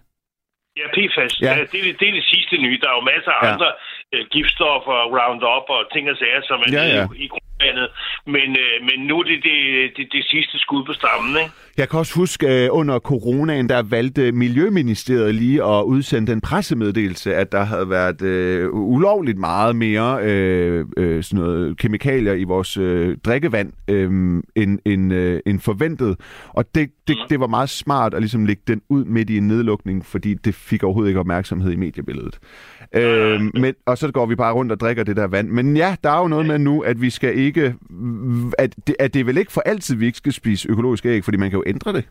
Ja, 0.80 0.86
PFAS. 0.94 1.34
Ja. 1.40 1.46
Ja, 1.46 1.52
det, 1.72 1.78
er, 1.80 1.84
det 2.00 2.06
er 2.10 2.14
det 2.20 2.26
sidste 2.34 2.54
nye. 2.64 2.78
Der 2.82 2.88
er 2.92 2.96
jo 2.98 3.04
masser 3.12 3.32
af 3.38 3.42
ja. 3.46 3.52
andre 3.52 3.68
øh, 4.14 4.22
giftstoffer, 4.34 4.96
Roundup 5.16 5.66
og 5.76 5.80
ting 5.94 6.04
og 6.12 6.16
sager, 6.20 6.42
som 6.50 6.58
er 6.64 6.68
Ja, 6.76 6.84
ja. 6.96 7.02
i, 7.22 7.24
i 7.24 7.26
grundvandet. 7.58 7.88
Men, 8.26 8.56
øh, 8.62 8.76
men 8.88 9.06
nu 9.06 9.18
er 9.18 9.22
det 9.22 9.42
det, 9.42 9.96
det 9.96 10.12
det 10.12 10.24
sidste 10.24 10.58
skud 10.58 10.84
på 10.84 10.92
stammen, 10.92 11.36
ikke? 11.42 11.52
Jeg 11.76 11.88
kan 11.88 11.98
også 11.98 12.14
huske, 12.14 12.64
øh, 12.64 12.68
under 12.70 12.98
coronaen, 12.98 13.68
der 13.68 13.82
valgte 13.82 14.32
Miljøministeriet 14.32 15.34
lige 15.34 15.64
at 15.64 15.82
udsende 15.82 16.32
den 16.32 16.40
pressemeddelelse, 16.40 17.34
at 17.34 17.52
der 17.52 17.64
havde 17.64 17.90
været 17.90 18.22
øh, 18.22 18.68
ulovligt 18.72 19.38
meget 19.38 19.76
mere 19.76 20.18
øh, 20.22 20.84
øh, 20.96 21.22
sådan 21.22 21.44
noget 21.44 21.78
kemikalier 21.78 22.32
i 22.32 22.44
vores 22.44 22.76
øh, 22.76 23.16
drikkevand 23.24 23.72
øh, 23.88 24.10
end, 24.56 24.78
end, 24.84 25.12
øh, 25.12 25.40
end 25.46 25.60
forventet. 25.60 26.16
Og 26.48 26.64
det, 26.74 26.90
det, 27.08 27.16
det 27.30 27.40
var 27.40 27.46
meget 27.46 27.68
smart 27.68 28.14
at 28.14 28.22
ligesom 28.22 28.46
lægge 28.46 28.62
den 28.66 28.82
ud 28.88 29.04
midt 29.04 29.30
i 29.30 29.36
en 29.36 29.48
nedlukning, 29.48 30.06
fordi 30.06 30.34
det 30.34 30.54
fik 30.54 30.82
overhovedet 30.82 31.10
ikke 31.10 31.20
opmærksomhed 31.20 31.72
i 31.72 31.76
mediebilledet. 31.76 32.38
Øh, 32.94 33.40
men, 33.54 33.74
og 33.86 33.98
så 33.98 34.12
går 34.12 34.26
vi 34.26 34.34
bare 34.34 34.52
rundt 34.54 34.72
og 34.72 34.80
drikker 34.80 35.04
det 35.04 35.16
der 35.16 35.26
vand. 35.26 35.48
Men 35.48 35.76
ja, 35.76 35.96
der 36.04 36.10
er 36.10 36.20
jo 36.20 36.28
noget 36.28 36.46
med 36.46 36.58
nu, 36.58 36.80
at 36.80 37.00
vi 37.00 37.10
skal 37.10 37.38
ikke... 37.38 37.45
At 38.58 38.70
det, 38.86 38.96
at 38.98 39.14
det 39.14 39.20
er 39.20 39.24
vel 39.24 39.38
ikke 39.38 39.52
for 39.52 39.60
altid, 39.60 39.96
vi 39.96 40.06
ikke 40.06 40.18
skal 40.18 40.32
spise 40.32 40.70
økologiske 40.70 41.08
æg, 41.08 41.24
fordi 41.24 41.36
man 41.36 41.50
kan 41.50 41.56
jo 41.60 41.64
ændre 41.66 41.92
det. 41.92 42.04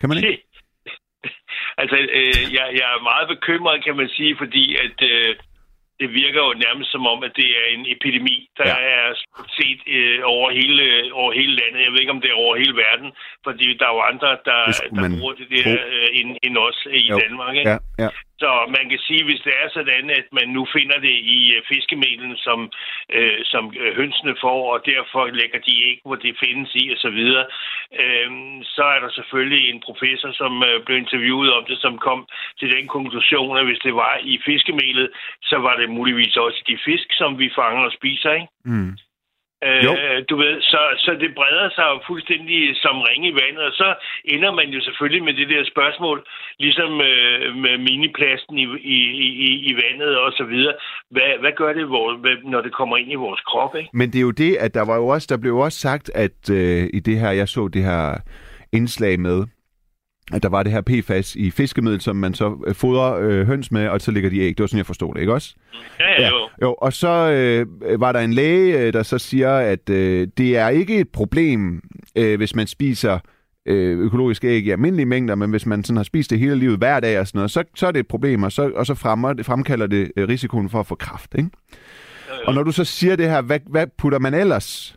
Kan 0.00 0.08
man 0.08 0.18
ikke? 0.18 0.42
altså, 1.80 1.96
øh, 2.18 2.54
jeg, 2.56 2.66
jeg 2.80 2.86
er 2.96 3.02
meget 3.10 3.28
bekymret, 3.34 3.84
kan 3.84 3.96
man 3.96 4.08
sige, 4.08 4.36
fordi 4.38 4.76
at 4.84 4.96
øh, 5.12 5.36
det 6.00 6.08
virker 6.22 6.40
jo 6.48 6.52
nærmest 6.66 6.88
som 6.92 7.06
om, 7.12 7.18
at 7.28 7.32
det 7.40 7.48
er 7.60 7.66
en 7.76 7.84
epidemi, 7.94 8.36
der 8.58 8.68
Ja. 8.68 8.76
er 8.94 9.04
set 9.58 9.80
øh, 9.96 10.18
over, 10.34 10.48
hele, 10.58 10.84
over 11.20 11.32
hele 11.32 11.52
landet. 11.60 11.80
Jeg 11.84 11.92
ved 11.92 12.00
ikke, 12.00 12.14
om 12.16 12.20
det 12.20 12.30
er 12.30 12.34
over 12.44 12.56
hele 12.62 12.74
verden, 12.86 13.08
fordi 13.46 13.66
der 13.78 13.86
er 13.88 13.94
jo 13.96 14.02
andre, 14.12 14.28
der, 14.48 14.58
der 14.96 15.18
bruger 15.18 15.34
det 15.40 15.48
der 15.54 15.64
øh, 15.92 16.08
end, 16.18 16.28
end 16.42 16.54
os 16.68 16.78
i 17.00 17.02
Jo. 17.10 17.18
Danmark. 17.24 17.54
Ikke? 17.56 17.70
Ja, 17.70 17.78
ja. 18.04 18.08
Så 18.42 18.50
man 18.76 18.84
kan 18.90 18.98
sige, 18.98 19.24
hvis 19.24 19.40
det 19.46 19.54
er 19.62 19.68
sådan, 19.76 20.10
at 20.10 20.26
man 20.38 20.48
nu 20.56 20.62
finder 20.76 20.98
det 21.06 21.16
i 21.36 21.38
øh, 21.54 21.62
fiskemelen, 21.72 22.36
som, 22.36 22.58
øh, 23.16 23.38
som 23.52 23.64
øh, 23.80 23.96
hønsene 23.96 24.34
får, 24.44 24.60
og 24.72 24.78
derfor 24.92 25.22
lægger 25.40 25.60
de 25.66 25.74
ikke, 25.88 26.02
hvor 26.04 26.18
det 26.24 26.40
findes 26.44 26.70
i 26.74 26.84
osv., 26.94 27.20
øh, 28.02 28.30
så 28.74 28.84
er 28.94 29.00
der 29.04 29.10
selvfølgelig 29.18 29.62
en 29.70 29.80
professor, 29.88 30.30
som 30.32 30.52
øh, 30.68 30.84
blev 30.84 30.96
interviewet 30.98 31.54
om 31.54 31.64
det, 31.68 31.78
som 31.78 31.98
kom 31.98 32.20
til 32.60 32.68
den 32.76 32.86
konklusion, 32.88 33.58
at 33.58 33.66
hvis 33.66 33.84
det 33.86 33.94
var 33.94 34.14
i 34.22 34.38
fiskemelet, 34.46 35.08
så 35.42 35.56
var 35.58 35.74
det 35.76 35.90
muligvis 35.90 36.36
også 36.36 36.60
de 36.68 36.78
fisk, 36.84 37.08
som 37.20 37.38
vi 37.38 37.50
fanger 37.58 37.82
og 37.88 37.92
spiser, 37.92 38.32
ikke? 38.32 38.48
Mm. 38.64 38.92
Jo. 39.62 39.92
Øh, 39.96 40.24
du 40.30 40.36
ved, 40.36 40.60
så, 40.60 40.80
så 40.98 41.10
det 41.20 41.34
breder 41.34 41.68
sig 41.74 41.86
jo 41.92 41.98
fuldstændig 42.06 42.76
som 42.76 43.00
ringe 43.00 43.28
i 43.28 43.34
vandet, 43.42 43.62
og 43.70 43.72
så 43.72 43.94
ender 44.24 44.52
man 44.52 44.68
jo 44.68 44.80
selvfølgelig 44.80 45.24
med 45.24 45.34
det 45.34 45.48
der 45.48 45.64
spørgsmål, 45.64 46.26
ligesom 46.58 47.00
øh, 47.00 47.56
med 47.64 47.78
miniplasten 47.78 48.58
i, 48.58 48.66
i, 48.96 48.98
i, 49.46 49.50
i 49.70 49.72
vandet 49.82 50.18
og 50.18 50.32
så 50.32 50.44
videre. 50.44 50.74
Hvad, 51.10 51.30
hvad 51.40 51.52
gør 51.56 51.72
det, 51.72 51.86
hvor, 51.86 52.06
når 52.50 52.60
det 52.60 52.72
kommer 52.72 52.96
ind 52.96 53.12
i 53.12 53.14
vores 53.14 53.40
krop, 53.40 53.76
ikke? 53.76 53.90
Men 53.92 54.10
det 54.10 54.18
er 54.18 54.28
jo 54.30 54.30
det, 54.30 54.56
at 54.56 54.74
der 54.74 54.84
var 54.84 54.96
jo 54.96 55.06
også, 55.06 55.26
der 55.30 55.40
blev 55.40 55.52
jo 55.52 55.60
også 55.60 55.78
sagt, 55.78 56.10
at 56.14 56.50
øh, 56.50 56.82
i 56.94 57.00
det 57.00 57.18
her, 57.20 57.30
jeg 57.30 57.48
så 57.48 57.68
det 57.68 57.82
her 57.84 58.14
indslag 58.72 59.20
med, 59.20 59.44
at 60.32 60.42
der 60.42 60.48
var 60.48 60.62
det 60.62 60.72
her 60.72 60.80
PFAS 60.80 61.36
i 61.36 61.50
fiskemiddel, 61.50 62.00
som 62.00 62.16
man 62.16 62.34
så 62.34 62.56
øh, 62.66 62.74
fodrer 62.74 63.14
øh, 63.14 63.46
høns 63.46 63.70
med, 63.70 63.88
og 63.88 64.00
så 64.00 64.10
ligger 64.10 64.30
de 64.30 64.38
æg. 64.38 64.48
Det 64.48 64.60
var 64.60 64.66
sådan, 64.66 64.78
jeg 64.78 64.86
forstod 64.86 65.14
det, 65.14 65.20
ikke 65.20 65.32
også? 65.32 65.54
Ja, 66.00 66.22
ja, 66.22 66.28
jo. 66.28 66.48
Jo, 66.62 66.74
og 66.74 66.92
så 66.92 67.08
øh, 67.08 67.66
var 68.00 68.12
der 68.12 68.20
en 68.20 68.32
læge, 68.32 68.78
øh, 68.78 68.92
der 68.92 69.02
så 69.02 69.18
siger, 69.18 69.56
at 69.56 69.90
øh, 69.90 70.28
det 70.38 70.56
er 70.56 70.68
ikke 70.68 70.96
et 70.96 71.08
problem, 71.08 71.82
øh, 72.16 72.36
hvis 72.36 72.54
man 72.54 72.66
spiser 72.66 73.18
øh, 73.66 73.98
økologiske 73.98 74.48
æg 74.48 74.66
i 74.66 74.70
almindelige 74.70 75.06
mængder, 75.06 75.34
men 75.34 75.50
hvis 75.50 75.66
man 75.66 75.84
sådan 75.84 75.96
har 75.96 76.04
spist 76.04 76.30
det 76.30 76.38
hele 76.38 76.54
livet 76.54 76.78
hver 76.78 77.00
dag 77.00 77.20
og 77.20 77.26
sådan 77.26 77.38
noget, 77.38 77.50
så, 77.50 77.64
så 77.74 77.86
er 77.86 77.90
det 77.90 78.00
et 78.00 78.08
problem, 78.08 78.42
og 78.42 78.52
så, 78.52 78.70
og 78.74 78.86
så 78.86 78.94
fremmer, 78.94 79.34
fremkalder 79.42 79.86
det 79.86 80.12
øh, 80.16 80.28
risikoen 80.28 80.70
for 80.70 80.80
at 80.80 80.86
få 80.86 80.94
kræft. 80.94 81.34
Ikke? 81.38 81.50
Og 82.46 82.54
når 82.54 82.62
du 82.62 82.72
så 82.72 82.84
siger 82.84 83.16
det 83.16 83.30
her, 83.30 83.42
hvad, 83.42 83.60
hvad 83.66 83.86
putter 83.98 84.18
man 84.18 84.34
ellers? 84.34 84.95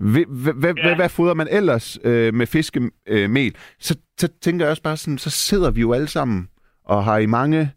Hvad, 0.00 1.08
fodrer 1.08 1.34
man 1.34 1.48
ellers 1.50 1.98
øh, 2.04 2.34
med 2.34 2.46
fiskemel? 2.46 2.90
Øh, 3.08 3.50
så, 3.80 3.96
så 4.20 4.28
tænker 4.42 4.64
jeg 4.64 4.70
også 4.70 4.82
bare 4.82 4.96
sådan, 4.96 5.18
så 5.18 5.30
sidder 5.30 5.70
vi 5.70 5.80
jo 5.80 5.92
alle 5.92 6.08
sammen 6.08 6.48
og 6.84 7.04
har 7.04 7.18
i 7.18 7.26
mange, 7.26 7.72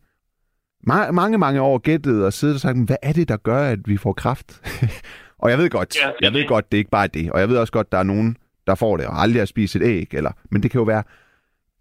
mange, 0.83 1.13
mange, 1.13 1.37
mange 1.37 1.61
år 1.61 1.77
gættet 1.77 2.25
og 2.25 2.33
siddet 2.33 2.55
og 2.55 2.61
sagt, 2.61 2.85
hvad 2.85 2.95
er 3.01 3.13
det, 3.13 3.27
der 3.27 3.37
gør, 3.37 3.59
at 3.59 3.79
vi 3.85 3.97
får 3.97 4.13
kraft? 4.13 4.61
og 5.41 5.49
jeg 5.49 5.57
ved 5.57 5.69
godt, 5.69 5.95
Ja, 5.95 6.11
jeg 6.21 6.33
ved 6.33 6.47
godt, 6.47 6.71
det 6.71 6.77
er 6.77 6.79
ikke 6.79 6.91
bare 6.91 7.07
det. 7.07 7.31
Og 7.31 7.39
jeg 7.39 7.49
ved 7.49 7.57
også 7.57 7.73
godt, 7.73 7.91
der 7.91 7.97
er 7.97 8.03
nogen, 8.03 8.37
der 8.67 8.75
får 8.75 8.97
det 8.97 9.05
og 9.05 9.21
aldrig 9.21 9.41
har 9.41 9.45
spist 9.45 9.75
et 9.75 9.81
æg. 9.83 10.13
Eller, 10.13 10.31
men 10.51 10.63
det 10.63 10.71
kan 10.71 10.79
jo 10.79 10.85
være 10.85 11.03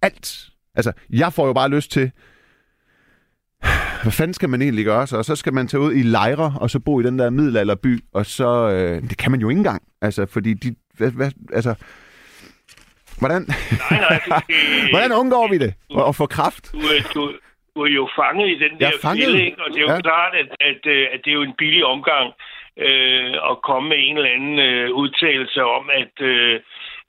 alt. 0.03 0.49
Altså, 0.75 0.92
jeg 1.11 1.33
får 1.33 1.46
jo 1.46 1.53
bare 1.53 1.68
lyst 1.68 1.90
til, 1.90 2.11
hvad 4.03 4.12
fanden 4.12 4.35
skal 4.35 4.49
man 4.49 4.62
egentlig 4.62 4.85
gøre 4.85 5.07
så? 5.07 5.16
Og 5.16 5.25
så 5.25 5.37
skal 5.37 5.55
man 5.55 5.68
tage 5.68 5.81
ud 5.81 5.92
i 5.92 6.03
lejre, 6.03 6.55
og 6.61 6.70
så 6.70 6.79
bo 6.79 7.01
i 7.01 7.03
den 7.03 7.18
der 7.18 7.31
middelalderby, 7.31 8.05
og 8.12 8.27
så... 8.27 8.70
Øh, 8.70 9.03
det 9.03 9.16
kan 9.16 9.31
man 9.31 9.40
jo 9.40 9.49
ikke 9.49 9.59
engang. 9.59 9.83
Altså, 10.09 10.27
fordi 10.35 10.55
de... 10.55 10.69
Hvad, 10.99 11.11
hvad, 11.19 11.31
altså... 11.59 11.73
Hvordan, 13.21 13.40
Nej, 13.90 14.01
nej, 14.07 14.16
du, 14.27 14.31
det, 14.49 14.57
hvordan 14.92 15.12
undgår 15.21 15.47
vi 15.53 15.59
det? 15.64 15.73
At, 15.99 16.05
at 16.11 16.14
få 16.21 16.27
kraft? 16.37 16.64
du, 16.73 16.79
er- 16.95 17.07
du, 17.14 17.23
du 17.75 17.79
er 17.88 17.92
jo 18.01 18.05
fanget 18.21 18.49
i 18.55 18.57
den 18.64 18.73
der 18.81 18.87
er 18.87 19.12
ikke? 19.47 19.62
og 19.64 19.69
det 19.73 19.79
er 19.81 19.87
jo 19.88 19.92
Ja. 19.95 20.01
klart, 20.11 20.33
at, 20.42 20.49
at, 20.71 20.81
øh, 20.95 21.05
at 21.14 21.19
det 21.25 21.31
er 21.31 21.35
jo 21.40 21.42
en 21.51 21.57
billig 21.62 21.85
omgang 21.95 22.27
øh, 22.87 23.33
at 23.51 23.55
komme 23.69 23.87
med 23.92 23.99
en 24.07 24.16
eller 24.16 24.31
anden 24.37 24.57
øh, 24.69 24.87
udtalelse 25.03 25.61
om, 25.77 25.85
at, 26.01 26.14
øh, 26.31 26.61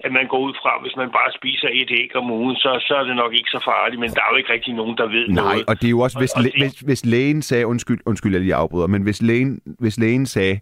at 0.06 0.12
man 0.18 0.26
går 0.32 0.40
ud 0.48 0.54
fra, 0.62 0.72
hvis 0.84 0.96
man 1.02 1.10
bare 1.18 1.32
spiser 1.40 1.70
et 1.82 1.90
æg 2.02 2.10
om 2.22 2.32
ugen, 2.32 2.56
så, 2.64 2.70
så 2.88 2.94
er 3.00 3.04
det 3.10 3.16
nok 3.16 3.34
ikke 3.40 3.50
så 3.56 3.62
farligt, 3.72 4.00
men 4.04 4.10
der 4.16 4.22
er 4.26 4.30
jo 4.32 4.38
ikke 4.42 4.54
rigtig 4.54 4.74
nogen, 4.74 4.98
der 4.98 5.08
ved 5.16 5.28
Nej, 5.28 5.44
noget. 5.44 5.64
og 5.70 5.74
det 5.82 5.88
er 5.88 5.96
jo 5.98 6.00
også, 6.00 6.18
hvis, 6.20 6.32
Og- 6.34 6.38
og 6.40 6.44
det- 6.44 6.54
hvis, 6.62 6.74
hvis 6.90 7.06
lægen 7.06 7.42
sagde, 7.42 7.68
undskyld, 7.68 8.00
undskyld, 8.06 8.32
jeg 8.32 8.42
lige 8.42 8.56
afbryder, 8.56 8.88
men 8.88 9.02
hvis 9.08 9.22
lægen, 9.22 9.52
hvis 9.84 9.98
lægen 10.00 10.26
sagde, 10.26 10.60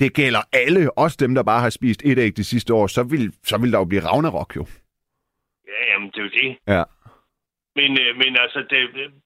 det 0.00 0.14
gælder 0.14 0.42
alle, 0.52 0.98
også 0.98 1.16
dem, 1.20 1.34
der 1.34 1.42
bare 1.42 1.60
har 1.60 1.70
spist 1.70 2.02
et 2.04 2.18
æg 2.18 2.36
de 2.36 2.44
sidste 2.44 2.74
år, 2.74 2.86
så 2.86 3.02
vil, 3.02 3.32
så 3.42 3.58
vil 3.58 3.72
der 3.72 3.78
jo 3.78 3.84
blive 3.84 4.06
Ragnarok 4.06 4.56
jo. 4.56 4.66
Ja, 5.68 5.92
jamen, 5.92 6.08
det 6.08 6.18
er 6.18 6.22
jo 6.22 6.30
det. 6.42 6.56
Ja. 6.68 6.82
Men, 7.78 7.90
øh, 8.02 8.10
men 8.22 8.32
altså, 8.44 8.60
det, 8.70 8.80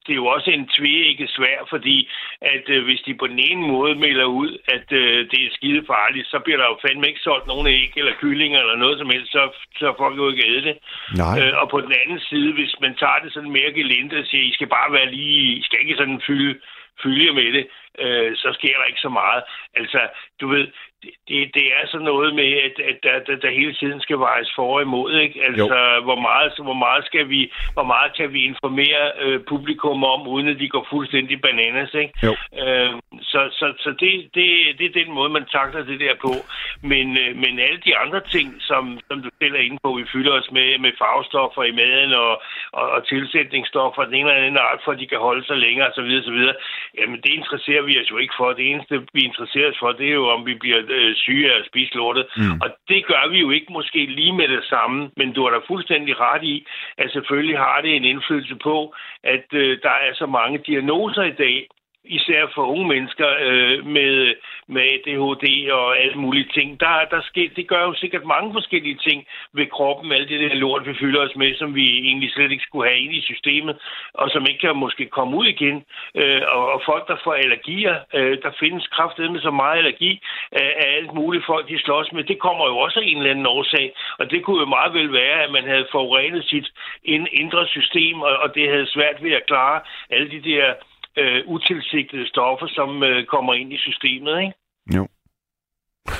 det 0.05 0.11
er 0.13 0.21
jo 0.23 0.27
også 0.35 0.49
en 0.51 0.67
tvække 0.77 1.27
svær, 1.35 1.59
fordi 1.69 1.97
at 2.41 2.65
øh, 2.69 2.83
hvis 2.83 3.01
de 3.05 3.13
på 3.21 3.27
den 3.27 3.39
ene 3.49 3.61
måde 3.73 3.95
melder 3.95 4.25
ud, 4.41 4.51
at 4.75 4.87
øh, 5.01 5.17
det 5.31 5.39
er 5.45 5.55
skide 5.57 5.83
farligt, 5.93 6.27
så 6.27 6.37
bliver 6.43 6.59
der 6.59 6.67
jo 6.69 6.77
fandme 6.85 7.07
ikke 7.07 7.25
solgt 7.27 7.47
nogen 7.47 7.67
æg 7.67 7.91
eller 7.95 8.19
kyllinger 8.21 8.59
eller 8.59 8.75
noget 8.75 8.97
som 8.99 9.09
helst, 9.13 9.31
så, 9.31 9.43
så 9.79 9.85
får 9.85 9.97
folk 10.03 10.17
jo 10.17 10.29
ikke 10.29 10.47
æde 10.51 10.63
det. 10.69 10.75
Nej. 11.23 11.35
Øh, 11.39 11.53
og 11.61 11.69
på 11.69 11.79
den 11.85 11.93
anden 12.01 12.19
side, 12.29 12.53
hvis 12.53 12.73
man 12.81 12.93
tager 13.01 13.19
det 13.23 13.33
sådan 13.33 13.55
mere 13.57 13.71
gelinde 13.79 14.19
og 14.21 14.25
siger, 14.25 14.43
I 14.43 14.53
skal 14.57 14.67
bare 14.77 14.93
være 14.97 15.11
lige, 15.11 15.57
I 15.59 15.63
skal 15.63 15.79
ikke 15.81 15.99
sådan 16.01 16.21
fylde, 16.27 16.59
følger 17.03 17.33
med 17.33 17.53
det, 17.53 17.67
øh, 17.99 18.35
så 18.35 18.53
sker 18.53 18.77
der 18.77 18.85
ikke 18.85 18.99
så 19.07 19.09
meget. 19.09 19.43
Altså, 19.75 19.99
du 20.41 20.47
ved, 20.47 20.67
det, 21.03 21.41
det, 21.55 21.65
er 21.77 21.83
sådan 21.87 22.05
noget 22.13 22.35
med, 22.35 22.49
at, 22.67 22.75
at 22.89 22.97
der, 23.03 23.19
der, 23.27 23.35
der 23.43 23.51
hele 23.59 23.73
tiden 23.73 24.01
skal 24.01 24.19
vejes 24.19 24.51
for 24.55 24.75
og 24.75 24.81
imod, 24.81 25.11
ikke? 25.25 25.43
Altså, 25.47 25.77
hvor 26.03 26.19
meget, 26.27 26.51
hvor 26.67 26.79
meget 26.85 27.05
skal 27.05 27.29
vi, 27.29 27.51
hvor 27.73 27.83
meget 27.83 28.11
kan 28.17 28.33
vi 28.33 28.41
informere 28.43 29.03
øh, 29.23 29.39
publikum 29.51 30.03
om, 30.03 30.27
uden 30.27 30.47
at 30.47 30.59
de 30.59 30.69
går 30.69 30.87
fuldstændig 30.89 31.41
bananas, 31.41 31.93
ikke? 31.93 32.13
Jo. 32.23 32.33
Øh, 32.63 32.91
så, 33.21 33.39
så, 33.59 33.67
så, 33.73 33.73
så 33.83 33.89
det, 33.99 34.11
det, 34.35 34.47
det 34.79 34.85
er 34.85 34.99
den 35.03 35.11
måde, 35.17 35.29
man 35.29 35.45
takler 35.45 35.83
det 35.83 35.99
der 35.99 36.15
på. 36.25 36.33
Men, 36.81 37.07
øh, 37.23 37.35
men 37.43 37.59
alle 37.59 37.81
de 37.87 37.97
andre 37.97 38.21
ting, 38.35 38.47
som, 38.59 38.99
som 39.07 39.21
du 39.21 39.29
selv 39.41 39.55
er 39.55 39.63
inde 39.67 39.79
på, 39.83 39.89
vi 39.93 40.05
fylder 40.13 40.33
os 40.39 40.51
med, 40.51 40.77
med 40.79 40.91
farvestoffer 40.97 41.63
i 41.63 41.77
maden 41.81 42.13
og, 42.13 42.41
og, 42.71 42.89
og 42.95 43.07
tilsætningsstoffer 43.07 44.03
den 44.03 44.13
ene 44.13 44.29
eller 44.29 44.45
anden 44.47 44.65
art, 44.69 44.81
for 44.83 44.91
at 44.91 44.99
de 44.99 45.07
kan 45.07 45.19
holde 45.27 45.45
sig 45.45 45.57
længere 45.57 45.87
osv. 45.87 46.11
osv. 46.21 46.39
Jamen, 46.99 47.19
det 47.23 47.31
interesserer 47.39 47.81
vi 47.81 47.99
os 48.01 48.11
jo 48.11 48.17
ikke 48.17 48.33
for. 48.37 48.53
Det 48.53 48.71
eneste, 48.71 48.95
vi 49.13 49.21
interesserer 49.29 49.69
os 49.71 49.79
for, 49.79 49.91
det 49.91 50.07
er 50.07 50.17
jo, 50.21 50.27
om 50.27 50.45
vi 50.45 50.53
bliver 50.53 50.81
øh, 50.89 51.15
syge 51.15 51.51
af 51.51 51.59
at 51.59 51.65
spise 51.65 51.93
lortet. 51.95 52.25
Mm. 52.37 52.61
Og 52.63 52.69
det 52.89 53.05
gør 53.05 53.29
vi 53.29 53.39
jo 53.39 53.49
ikke 53.49 53.73
måske 53.73 54.05
lige 54.05 54.33
med 54.33 54.47
det 54.47 54.63
samme, 54.63 55.09
men 55.17 55.33
du 55.33 55.43
har 55.43 55.51
da 55.51 55.59
fuldstændig 55.67 56.19
ret 56.19 56.43
i, 56.43 56.65
at 56.97 57.11
selvfølgelig 57.11 57.57
har 57.57 57.81
det 57.81 57.95
en 57.95 58.05
indflydelse 58.05 58.55
på, 58.55 58.95
at 59.23 59.45
øh, 59.53 59.77
der 59.83 59.95
er 60.07 60.13
så 60.13 60.25
mange 60.25 60.57
diagnoser 60.67 61.23
i 61.23 61.35
dag, 61.45 61.67
især 62.05 62.47
for 62.55 62.63
unge 62.65 62.87
mennesker 62.87 63.29
øh, 63.39 63.85
med, 63.85 64.35
med 64.67 64.81
ADHD 64.81 65.71
og 65.71 65.99
alle 66.01 66.15
mulige 66.15 66.49
ting. 66.53 66.79
Der, 66.79 67.05
der 67.11 67.21
sker, 67.21 67.49
det 67.55 67.67
gør 67.67 67.81
jo 67.81 67.93
sikkert 67.93 68.25
mange 68.25 68.53
forskellige 68.53 68.99
ting 69.07 69.25
ved 69.53 69.67
kroppen, 69.67 70.11
alt 70.11 70.29
det 70.29 70.39
der 70.39 70.55
lort, 70.55 70.87
vi 70.87 70.93
fylder 70.93 71.21
os 71.21 71.35
med, 71.35 71.55
som 71.55 71.75
vi 71.75 71.85
egentlig 72.07 72.31
slet 72.31 72.51
ikke 72.51 72.63
skulle 72.63 72.89
have 72.89 72.99
ind 72.99 73.13
i 73.13 73.21
systemet, 73.21 73.77
og 74.13 74.29
som 74.29 74.45
ikke 74.45 74.59
kan 74.59 74.75
måske 74.75 75.05
komme 75.05 75.37
ud 75.37 75.45
igen. 75.45 75.83
Øh, 76.15 76.41
og, 76.47 76.71
og 76.73 76.81
folk, 76.85 77.07
der 77.07 77.17
får 77.23 77.33
allergier, 77.33 77.95
øh, 78.13 78.37
der 78.43 78.51
findes 78.59 78.87
kraftedeme 78.87 79.33
med 79.33 79.41
så 79.41 79.51
meget 79.51 79.77
allergi 79.77 80.21
af, 80.51 80.73
af 80.83 80.95
alt 80.97 81.13
muligt 81.13 81.45
folk, 81.45 81.69
de 81.69 81.79
slås 81.79 82.11
med, 82.11 82.23
det 82.23 82.39
kommer 82.39 82.65
jo 82.65 82.77
også 82.77 82.99
af 82.99 83.03
en 83.05 83.17
eller 83.17 83.31
anden 83.31 83.45
årsag. 83.45 83.93
Og 84.19 84.31
det 84.31 84.43
kunne 84.43 84.59
jo 84.59 84.65
meget 84.65 84.93
vel 84.93 85.13
være, 85.13 85.43
at 85.43 85.51
man 85.51 85.63
havde 85.63 85.87
forurenet 85.91 86.45
sit 86.45 86.67
indre 87.43 87.67
system, 87.67 88.21
og, 88.21 88.37
og 88.37 88.55
det 88.55 88.69
havde 88.69 88.87
svært 88.87 89.23
ved 89.23 89.31
at 89.31 89.45
klare 89.45 89.81
alle 90.09 90.31
de 90.31 90.41
der 90.51 90.73
øh, 91.19 91.41
utilsigtede 91.45 92.27
stoffer, 92.27 92.67
som 92.67 93.03
øh, 93.03 93.25
kommer 93.25 93.53
ind 93.53 93.73
i 93.73 93.77
systemet, 93.77 94.39
ikke? 94.41 94.53
Jo. 94.95 95.07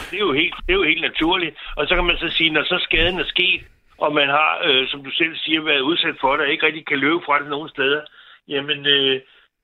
Det 0.09 0.17
er, 0.19 0.25
jo 0.29 0.33
helt, 0.33 0.55
det 0.65 0.73
er 0.73 0.79
jo 0.81 0.91
helt 0.91 1.01
naturligt. 1.01 1.55
Og 1.77 1.87
så 1.87 1.95
kan 1.95 2.05
man 2.05 2.17
så 2.17 2.29
sige, 2.29 2.49
når 2.49 2.63
så 2.63 2.77
skaden 2.79 3.19
er 3.19 3.25
sket, 3.25 3.61
og 3.97 4.13
man 4.13 4.29
har, 4.29 4.61
øh, 4.67 4.87
som 4.87 5.03
du 5.03 5.11
selv 5.11 5.35
siger, 5.37 5.61
været 5.61 5.79
udsat 5.79 6.15
for 6.21 6.31
det, 6.31 6.41
og 6.45 6.51
ikke 6.51 6.65
rigtig 6.65 6.85
kan 6.85 6.99
løbe 6.99 7.21
fra 7.25 7.39
det 7.39 7.49
nogen 7.49 7.69
steder, 7.69 8.01
jamen, 8.47 8.85
øh, 8.85 9.21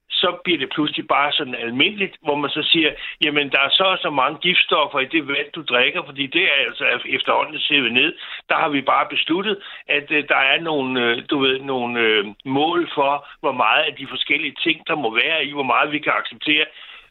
så 0.10 0.38
bliver 0.44 0.60
det 0.60 0.70
pludselig 0.70 1.08
bare 1.08 1.32
sådan 1.32 1.56
almindeligt, 1.56 2.16
hvor 2.22 2.36
man 2.36 2.50
så 2.50 2.64
siger, 2.72 2.92
jamen 3.24 3.52
der 3.52 3.60
er 3.60 3.70
så 3.70 3.98
så 4.02 4.10
mange 4.10 4.38
giftstoffer 4.38 5.00
i 5.00 5.06
det 5.06 5.28
vand, 5.28 5.52
du 5.56 5.62
drikker, 5.62 6.02
fordi 6.06 6.28
det 6.28 6.44
er 6.44 6.58
altså 6.68 6.86
efterhånden 7.06 7.60
sævet 7.60 7.94
ned. 7.94 8.16
Der 8.50 8.56
har 8.56 8.70
vi 8.70 8.82
bare 8.82 9.08
besluttet, 9.10 9.64
at 9.88 10.12
øh, 10.12 10.24
der 10.30 10.42
er 10.52 10.60
nogle, 10.62 11.02
øh, 11.02 11.24
du 11.30 11.40
ved, 11.40 11.60
nogle 11.60 12.00
øh, 12.00 12.26
mål 12.46 12.90
for, 12.96 13.28
hvor 13.40 13.52
meget 13.52 13.84
af 13.84 13.94
de 13.96 14.08
forskellige 14.08 14.56
ting, 14.64 14.88
der 14.88 14.96
må 14.96 15.16
være 15.16 15.46
i, 15.46 15.52
hvor 15.52 15.64
meget 15.64 15.92
vi 15.92 16.00
kan 16.00 16.14
acceptere. 16.22 16.66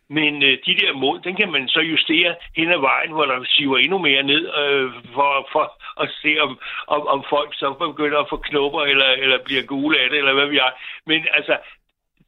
Men 0.08 0.42
øh, 0.42 0.58
de 0.66 0.74
der 0.80 0.92
mål, 0.92 1.20
den 1.24 1.36
kan 1.36 1.52
man 1.52 1.68
så 1.68 1.80
justere 1.80 2.34
hen 2.56 2.70
ad 2.72 2.78
vejen, 2.78 3.12
hvor 3.12 3.24
der 3.24 3.44
siver 3.44 3.78
endnu 3.78 3.98
mere 3.98 4.22
ned, 4.22 4.42
øh, 4.60 4.92
for, 5.14 5.48
for 5.52 5.64
at 6.02 6.08
se, 6.22 6.38
om, 6.40 6.58
om, 6.86 7.06
om 7.06 7.24
folk 7.30 7.50
så 7.54 7.72
begynder 7.72 8.18
at 8.18 8.28
få 8.30 8.36
knopper, 8.36 8.80
eller, 8.80 9.10
eller 9.24 9.38
bliver 9.44 9.62
gule 9.62 9.98
af 9.98 10.10
det, 10.10 10.18
eller 10.18 10.34
hvad 10.34 10.46
vi 10.46 10.58
er. 10.58 10.70
Men 11.06 11.26
altså, 11.36 11.56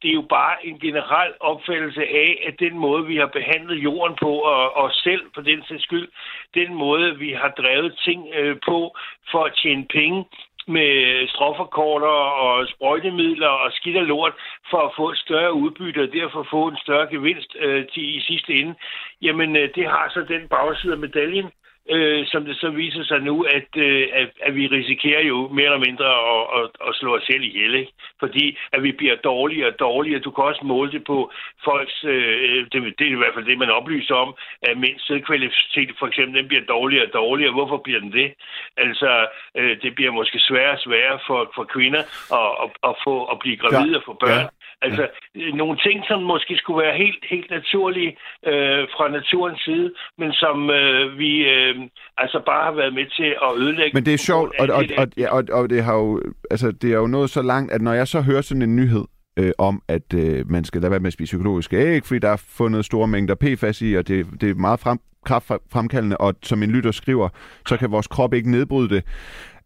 det 0.01 0.09
er 0.09 0.13
jo 0.13 0.25
bare 0.29 0.65
en 0.65 0.79
generel 0.79 1.33
opfattelse 1.39 2.01
af, 2.01 2.43
at 2.47 2.59
den 2.59 2.77
måde, 2.77 3.05
vi 3.05 3.15
har 3.17 3.25
behandlet 3.25 3.83
jorden 3.83 4.17
på, 4.21 4.31
og 4.31 4.75
os 4.75 4.95
selv 5.03 5.21
for 5.33 5.41
den 5.41 5.63
sags 5.67 5.83
skyld, 5.83 6.07
den 6.53 6.73
måde, 6.73 7.17
vi 7.17 7.31
har 7.31 7.49
drevet 7.49 7.99
ting 8.05 8.27
øh, 8.33 8.55
på 8.67 8.95
for 9.31 9.43
at 9.43 9.53
tjene 9.55 9.85
penge, 9.85 10.25
med 10.67 11.27
strofferkorter 11.27 12.17
og 12.45 12.67
sprøjtemidler 12.67 13.47
og 13.47 13.71
skidt 13.71 13.97
og 13.97 14.03
lort 14.03 14.33
for 14.69 14.77
at 14.77 14.93
få 14.97 15.09
et 15.09 15.17
større 15.17 15.53
udbytte 15.53 16.01
og 16.01 16.13
derfor 16.13 16.47
få 16.51 16.67
en 16.67 16.77
større 16.77 17.07
gevinst 17.07 17.55
øh, 17.59 17.87
til, 17.93 18.17
i 18.17 18.21
sidste 18.21 18.53
ende, 18.53 18.75
jamen 19.21 19.55
øh, 19.55 19.69
det 19.75 19.85
har 19.87 20.09
så 20.13 20.25
den 20.33 20.47
bagside 20.47 20.93
af 20.93 20.99
medaljen, 20.99 21.51
øh, 21.89 22.27
som 22.27 22.45
det 22.45 22.55
så 22.57 22.69
viser 22.69 23.03
sig 23.03 23.19
nu, 23.19 23.43
at, 23.43 23.69
øh, 23.77 24.07
at, 24.13 24.29
at 24.41 24.55
vi 24.55 24.67
risikerer 24.67 25.23
jo 25.23 25.47
mere 25.47 25.65
eller 25.65 25.85
mindre 25.87 26.09
at, 26.35 26.43
at, 26.59 26.87
at 26.87 26.95
slå 26.95 27.15
os 27.17 27.23
selv 27.23 27.43
ihjel. 27.43 27.75
Ikke? 27.75 27.91
Fordi 28.19 28.57
at 28.73 28.83
vi 28.83 28.91
bliver 28.91 29.15
dårligere 29.15 29.67
og 29.67 29.79
dårligere. 29.79 30.19
Du 30.19 30.31
kan 30.31 30.43
også 30.43 30.61
måle 30.63 30.91
det 30.91 31.03
på 31.03 31.31
folks, 31.63 32.03
øh, 32.03 32.65
det, 32.71 32.79
det 32.99 33.05
er 33.07 33.15
i 33.15 33.21
hvert 33.21 33.33
fald 33.33 33.45
det, 33.45 33.57
man 33.57 33.71
oplyser 33.71 34.15
om, 34.15 34.35
at 34.61 34.77
mænds 34.77 35.07
sædkvalitet 35.07 35.89
for 35.99 36.07
eksempel, 36.07 36.39
den 36.39 36.47
bliver 36.47 36.65
dårligere 36.65 37.05
og 37.05 37.13
dårligere. 37.13 37.53
Hvorfor 37.53 37.77
bliver 37.77 37.99
den 37.99 38.11
det? 38.11 38.33
Altså, 38.77 39.27
øh, 39.57 39.81
det 39.81 39.95
bliver 39.95 40.11
måske 40.11 40.39
sværere 40.39 40.77
og 40.77 40.79
sværere 40.79 41.19
for, 41.27 41.51
for 41.55 41.63
kvinder 41.63 42.03
at, 42.39 42.49
at, 42.63 42.69
at, 42.89 42.95
få, 43.03 43.25
at 43.25 43.39
blive 43.39 43.57
gravide 43.57 43.97
og 43.97 44.03
få 44.05 44.13
børn. 44.13 44.39
Ja. 44.39 44.56
Altså, 44.81 45.07
ja. 45.35 45.51
nogle 45.61 45.77
ting, 45.77 46.03
som 46.07 46.19
måske 46.23 46.57
skulle 46.57 46.83
være 46.85 46.97
helt, 46.97 47.23
helt 47.29 47.49
naturlige 47.49 48.11
øh, 48.45 48.81
fra 48.95 49.09
naturens 49.09 49.61
side, 49.61 49.91
men 50.17 50.31
som 50.33 50.69
øh, 50.69 51.19
vi 51.19 51.31
øh, 51.53 51.75
altså 52.17 52.41
bare 52.45 52.63
har 52.63 52.71
været 52.71 52.93
med 52.93 53.05
til 53.17 53.29
at 53.45 53.51
ødelægge. 53.57 53.91
Men 53.93 54.05
det 54.05 54.13
er 54.13 54.17
sjovt, 54.17 54.51
og, 54.59 54.67
og, 54.77 54.83
og, 54.97 55.07
ja, 55.17 55.29
og, 55.35 55.43
og 55.51 55.69
det, 55.69 55.83
har 55.83 55.95
jo, 55.95 56.21
altså, 56.51 56.71
det 56.71 56.91
er 56.93 56.97
jo 56.97 57.07
nået 57.07 57.29
så 57.29 57.41
langt, 57.41 57.71
at 57.71 57.81
når 57.81 57.93
jeg 57.93 58.07
så 58.07 58.21
hører 58.21 58.41
sådan 58.41 58.61
en 58.61 58.75
nyhed, 58.75 59.05
øh, 59.39 59.51
om, 59.57 59.81
at 59.87 60.13
øh, 60.13 60.49
man 60.51 60.63
skal 60.63 60.81
lade 60.81 60.91
være 60.91 60.99
med 60.99 61.07
at 61.07 61.13
spise 61.13 61.35
økologiske 61.35 61.77
æg, 61.77 62.05
fordi 62.05 62.19
der 62.19 62.29
er 62.29 62.43
fundet 62.57 62.85
store 62.85 63.07
mængder 63.07 63.35
PFAS 63.35 63.81
i, 63.81 63.93
og 63.93 64.07
det, 64.07 64.25
det 64.41 64.49
er 64.49 64.55
meget 64.55 64.79
frem, 64.79 64.99
kraftfremkaldende, 65.25 66.17
og 66.17 66.33
som 66.43 66.63
en 66.63 66.71
lytter 66.71 66.91
skriver, 66.91 67.29
så 67.67 67.77
kan 67.77 67.91
vores 67.91 68.07
krop 68.07 68.33
ikke 68.33 68.51
nedbryde 68.51 68.89
det 68.89 69.03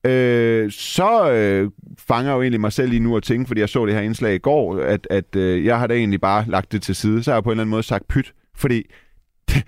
øh, 0.04 0.72
så 0.72 1.32
øh, 1.32 1.72
fanger 2.00 2.32
jeg 2.32 2.36
jo 2.36 2.42
egentlig 2.42 2.62
mig 2.62 2.74
selv 2.74 2.90
lige 2.90 3.00
nu 3.00 3.18
at 3.18 3.24
tænke, 3.24 3.48
fordi 3.48 3.62
jeg 3.62 3.70
så 3.70 3.86
det 3.86 3.94
her 3.94 4.02
indslag 4.02 4.36
i 4.36 4.38
går, 4.38 4.78
at, 4.80 5.08
at 5.10 5.36
øh, 5.36 5.66
jeg 5.66 5.80
har 5.80 5.88
da 5.88 5.94
egentlig 5.94 6.22
bare 6.22 6.46
lagt 6.48 6.72
det 6.72 6.82
til 6.82 6.96
side. 6.96 7.24
Så 7.24 7.32
har 7.32 7.36
jeg 7.36 7.44
på 7.44 7.50
en 7.50 7.52
eller 7.52 7.62
anden 7.62 7.72
måde 7.72 7.84
sagt 7.84 8.08
pyt, 8.08 8.34
fordi 8.56 8.84
det, 9.50 9.64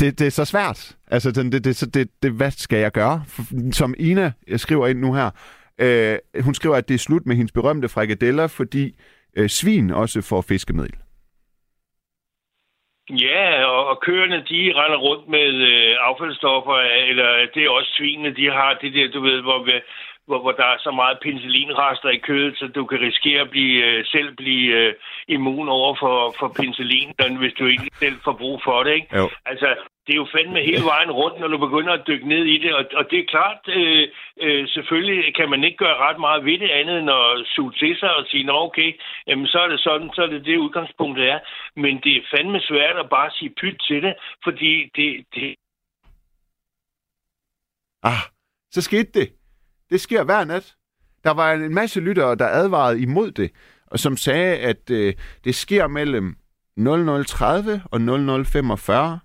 det, 0.00 0.18
det 0.18 0.26
er 0.26 0.30
så 0.30 0.44
svært. 0.44 0.96
Altså, 1.06 1.30
det, 1.30 1.52
det, 1.52 1.64
det, 1.64 1.94
det, 1.94 2.08
det, 2.22 2.32
hvad 2.32 2.50
skal 2.50 2.78
jeg 2.78 2.92
gøre? 2.92 3.24
Som 3.72 3.94
Ina 3.98 4.32
skriver 4.56 4.86
ind 4.86 4.98
nu 4.98 5.14
her, 5.14 5.30
øh, 5.78 6.18
hun 6.40 6.54
skriver, 6.54 6.76
at 6.76 6.88
det 6.88 6.94
er 6.94 6.98
slut 6.98 7.26
med 7.26 7.36
hendes 7.36 7.52
berømte 7.52 7.88
frikadeller, 7.88 8.46
fordi 8.46 8.94
øh, 9.36 9.48
svin 9.48 9.90
også 9.90 10.20
får 10.20 10.40
fiskemiddel. 10.40 10.94
Ja, 13.10 13.64
og, 13.64 13.86
og 13.86 14.00
køerne, 14.00 14.44
de 14.50 14.72
render 14.74 14.96
rundt 14.96 15.28
med 15.28 15.54
øh, 15.70 15.96
affaldsstoffer, 16.00 16.76
eller 17.10 17.46
det 17.54 17.64
er 17.64 17.70
også 17.70 17.92
svinene, 17.96 18.34
de 18.34 18.50
har 18.50 18.78
det 18.80 18.94
der, 18.94 19.08
du 19.08 19.20
ved, 19.20 19.42
hvor, 19.42 19.62
vi, 19.62 19.72
hvor, 20.26 20.40
hvor 20.40 20.52
der 20.52 20.64
er 20.64 20.78
så 20.78 20.90
meget 20.90 21.18
penicillinrester 21.22 22.08
i 22.08 22.24
kødet, 22.28 22.58
så 22.58 22.66
du 22.66 22.86
kan 22.86 23.00
risikere 23.00 23.40
at 23.40 23.50
blive, 23.50 23.84
øh, 23.84 24.04
selv 24.06 24.36
blive 24.36 24.66
øh, 24.80 24.94
immun 25.28 25.68
over 25.68 25.96
for, 26.02 26.34
for 26.38 26.48
penicillin, 26.48 27.14
hvis 27.38 27.54
du 27.58 27.66
ikke 27.66 27.90
selv 27.98 28.16
får 28.24 28.32
brug 28.32 28.60
for 28.64 28.82
det. 28.82 28.92
Ikke? 28.94 29.16
Jo. 29.16 29.30
Altså, 29.46 29.68
det 30.06 30.12
er 30.12 30.22
jo 30.24 30.28
fandme 30.36 30.60
hele 30.70 30.84
vejen 30.84 31.10
rundt, 31.10 31.40
når 31.40 31.48
du 31.48 31.58
begynder 31.58 31.92
at 31.92 32.06
dykke 32.06 32.28
ned 32.28 32.44
i 32.44 32.58
det. 32.58 32.74
Og, 32.74 32.84
og 32.94 33.10
det 33.10 33.18
er 33.18 33.32
klart, 33.34 33.60
øh, 33.68 34.08
øh, 34.40 34.68
selvfølgelig 34.68 35.34
kan 35.34 35.50
man 35.50 35.64
ikke 35.64 35.76
gøre 35.76 35.96
ret 36.06 36.20
meget 36.20 36.44
ved 36.44 36.58
det 36.58 36.70
andet 36.70 36.98
end 36.98 37.10
at 37.10 37.46
suge 37.54 37.72
til 37.72 37.96
sig 38.00 38.16
og 38.16 38.24
sige, 38.30 38.44
nå 38.44 38.56
okay, 38.68 38.90
jamen, 39.26 39.46
så 39.46 39.58
er 39.58 39.68
det 39.68 39.80
sådan, 39.80 40.10
så 40.14 40.22
er 40.22 40.26
det 40.26 40.44
det 40.44 40.56
udgangspunkt, 40.56 41.18
det 41.18 41.28
er. 41.30 41.40
Men 41.76 42.00
det 42.04 42.16
er 42.16 42.28
fandme 42.34 42.60
svært 42.60 42.96
at 42.96 43.10
bare 43.10 43.30
sige 43.30 43.54
pyt 43.60 43.78
til 43.88 44.02
det, 44.02 44.14
fordi 44.44 44.90
det... 44.96 45.26
det... 45.34 45.54
Ah, 48.02 48.22
så 48.70 48.82
skete 48.82 49.12
det. 49.20 49.28
Det 49.90 50.00
sker 50.00 50.24
hver 50.24 50.44
nat. 50.44 50.74
Der 51.24 51.30
var 51.30 51.52
en 51.52 51.74
masse 51.74 52.00
lyttere, 52.00 52.34
der 52.34 52.46
advarede 52.46 53.00
imod 53.00 53.30
det, 53.30 53.50
og 53.86 53.98
som 53.98 54.16
sagde, 54.16 54.56
at 54.56 54.90
øh, 54.90 55.14
det 55.44 55.54
sker 55.54 55.86
mellem 55.86 56.36
0030 56.76 57.82
og 57.90 58.00
0045 58.00 59.18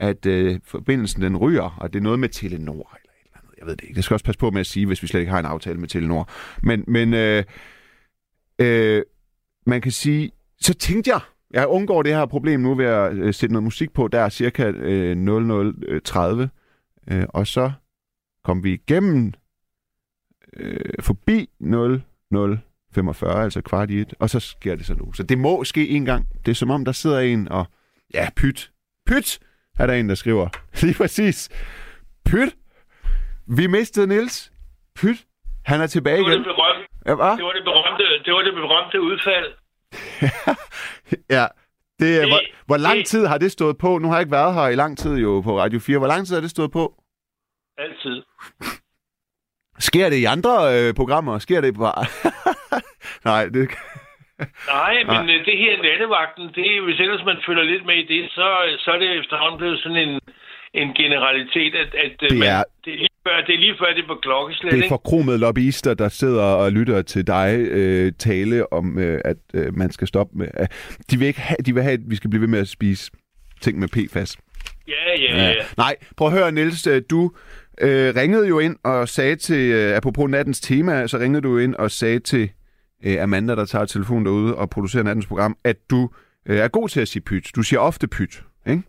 at 0.00 0.26
øh, 0.26 0.60
forbindelsen 0.64 1.22
den 1.22 1.36
ryger, 1.36 1.76
og 1.80 1.92
det 1.92 1.98
er 1.98 2.02
noget 2.02 2.18
med 2.18 2.28
Telenor 2.28 2.72
eller 2.72 3.12
et 3.12 3.26
eller 3.26 3.38
andet. 3.38 3.58
Jeg 3.58 3.66
ved 3.66 3.76
det 3.76 3.82
ikke. 3.82 3.94
Det 3.94 4.04
skal 4.04 4.14
også 4.14 4.24
passe 4.24 4.38
på 4.38 4.50
med 4.50 4.60
at 4.60 4.66
sige, 4.66 4.86
hvis 4.86 5.02
vi 5.02 5.06
slet 5.06 5.20
ikke 5.20 5.32
har 5.32 5.38
en 5.38 5.46
aftale 5.46 5.78
med 5.78 5.88
Telenor. 5.88 6.28
Men, 6.62 6.84
men 6.86 7.14
øh, 7.14 7.44
øh, 8.58 9.02
man 9.66 9.80
kan 9.80 9.92
sige, 9.92 10.30
så 10.60 10.74
tænkte 10.74 11.10
jeg, 11.10 11.20
jeg 11.50 11.68
undgår 11.68 12.02
det 12.02 12.14
her 12.14 12.26
problem 12.26 12.60
nu 12.60 12.74
ved 12.74 12.84
at 12.84 13.12
øh, 13.14 13.34
sætte 13.34 13.52
noget 13.52 13.64
musik 13.64 13.92
på, 13.92 14.08
der 14.08 14.20
er 14.20 14.28
cirka 14.28 14.70
øh, 14.70 15.16
0030, 16.04 16.50
øh, 17.10 17.24
og 17.28 17.46
så 17.46 17.72
kom 18.44 18.64
vi 18.64 18.72
igennem 18.72 19.32
øh, 20.56 20.80
forbi 21.00 21.48
0045, 21.60 23.42
altså 23.44 23.60
kvart 23.62 23.90
i 23.90 24.00
et, 24.00 24.14
og 24.18 24.30
så 24.30 24.40
sker 24.40 24.74
det 24.76 24.86
så 24.86 24.94
nu. 24.94 25.12
Så 25.12 25.22
det 25.22 25.38
må 25.38 25.64
ske 25.64 25.88
en 25.88 26.04
gang. 26.04 26.26
Det 26.46 26.50
er 26.50 26.54
som 26.54 26.70
om, 26.70 26.84
der 26.84 26.92
sidder 26.92 27.20
en 27.20 27.48
og, 27.48 27.66
ja, 28.14 28.28
pyt, 28.36 28.70
pyt, 29.06 29.38
er 29.78 29.86
der 29.86 29.94
en, 29.94 30.08
der 30.08 30.14
skriver. 30.14 30.48
Lige 30.82 30.94
præcis. 30.94 31.48
Pyt. 32.24 32.56
Vi 33.46 33.66
mistede 33.66 34.06
Nils. 34.06 34.52
Pyt. 34.96 35.24
Han 35.64 35.80
er 35.80 35.86
tilbage 35.86 36.16
det 36.16 36.24
var 36.24 36.30
igen. 36.30 36.38
Det, 36.38 36.46
berømte, 36.46 36.88
ja, 37.06 37.10
det, 37.10 37.18
var 37.44 37.52
det, 37.52 37.64
berømte, 37.64 38.04
det 38.24 38.32
var 38.34 38.42
det 38.42 38.54
berømte 38.54 39.00
udfald. 39.00 39.52
ja. 41.36 41.46
Det, 41.98 42.20
Det- 42.20 42.28
hvor, 42.30 42.40
hvor 42.66 42.76
lang 42.76 42.98
det- 42.98 43.06
tid 43.06 43.26
har 43.26 43.38
det 43.38 43.52
stået 43.52 43.78
på? 43.78 43.98
Nu 43.98 44.08
har 44.08 44.14
jeg 44.14 44.20
ikke 44.22 44.30
været 44.32 44.54
her 44.54 44.68
i 44.68 44.74
lang 44.74 44.98
tid 44.98 45.16
jo 45.18 45.40
på 45.40 45.58
Radio 45.58 45.78
4. 45.80 45.98
Hvor 45.98 46.06
lang 46.06 46.26
tid 46.26 46.34
har 46.34 46.40
det 46.40 46.50
stået 46.50 46.70
på? 46.72 46.94
Altid. 47.78 48.22
Sker 49.80 50.08
det 50.10 50.16
i 50.16 50.24
andre 50.24 50.54
øh, 50.76 50.94
programmer? 50.94 51.38
Sker 51.38 51.60
det 51.60 51.74
på... 51.74 51.86
Nej, 53.30 53.44
det... 53.54 53.68
Nej, 54.76 54.94
men 55.08 55.20
Nej. 55.26 55.44
det 55.48 55.56
her 55.64 55.82
nattevagten, 55.82 56.44
det, 56.54 56.82
hvis 56.84 57.00
ellers 57.00 57.24
man 57.24 57.36
følger 57.46 57.62
lidt 57.62 57.86
med 57.86 57.94
i 57.94 58.06
det, 58.14 58.30
så, 58.30 58.46
så 58.78 58.90
er 58.90 58.98
det 58.98 59.18
efterhånden 59.20 59.58
blevet 59.58 59.78
sådan 59.82 60.08
en, 60.08 60.20
en 60.74 60.94
generalitet, 60.94 61.74
at, 61.74 61.94
at 62.04 62.12
det, 62.20 62.38
man, 62.38 62.48
er, 62.48 62.64
det, 62.84 62.92
er 62.94 62.98
lige 62.98 63.18
før, 63.26 63.36
det 63.46 63.54
er 63.54 63.58
lige 63.58 63.76
før, 63.78 63.86
det 63.96 64.02
er 64.02 64.06
på 64.06 64.18
klokkeslæt, 64.22 64.72
det 64.72 64.84
er 64.84 64.88
forkromede 64.88 65.38
lobbyister, 65.38 65.94
der 65.94 66.08
sidder 66.08 66.44
og 66.44 66.72
lytter 66.72 67.02
til 67.02 67.26
dig 67.26 67.48
øh, 67.58 68.12
tale 68.18 68.72
om, 68.72 68.98
øh, 68.98 69.20
at 69.24 69.36
øh, 69.54 69.76
man 69.76 69.90
skal 69.92 70.06
stoppe 70.08 70.38
med... 70.38 70.48
Øh, 70.60 70.66
de, 71.10 71.18
vil 71.18 71.28
ikke 71.28 71.40
have, 71.40 71.56
de 71.66 71.74
vil 71.74 71.82
have, 71.82 71.94
at 71.94 72.04
vi 72.06 72.16
skal 72.16 72.30
blive 72.30 72.40
ved 72.40 72.48
med 72.48 72.58
at 72.58 72.68
spise 72.68 73.10
ting 73.60 73.78
med 73.78 73.88
PFAS. 73.88 74.36
Ja, 74.90 75.02
ja, 75.24 75.36
ja. 75.36 75.48
ja. 75.48 75.64
Nej, 75.76 75.96
prøv 76.16 76.26
at 76.28 76.32
høre, 76.32 76.52
Niels. 76.52 76.88
Du 77.10 77.32
øh, 77.80 78.14
ringede 78.16 78.48
jo 78.48 78.58
ind 78.58 78.76
og 78.84 79.08
sagde 79.08 79.36
til... 79.36 79.72
Øh, 79.72 79.96
apropos 79.96 80.30
nattens 80.30 80.60
tema, 80.60 81.06
så 81.06 81.18
ringede 81.18 81.42
du 81.42 81.58
ind 81.58 81.74
og 81.74 81.90
sagde 81.90 82.18
til 82.18 82.50
øh, 83.04 83.22
Amanda, 83.22 83.54
der 83.54 83.64
tager 83.64 83.84
telefonen 83.84 84.26
derude 84.26 84.56
og 84.56 84.70
producerer 84.70 85.02
nattens 85.02 85.26
program, 85.26 85.56
at 85.64 85.76
du 85.90 86.10
øh, 86.48 86.58
er 86.58 86.68
god 86.68 86.88
til 86.88 87.00
at 87.00 87.08
sige 87.08 87.22
pyt. 87.22 87.46
Du 87.56 87.62
siger 87.62 87.80
ofte 87.80 88.08
pyt, 88.08 88.42
ikke? 88.66 88.82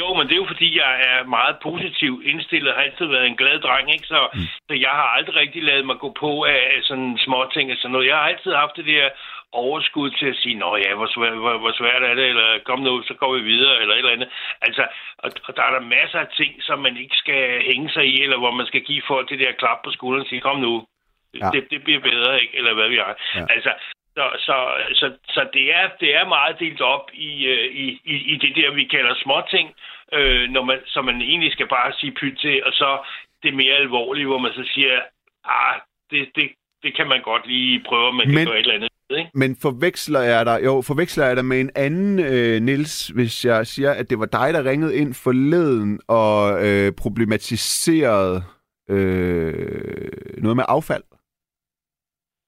Jo, 0.00 0.06
men 0.16 0.24
det 0.26 0.34
er 0.34 0.42
jo 0.44 0.52
fordi, 0.52 0.68
jeg 0.82 0.92
er 1.10 1.26
meget 1.38 1.56
positiv 1.62 2.12
indstillet, 2.24 2.74
har 2.74 2.82
altid 2.82 3.06
været 3.06 3.26
en 3.26 3.36
glad 3.36 3.56
dreng, 3.60 3.86
ikke? 3.94 4.06
Så, 4.06 4.20
mm. 4.34 4.40
så 4.68 4.74
jeg 4.86 4.94
har 5.00 5.08
aldrig 5.16 5.36
rigtig 5.36 5.62
lavet 5.62 5.86
mig 5.86 5.96
gå 6.04 6.08
på 6.20 6.30
af 6.44 6.78
sådan 6.82 7.18
små 7.26 7.38
ting 7.54 7.66
og 7.72 7.76
sådan 7.78 7.92
noget. 7.92 8.06
Jeg 8.06 8.16
har 8.16 8.26
altid 8.32 8.52
haft 8.62 8.76
det 8.76 8.86
der 8.86 9.04
overskud 9.52 10.10
til 10.10 10.26
at 10.26 10.36
sige, 10.36 10.54
nå 10.54 10.76
ja, 10.76 10.94
hvor 10.94 11.06
svært, 11.14 11.36
hvor, 11.44 11.58
hvor 11.58 11.72
svært 11.72 12.02
er 12.02 12.14
det, 12.14 12.26
eller 12.26 12.58
kom 12.64 12.80
nu, 12.80 13.02
så 13.02 13.14
går 13.14 13.32
vi 13.36 13.42
videre, 13.42 13.80
eller 13.80 13.94
et 13.94 13.98
eller 13.98 14.16
andet. 14.16 14.28
Altså, 14.60 14.84
og, 15.18 15.30
og 15.44 15.56
der 15.56 15.62
er 15.62 15.72
der 15.72 15.90
masser 15.96 16.18
af 16.18 16.28
ting, 16.36 16.52
som 16.62 16.78
man 16.78 16.96
ikke 16.96 17.16
skal 17.16 17.62
hænge 17.62 17.90
sig 17.90 18.04
i, 18.06 18.22
eller 18.22 18.38
hvor 18.38 18.50
man 18.50 18.66
skal 18.66 18.80
give 18.80 19.02
folk 19.06 19.28
det 19.28 19.38
der 19.38 19.52
klap 19.52 19.78
på 19.84 19.90
skulderen 19.90 20.24
og 20.24 20.28
sige, 20.28 20.40
kom 20.40 20.58
nu, 20.60 20.86
ja. 21.34 21.50
det, 21.52 21.70
det 21.70 21.84
bliver 21.84 22.00
bedre, 22.00 22.42
ikke? 22.42 22.56
Eller 22.58 22.74
hvad 22.74 22.88
vi 22.88 22.96
har. 22.96 23.14
Ja. 23.34 23.46
Altså, 23.54 23.72
så, 24.16 24.24
så, 24.38 24.56
så, 24.94 25.12
så 25.34 25.48
det, 25.52 25.74
er, 25.74 25.88
det 26.00 26.16
er 26.16 26.28
meget 26.28 26.58
delt 26.58 26.80
op 26.80 27.10
i, 27.12 27.46
øh, 27.46 27.74
i, 27.74 28.00
i, 28.04 28.16
i 28.32 28.36
det 28.36 28.56
der, 28.56 28.70
vi 28.70 28.84
kalder 28.84 29.14
småting, 29.14 29.74
øh, 30.12 30.50
når 30.50 30.64
man, 30.64 30.78
så 30.86 31.02
man 31.02 31.22
egentlig 31.22 31.52
skal 31.52 31.68
bare 31.68 31.92
sige 31.92 32.12
pyt 32.12 32.38
til, 32.38 32.64
og 32.64 32.72
så 32.72 32.98
det 33.42 33.54
mere 33.54 33.74
alvorlige, 33.74 34.26
hvor 34.26 34.38
man 34.38 34.52
så 34.52 34.64
siger, 34.74 35.00
ah, 35.44 35.80
det, 36.10 36.28
det, 36.36 36.50
det 36.82 36.96
kan 36.96 37.08
man 37.08 37.22
godt 37.22 37.46
lige 37.46 37.84
prøve, 37.88 38.12
man 38.12 38.28
men, 38.28 38.36
kan 38.36 38.46
gøre 38.46 38.58
et 38.58 38.60
eller 38.60 38.74
andet. 38.74 38.88
Ikke? 39.18 39.30
Men 39.34 39.56
forveksler 39.62 40.20
jeg 40.20 40.46
dig, 40.46 40.60
jo, 40.64 40.82
forveksler 40.82 41.26
jeg 41.26 41.36
dig 41.36 41.44
med 41.44 41.60
en 41.60 41.70
anden, 41.74 42.18
øh, 42.18 42.62
Nils, 42.62 43.08
hvis 43.08 43.44
jeg 43.44 43.66
siger, 43.66 43.90
at 43.90 44.10
det 44.10 44.18
var 44.18 44.26
dig, 44.26 44.54
der 44.54 44.64
ringede 44.64 44.96
ind 44.96 45.14
forleden 45.14 46.00
og 46.08 46.66
øh, 46.66 46.92
problematiserede 46.92 48.44
øh, 48.90 50.42
noget 50.42 50.56
med 50.56 50.64
affald? 50.68 51.02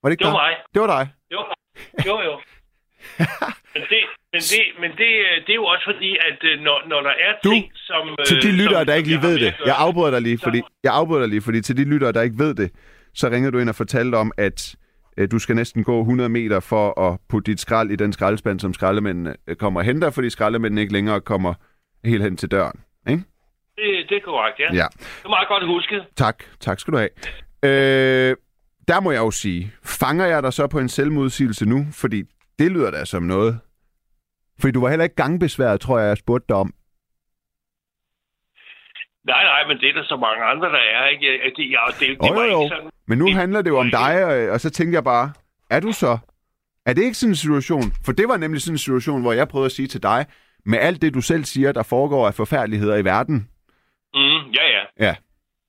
Var 0.02 0.08
det 0.08 0.12
ikke 0.12 0.24
det 0.24 0.32
var 0.32 0.32
mig. 0.32 0.54
Det 0.74 0.82
var 0.82 0.86
dig? 0.86 1.08
Jo, 1.32 1.40
jo, 2.06 2.20
jo. 2.28 2.34
men 3.74 3.82
det, 3.90 4.00
men, 4.32 4.40
det, 4.52 4.62
men 4.80 4.90
det, 4.90 5.10
det 5.46 5.50
er 5.50 5.60
jo 5.62 5.64
også 5.64 5.84
fordi, 5.84 6.16
at 6.28 6.38
øh, 6.44 6.60
når, 6.60 6.88
når 6.88 7.00
der 7.00 7.10
er 7.10 7.32
du, 7.44 7.50
ting, 7.50 7.72
som... 7.74 8.16
Til 8.26 8.42
de 8.42 8.52
lyttere, 8.52 8.80
som, 8.80 8.86
der 8.86 8.94
ikke 8.94 9.08
lige 9.08 9.22
ved 9.22 9.38
det, 9.38 9.54
jeg 9.66 9.74
afbryder 9.78 10.10
dig 10.10 10.22
lige, 10.22 10.38
fordi, 10.38 10.62
jeg 10.82 10.92
afbryder 10.94 11.20
dig 11.20 11.28
lige, 11.28 11.42
fordi 11.42 11.60
til 11.60 11.76
de 11.76 11.84
lyttere, 11.84 12.12
der 12.12 12.22
ikke 12.22 12.38
ved 12.38 12.54
det, 12.54 12.70
så 13.14 13.28
ringer 13.28 13.50
du 13.50 13.58
ind 13.58 13.68
og 13.68 13.74
fortalte 13.74 14.16
om, 14.16 14.32
at 14.38 14.74
øh, 14.74 14.83
du 15.30 15.38
skal 15.38 15.56
næsten 15.56 15.84
gå 15.84 16.00
100 16.00 16.28
meter 16.28 16.60
for 16.60 17.00
at 17.00 17.18
putte 17.28 17.50
dit 17.50 17.60
skrald 17.60 17.90
i 17.90 17.96
den 17.96 18.12
skraldespand, 18.12 18.60
som 18.60 18.74
skraldemændene 18.74 19.36
øh, 19.46 19.56
kommer 19.56 19.80
og 19.80 19.86
henter, 19.86 20.10
fordi 20.10 20.30
skraldemændene 20.30 20.80
ikke 20.80 20.92
længere 20.92 21.20
kommer 21.20 21.54
helt 22.04 22.22
hen 22.22 22.36
til 22.36 22.50
døren. 22.50 22.80
Ikke? 23.08 23.22
Det, 23.76 24.06
det 24.08 24.16
er 24.16 24.20
korrekt, 24.24 24.58
ja. 24.58 24.64
ja. 24.64 24.86
Det 24.98 25.24
er 25.24 25.28
meget 25.28 25.48
godt 25.48 25.66
husket. 25.66 26.06
Tak. 26.16 26.44
Tak 26.60 26.80
skal 26.80 26.92
du 26.92 26.98
have. 26.98 27.10
Øh, 27.64 28.36
der 28.88 29.00
må 29.00 29.10
jeg 29.10 29.20
jo 29.20 29.30
sige, 29.30 29.72
fanger 29.84 30.26
jeg 30.26 30.42
dig 30.42 30.52
så 30.52 30.66
på 30.66 30.78
en 30.78 30.88
selvmodsigelse 30.88 31.66
nu? 31.66 31.86
Fordi 31.92 32.22
det 32.58 32.70
lyder 32.70 32.90
da 32.90 33.04
som 33.04 33.22
noget. 33.22 33.58
Fordi 34.60 34.72
du 34.72 34.80
var 34.80 34.88
heller 34.88 35.04
ikke 35.04 35.16
gangbesværet, 35.16 35.80
tror 35.80 35.98
jeg, 35.98 36.08
jeg 36.08 36.16
spurgte 36.16 36.46
dig 36.48 36.56
om. 36.56 36.74
Nej, 39.24 39.44
nej, 39.44 39.66
men 39.68 39.78
det 39.80 39.88
er 39.88 39.92
der 39.92 40.04
så 40.04 40.16
mange 40.16 40.44
andre, 40.44 40.68
der 40.68 40.82
er. 40.96 41.06
Ikke? 41.06 41.26
Det, 41.56 41.70
ja, 41.70 41.80
det, 42.00 42.08
det 42.08 42.30
oh, 42.30 42.36
var 42.36 42.44
jo, 42.44 42.62
ikke 42.62 42.74
sådan, 42.74 42.90
Men 43.06 43.18
nu 43.18 43.26
det, 43.26 43.34
handler 43.34 43.62
det 43.62 43.70
jo 43.70 43.78
om 43.78 43.90
dig, 43.90 44.24
og, 44.24 44.52
og 44.52 44.60
så 44.60 44.70
tænkte 44.70 44.94
jeg 44.94 45.04
bare, 45.04 45.32
er 45.70 45.80
du 45.80 45.92
så? 45.92 46.18
Er 46.86 46.92
det 46.92 47.02
ikke 47.02 47.14
sådan 47.14 47.30
en 47.30 47.36
situation? 47.36 47.82
For 48.04 48.12
det 48.12 48.28
var 48.28 48.36
nemlig 48.36 48.62
sådan 48.62 48.74
en 48.74 48.78
situation, 48.78 49.22
hvor 49.22 49.32
jeg 49.32 49.48
prøvede 49.48 49.66
at 49.66 49.72
sige 49.72 49.88
til 49.88 50.02
dig, 50.02 50.26
med 50.66 50.78
alt 50.78 51.02
det, 51.02 51.14
du 51.14 51.20
selv 51.20 51.44
siger, 51.44 51.72
der 51.72 51.82
foregår 51.82 52.26
af 52.26 52.34
forfærdeligheder 52.34 52.96
i 52.96 53.04
verden. 53.04 53.48
Mm, 54.14 54.50
ja, 54.58 54.64
ja. 54.76 55.06
Ja. 55.06 55.14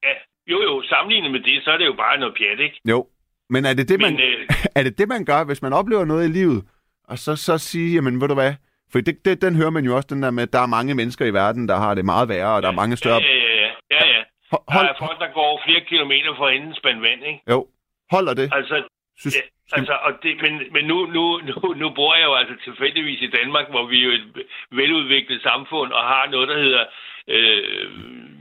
Ja, 0.03 0.13
jo, 0.47 0.61
jo, 0.61 0.83
sammenlignet 0.83 1.31
med 1.31 1.39
det, 1.39 1.63
så 1.63 1.71
er 1.71 1.77
det 1.77 1.85
jo 1.85 1.93
bare 1.93 2.19
noget 2.19 2.35
pjat, 2.37 2.59
ikke? 2.59 2.81
Jo, 2.89 3.07
men 3.49 3.65
er 3.65 3.73
det 3.73 3.89
det, 3.89 4.01
man, 4.01 4.13
men, 4.13 4.21
øh... 4.21 4.49
er 4.77 4.83
det, 4.83 4.97
det, 4.97 5.07
man 5.07 5.25
gør, 5.25 5.43
hvis 5.43 5.61
man 5.61 5.73
oplever 5.73 6.05
noget 6.05 6.25
i 6.25 6.31
livet, 6.31 6.63
og 7.07 7.17
så, 7.17 7.35
så 7.35 7.57
sige, 7.57 7.93
jamen 7.95 8.21
ved 8.21 8.27
du 8.27 8.33
hvad, 8.33 8.53
for 8.91 9.01
det, 9.01 9.25
det, 9.25 9.41
den 9.41 9.55
hører 9.55 9.69
man 9.69 9.85
jo 9.85 9.95
også, 9.95 10.07
den 10.09 10.23
der 10.23 10.31
med, 10.31 10.43
at 10.43 10.53
der 10.53 10.59
er 10.59 10.65
mange 10.65 10.95
mennesker 10.95 11.25
i 11.25 11.33
verden, 11.33 11.67
der 11.67 11.75
har 11.75 11.93
det 11.93 12.05
meget 12.05 12.29
værre, 12.29 12.55
og 12.55 12.61
der 12.61 12.67
er 12.67 12.73
mange 12.81 12.95
større... 12.97 13.21
Ja, 13.21 13.27
ja, 13.27 13.35
ja. 13.35 13.44
Ja, 13.91 14.03
ja. 14.13 14.21
Hold... 14.51 14.85
Der 14.85 14.93
er 14.93 14.97
folk, 14.99 15.19
der 15.19 15.31
går 15.33 15.61
flere 15.65 15.81
kilometer 15.81 16.35
for 16.35 16.47
enden 16.47 16.75
spændt 16.75 17.01
vand, 17.01 17.23
ikke? 17.23 17.41
Jo. 17.49 17.67
Holder 18.11 18.33
det? 18.33 18.49
Altså, 18.53 18.83
Synes... 19.17 19.35
Ja, 19.35 19.41
altså, 19.77 19.93
og 19.93 20.11
det, 20.23 20.41
men, 20.41 20.53
men 20.71 20.85
nu, 20.85 21.05
nu, 21.05 21.41
nu, 21.49 21.73
nu 21.73 21.89
bor 21.89 22.15
jeg 22.15 22.25
jo 22.25 22.33
altså 22.33 22.55
tilfældigvis 22.63 23.21
i 23.21 23.33
Danmark, 23.39 23.69
hvor 23.69 23.85
vi 23.85 23.99
er 23.99 24.05
jo 24.05 24.11
et 24.11 24.45
veludviklet 24.71 25.41
samfund 25.41 25.91
og 25.91 26.03
har 26.03 26.27
noget, 26.27 26.47
der 26.47 26.57
hedder 26.57 26.85
øh, 27.27 27.89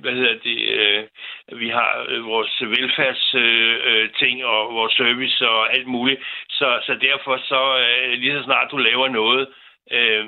hvad 0.00 0.12
hedder 0.12 0.38
det, 0.48 0.58
øh, 0.78 1.04
vi 1.60 1.68
har 1.68 2.06
øh, 2.08 2.26
vores 2.26 2.60
velfærdsting 2.60 4.40
øh, 4.40 4.48
og 4.48 4.74
vores 4.74 4.92
service 4.92 5.48
og 5.48 5.74
alt 5.76 5.86
muligt. 5.86 6.20
Så, 6.48 6.80
så 6.86 6.94
derfor 6.94 7.36
så, 7.36 7.62
øh, 7.78 8.12
lige 8.12 8.38
så 8.38 8.42
snart 8.44 8.70
du 8.70 8.76
laver 8.76 9.08
noget, 9.08 9.48
øh, 9.92 10.26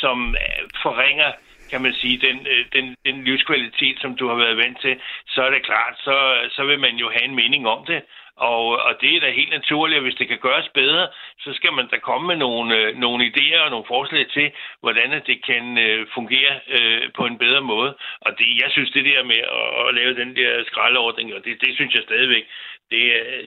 som 0.00 0.36
forringer 0.82 1.32
kan 1.72 1.82
man 1.86 1.94
sige, 2.02 2.16
den, 2.26 2.36
øh, 2.52 2.64
den, 2.76 2.86
den 3.06 3.24
livskvalitet, 3.24 3.96
som 4.00 4.12
du 4.16 4.24
har 4.28 4.38
været 4.44 4.56
vant 4.56 4.80
til, 4.80 4.94
så 5.26 5.42
er 5.46 5.50
det 5.50 5.66
klart, 5.70 5.94
så, 6.06 6.16
så 6.56 6.62
vil 6.64 6.78
man 6.86 6.94
jo 7.02 7.06
have 7.14 7.24
en 7.24 7.34
mening 7.42 7.62
om 7.74 7.84
det. 7.86 8.00
Og, 8.36 8.66
og 8.86 8.92
det 9.00 9.10
er 9.14 9.20
da 9.20 9.30
helt 9.30 9.50
naturligt, 9.50 9.96
at 9.96 10.02
hvis 10.02 10.20
det 10.20 10.28
kan 10.28 10.38
gøres 10.38 10.68
bedre, 10.74 11.08
så 11.44 11.50
skal 11.58 11.72
man 11.72 11.86
da 11.92 11.98
komme 11.98 12.26
med 12.26 12.36
nogle, 12.36 12.76
øh, 12.78 12.96
nogle 13.04 13.20
idéer 13.30 13.60
og 13.64 13.70
nogle 13.70 13.90
forslag 13.94 14.24
til, 14.36 14.46
hvordan 14.80 15.22
det 15.26 15.44
kan 15.50 15.78
øh, 15.78 16.06
fungere 16.14 16.54
øh, 16.76 17.02
på 17.16 17.22
en 17.26 17.38
bedre 17.38 17.60
måde. 17.60 17.94
Og 18.20 18.30
det, 18.38 18.48
jeg 18.62 18.70
synes, 18.70 18.90
det 18.90 19.04
der 19.04 19.22
med 19.32 19.40
at, 19.58 19.88
at 19.88 19.94
lave 19.94 20.14
den 20.20 20.36
der 20.36 20.64
skraldeordning, 20.64 21.34
og 21.34 21.44
det, 21.44 21.60
det 21.60 21.74
synes 21.74 21.94
jeg 21.94 22.02
stadigvæk, 22.02 22.44
det, 22.90 23.02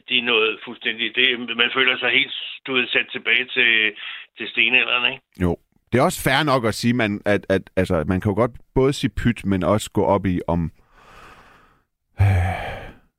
det 0.09 0.17
er 0.17 0.29
noget 0.33 0.59
fuldstændig... 0.65 1.15
Det, 1.15 1.39
man 1.57 1.71
føler 1.73 1.97
sig 1.97 2.09
helt 2.09 2.33
du 2.67 2.73
ved, 2.73 2.87
sat 2.87 3.07
tilbage 3.11 3.45
til, 3.45 3.93
til 4.37 4.47
stenalderen, 4.49 5.13
ikke? 5.13 5.23
Jo. 5.41 5.57
Det 5.95 6.01
er 6.01 6.05
også 6.05 6.23
fair 6.29 6.43
nok 6.43 6.65
at 6.65 6.75
sige, 6.75 6.93
man, 6.93 7.21
at, 7.25 7.45
at 7.49 7.61
altså, 7.75 8.03
man 8.07 8.21
kan 8.21 8.31
jo 8.31 8.35
godt 8.35 8.51
både 8.75 8.93
sige 8.93 9.11
pyt, 9.21 9.45
men 9.45 9.63
også 9.63 9.91
gå 9.91 10.05
op 10.05 10.25
i 10.25 10.41
om... 10.47 10.71
Øh 12.21 12.75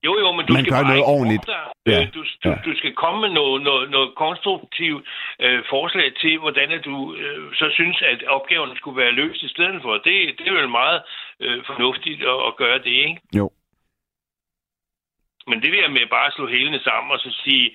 jo, 0.06 0.12
jo, 0.22 0.28
men 0.36 0.44
du 0.46 0.52
Man 0.52 0.64
skal 0.64 0.72
gør 0.74 0.82
noget 0.92 1.06
ordentligt. 1.14 1.44
Ja. 1.90 1.98
Øh, 2.00 2.06
du, 2.14 2.22
du, 2.44 2.48
ja. 2.50 2.56
du 2.66 2.72
skal 2.80 2.92
komme 3.02 3.18
med 3.24 3.32
noget, 3.40 3.62
noget, 3.68 3.90
noget 3.96 4.10
konstruktivt 4.24 5.02
øh, 5.44 5.60
forslag 5.72 6.08
til, 6.22 6.34
hvordan 6.42 6.68
du 6.88 6.96
øh, 7.20 7.54
så 7.60 7.66
synes, 7.78 7.96
at 8.12 8.20
opgaven 8.36 8.76
skulle 8.76 8.98
være 9.02 9.18
løst 9.20 9.42
i 9.42 9.48
stedet 9.54 9.78
for. 9.82 9.92
Det, 10.06 10.16
det 10.38 10.44
er 10.48 10.58
vel 10.60 10.68
meget 10.80 10.98
øh, 11.44 11.58
fornuftigt 11.70 12.20
at, 12.32 12.38
at 12.48 12.56
gøre 12.62 12.78
det, 12.86 12.96
ikke? 13.06 13.20
Jo. 13.40 13.46
Men 15.48 15.58
det 15.62 15.72
der 15.76 15.88
med 15.88 16.06
bare 16.16 16.26
at 16.26 16.34
slå 16.36 16.46
hælene 16.54 16.80
sammen 16.88 17.10
og 17.14 17.20
så 17.20 17.30
sige, 17.44 17.66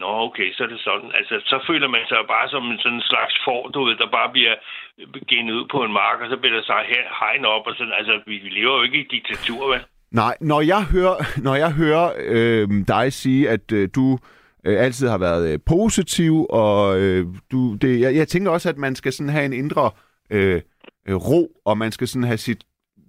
Nå, 0.00 0.10
okay, 0.26 0.48
så 0.54 0.60
er 0.66 0.70
det 0.74 0.80
sådan. 0.88 1.10
Altså, 1.18 1.34
så 1.50 1.56
føler 1.68 1.88
man 1.88 2.04
sig 2.08 2.18
bare 2.34 2.48
som 2.54 2.64
en 2.72 2.80
sådan 2.84 3.04
slags 3.10 3.34
for, 3.44 3.60
du 3.74 3.78
ved, 3.84 3.96
der 4.02 4.16
bare 4.18 4.30
bliver 4.36 4.54
genet 5.30 5.52
ud 5.58 5.66
på 5.74 5.78
en 5.86 5.92
mark, 5.92 6.18
og 6.22 6.28
så 6.30 6.36
bliver 6.36 6.56
der 6.56 6.64
sig 6.70 6.82
hegn 7.20 7.44
op, 7.44 7.66
og 7.66 7.74
sådan. 7.78 7.96
Altså, 8.00 8.14
vi, 8.26 8.36
lever 8.58 8.76
jo 8.76 8.82
ikke 8.82 9.00
i 9.00 9.08
diktatur, 9.14 9.62
vel? 9.72 9.80
Nej, 10.10 10.34
når 10.40 10.60
jeg 10.60 10.82
hører, 10.94 11.16
når 11.46 11.54
jeg 11.54 11.72
hører 11.72 12.06
øh, 12.34 12.68
dig 12.88 13.12
sige, 13.12 13.48
at 13.48 13.72
øh, 13.72 13.88
du 13.94 14.18
øh, 14.66 14.84
altid 14.84 15.08
har 15.08 15.18
været 15.18 15.52
øh, 15.52 15.58
positiv, 15.66 16.46
og 16.50 17.00
øh, 17.00 17.26
du, 17.52 17.74
det, 17.74 18.00
jeg, 18.00 18.14
jeg 18.14 18.28
tænker 18.28 18.50
også, 18.50 18.68
at 18.68 18.78
man 18.78 18.94
skal 18.94 19.12
sådan 19.12 19.32
have 19.32 19.44
en 19.44 19.52
indre 19.52 19.90
øh, 20.30 20.60
øh, 21.08 21.16
ro, 21.16 21.42
og 21.64 21.78
man 21.78 21.92
skal 21.92 22.08
sådan 22.08 22.28
have 22.32 22.38
sit 22.48 22.64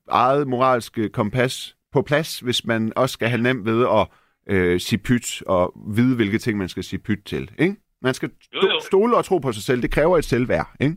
eget 0.10 0.48
moralske 0.48 1.10
kompas 1.10 1.76
på 1.94 2.02
plads, 2.02 2.40
hvis 2.40 2.66
man 2.66 2.94
også 2.96 3.14
skal 3.14 3.30
have 3.30 3.42
nemt 3.42 3.66
ved 3.66 3.82
at 4.00 4.08
øh, 4.50 4.80
sige 4.80 5.00
pyt, 5.00 5.42
og 5.48 5.74
vide, 5.96 6.16
hvilke 6.16 6.38
ting 6.38 6.58
man 6.58 6.70
skal 6.70 6.84
sige 6.84 7.00
pyt 7.00 7.20
til. 7.26 7.52
Ikke? 7.60 7.76
Man 8.02 8.14
skal 8.14 8.30
st- 8.56 8.86
stole 8.88 9.18
og 9.18 9.26
tro 9.26 9.38
på 9.38 9.52
sig 9.52 9.64
selv. 9.64 9.82
Det 9.82 9.92
kræver 9.92 10.18
et 10.18 10.26
selvværd. 10.26 10.68
Ikke? 10.80 10.96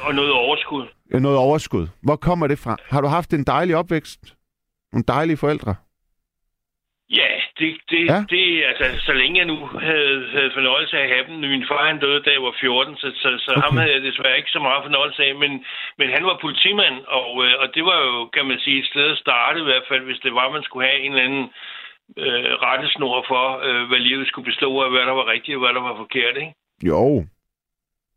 Og 0.00 0.14
noget 0.14 0.32
overskud. 0.32 0.86
Ja, 1.12 1.18
noget 1.18 1.38
overskud. 1.38 1.86
Hvor 2.02 2.16
kommer 2.16 2.46
det 2.46 2.58
fra? 2.58 2.76
Har 2.90 3.00
du 3.00 3.08
haft 3.08 3.32
en 3.34 3.44
dejlig 3.44 3.76
opvækst? 3.76 4.20
Nogle 4.92 5.04
dejlige 5.08 5.36
forældre? 5.36 5.74
Ja, 7.20 7.32
det, 7.58 7.70
det, 7.90 8.02
ja? 8.12 8.18
det 8.34 8.44
altså, 8.70 8.84
så 9.06 9.12
længe 9.12 9.38
jeg 9.38 9.46
nu 9.52 9.58
havde, 9.88 10.16
havde 10.34 10.50
fornøjelse 10.58 10.98
af 10.98 11.02
at 11.04 11.12
have 11.14 11.26
dem. 11.28 11.36
Min 11.54 11.64
far 11.70 11.86
han 11.86 12.00
døde, 12.00 12.22
da 12.22 12.30
jeg 12.36 12.42
var 12.42 12.54
14, 12.60 12.96
så, 12.96 13.08
så, 13.22 13.28
så 13.44 13.52
okay. 13.52 13.62
ham 13.64 13.76
havde 13.76 13.94
jeg 13.94 14.02
desværre 14.02 14.36
ikke 14.40 14.56
så 14.56 14.60
meget 14.68 14.84
fornøjelse 14.84 15.20
af, 15.28 15.34
men, 15.42 15.52
men 15.98 16.08
han 16.16 16.24
var 16.28 16.38
politimand, 16.44 16.96
og, 17.18 17.30
øh, 17.44 17.52
og 17.62 17.66
det 17.74 17.84
var 17.90 17.98
jo, 18.06 18.26
kan 18.36 18.46
man 18.50 18.58
sige, 18.64 18.78
et 18.78 18.86
sted 18.92 19.06
at 19.14 19.18
starte 19.24 19.60
i 19.60 19.68
hvert 19.68 19.86
fald, 19.88 20.02
hvis 20.04 20.20
det 20.24 20.32
var, 20.34 20.46
man 20.56 20.62
skulle 20.66 20.88
have 20.88 21.00
en 21.04 21.12
eller 21.12 21.26
anden 21.28 21.44
øh, 21.44 21.79
rettesnor 22.66 23.24
for, 23.28 23.44
øh, 23.66 23.88
hvad 23.88 23.98
livet 23.98 24.26
skulle 24.28 24.44
bestå 24.44 24.82
af, 24.82 24.90
hvad 24.90 25.00
der 25.00 25.12
var 25.12 25.26
rigtigt 25.26 25.56
og 25.56 25.60
hvad 25.60 25.74
der 25.74 25.80
var 25.80 25.96
forkert, 25.96 26.36
ikke? 26.36 26.54
Jo, 26.82 27.24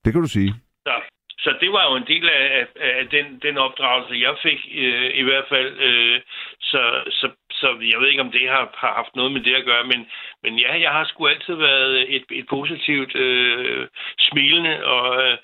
det 0.05 0.13
kan 0.13 0.21
du 0.21 0.27
sige. 0.27 0.53
Så, 0.87 0.93
så 1.39 1.49
det 1.61 1.71
var 1.71 1.83
jo 1.89 1.95
en 1.95 2.07
del 2.07 2.29
af, 2.29 2.45
af, 2.59 2.67
af 2.99 3.07
den, 3.09 3.39
den 3.39 3.57
opdragelse, 3.57 4.21
jeg 4.27 4.35
fik 4.43 4.59
øh, 4.75 5.11
i 5.15 5.23
hvert 5.23 5.45
fald. 5.49 5.79
Øh, 5.79 6.21
så, 6.61 6.81
så, 7.09 7.29
så 7.51 7.67
jeg 7.91 7.99
ved 7.99 8.07
ikke, 8.09 8.21
om 8.21 8.31
det 8.31 8.49
har, 8.49 8.69
har 8.73 8.93
haft 8.93 9.15
noget 9.15 9.31
med 9.31 9.41
det 9.41 9.55
at 9.55 9.65
gøre, 9.65 9.83
men, 9.83 10.05
men 10.43 10.59
ja, 10.59 10.79
jeg 10.79 10.91
har 10.91 11.05
sgu 11.05 11.27
altid 11.27 11.55
været 11.55 12.15
et, 12.15 12.25
et 12.31 12.45
positivt 12.49 13.15
øh, 13.15 13.87
smilende 14.19 14.85
og 14.85 15.23
øh, 15.23 15.37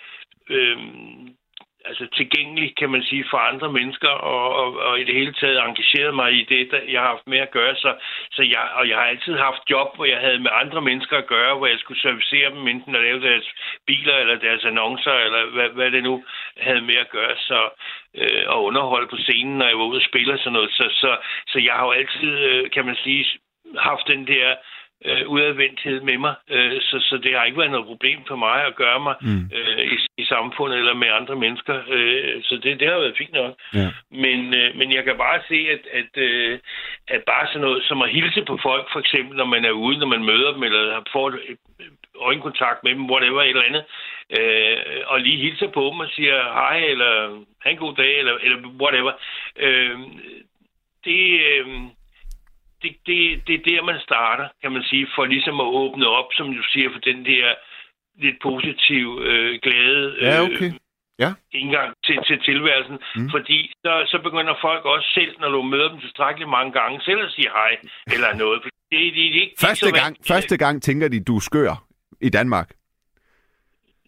øh, 0.50 0.78
altså 1.86 2.07
tilgængelig, 2.17 2.75
kan 2.75 2.89
man 2.89 3.03
sige, 3.03 3.25
for 3.30 3.38
andre 3.38 3.71
mennesker, 3.71 4.09
og, 4.09 4.55
og, 4.55 4.77
og 4.77 4.99
i 4.99 5.03
det 5.03 5.15
hele 5.15 5.34
taget 5.34 5.59
engageret 5.59 6.15
mig 6.15 6.34
i 6.34 6.43
det, 6.43 6.71
der 6.71 6.80
jeg 6.93 7.01
har 7.01 7.07
haft 7.07 7.27
med 7.27 7.38
at 7.38 7.51
gøre. 7.51 7.75
Så, 7.75 7.95
så 8.32 8.41
jeg, 8.43 8.63
og 8.80 8.89
jeg 8.89 8.97
har 8.97 9.03
altid 9.03 9.36
haft 9.38 9.69
job, 9.69 9.95
hvor 9.95 10.05
jeg 10.05 10.19
havde 10.19 10.39
med 10.39 10.51
andre 10.53 10.82
mennesker 10.82 11.17
at 11.17 11.27
gøre, 11.27 11.57
hvor 11.57 11.67
jeg 11.67 11.80
skulle 11.80 12.01
servicere 12.01 12.49
dem, 12.49 12.67
enten 12.67 12.95
at 12.95 13.01
lave 13.01 13.21
deres 13.21 13.47
biler, 13.88 14.15
eller 14.17 14.36
deres 14.36 14.65
annoncer, 14.65 15.13
eller 15.13 15.45
hvad, 15.45 15.69
hvad 15.69 15.91
det 15.91 16.03
nu 16.03 16.23
havde 16.57 16.82
med 16.82 16.95
at 16.95 17.09
gøre. 17.09 17.36
Så, 17.38 17.69
øh, 18.15 18.43
og 18.47 18.63
underholde 18.63 19.07
på 19.07 19.17
scenen, 19.17 19.57
når 19.57 19.67
jeg 19.67 19.77
var 19.77 19.86
ude 19.86 20.01
og 20.03 20.09
spille 20.09 20.34
og 20.34 20.39
sådan 20.39 20.53
noget. 20.53 20.71
Så, 20.71 20.86
så, 20.91 21.17
så 21.47 21.59
jeg 21.59 21.73
har 21.73 21.86
jo 21.86 21.91
altid, 21.91 22.34
øh, 22.49 22.71
kan 22.71 22.86
man 22.86 22.95
sige, 22.95 23.25
haft 23.77 24.07
den 24.07 24.27
der 24.27 24.49
øh, 24.49 24.78
udadvendthed 25.28 26.02
med 26.02 26.18
mig, 26.18 26.36
øh, 26.50 26.82
så, 26.82 27.00
så 27.00 27.18
det 27.24 27.34
har 27.36 27.43
ikke 27.43 27.58
været 27.58 27.72
noget 27.72 27.86
problem 27.86 28.20
for 28.28 28.36
mig 28.36 28.66
at 28.66 28.76
gøre 28.76 29.00
mig 29.00 29.16
mm. 29.22 29.50
øh, 29.58 29.86
i, 29.93 29.97
i 30.18 30.26
samfundet 30.26 30.78
eller 30.78 30.93
med 30.93 31.08
andre 31.08 31.36
mennesker, 31.36 31.82
øh, 31.89 32.43
så 32.43 32.56
det, 32.64 32.80
det 32.80 32.88
har 32.88 33.00
været 33.00 33.18
fint 33.18 33.34
nok. 33.34 33.54
Ja. 33.74 33.89
Men, 34.12 34.54
øh, 34.54 34.76
men 34.76 34.93
jeg 34.93 35.04
kan 35.04 35.18
bare 35.18 35.39
se, 35.47 35.60
at, 35.76 35.84
at, 36.00 36.24
øh, 36.24 36.60
at 37.08 37.24
bare 37.24 37.47
sådan 37.47 37.62
noget 37.62 37.84
som 37.84 38.02
at 38.02 38.10
hilse 38.10 38.43
på 38.45 38.60
folk, 38.62 38.86
for 38.91 39.00
eksempel 39.00 39.38
når 39.38 39.45
man 39.45 39.66
er 39.66 39.72
ude, 39.72 39.97
når 40.00 40.08
man 40.08 40.24
møder 40.24 40.52
dem, 40.54 40.64
eller 40.64 41.04
får 41.12 41.28
et, 41.30 41.58
øjenkontakt 42.22 42.84
med 42.84 42.91
dem, 42.91 43.10
whatever, 43.10 43.41
et 43.41 43.50
eller 43.50 43.70
andet, 43.70 43.84
øh, 44.38 45.02
og 45.06 45.20
lige 45.20 45.43
hilser 45.43 45.68
på 45.68 45.82
dem 45.91 46.00
og 46.00 46.10
siger 46.16 46.43
hej, 46.43 46.78
eller 46.78 47.12
have 47.62 47.72
en 47.72 47.78
god 47.78 47.95
dag, 47.95 48.20
eller, 48.20 48.38
eller 48.43 48.58
whatever. 48.82 49.12
Øh, 49.60 50.00
det... 51.06 51.41
Øh, 51.41 51.68
det, 52.82 52.91
det, 53.07 53.17
det 53.47 53.55
er 53.55 53.63
der, 53.69 53.84
man 53.84 53.99
starter, 53.99 54.47
kan 54.61 54.71
man 54.71 54.84
sige, 54.84 55.07
for 55.15 55.25
ligesom 55.25 55.59
at 55.59 55.69
åbne 55.82 56.07
op, 56.07 56.30
som 56.38 56.47
du 56.57 56.63
siger, 56.73 56.89
for 56.93 56.99
den 56.99 57.25
der 57.25 57.45
lidt 58.23 58.38
positiv, 58.41 59.05
øh, 59.30 59.59
glade 59.65 60.15
Ja, 60.21 60.41
okay. 60.41 60.71
Ja. 61.23 61.32
indgang 61.51 61.89
til, 62.05 62.17
til 62.27 62.38
tilværelsen. 62.49 62.97
Mm. 63.15 63.30
Fordi 63.30 63.71
så, 63.84 63.93
så 64.11 64.17
begynder 64.23 64.53
folk 64.61 64.86
også 64.86 65.07
selv, 65.13 65.32
når 65.39 65.49
du 65.49 65.61
møder 65.61 65.89
dem 65.89 65.99
tilstrækkeligt 65.99 66.49
mange 66.49 66.71
gange, 66.80 67.01
selv 67.01 67.21
at 67.27 67.32
sige 67.32 67.49
hej 67.59 67.71
eller 68.13 68.36
noget. 68.36 68.63
Det, 68.63 68.71
det, 68.91 69.13
det, 69.15 69.41
ikke, 69.41 69.55
Første 69.61 69.91
gang, 69.91 70.17
første 70.27 70.57
gang 70.57 70.82
tænker 70.82 71.07
de, 71.07 71.19
du 71.19 71.36
er 71.36 71.39
skør 71.39 71.84
i 72.21 72.30
Danmark. 72.30 72.69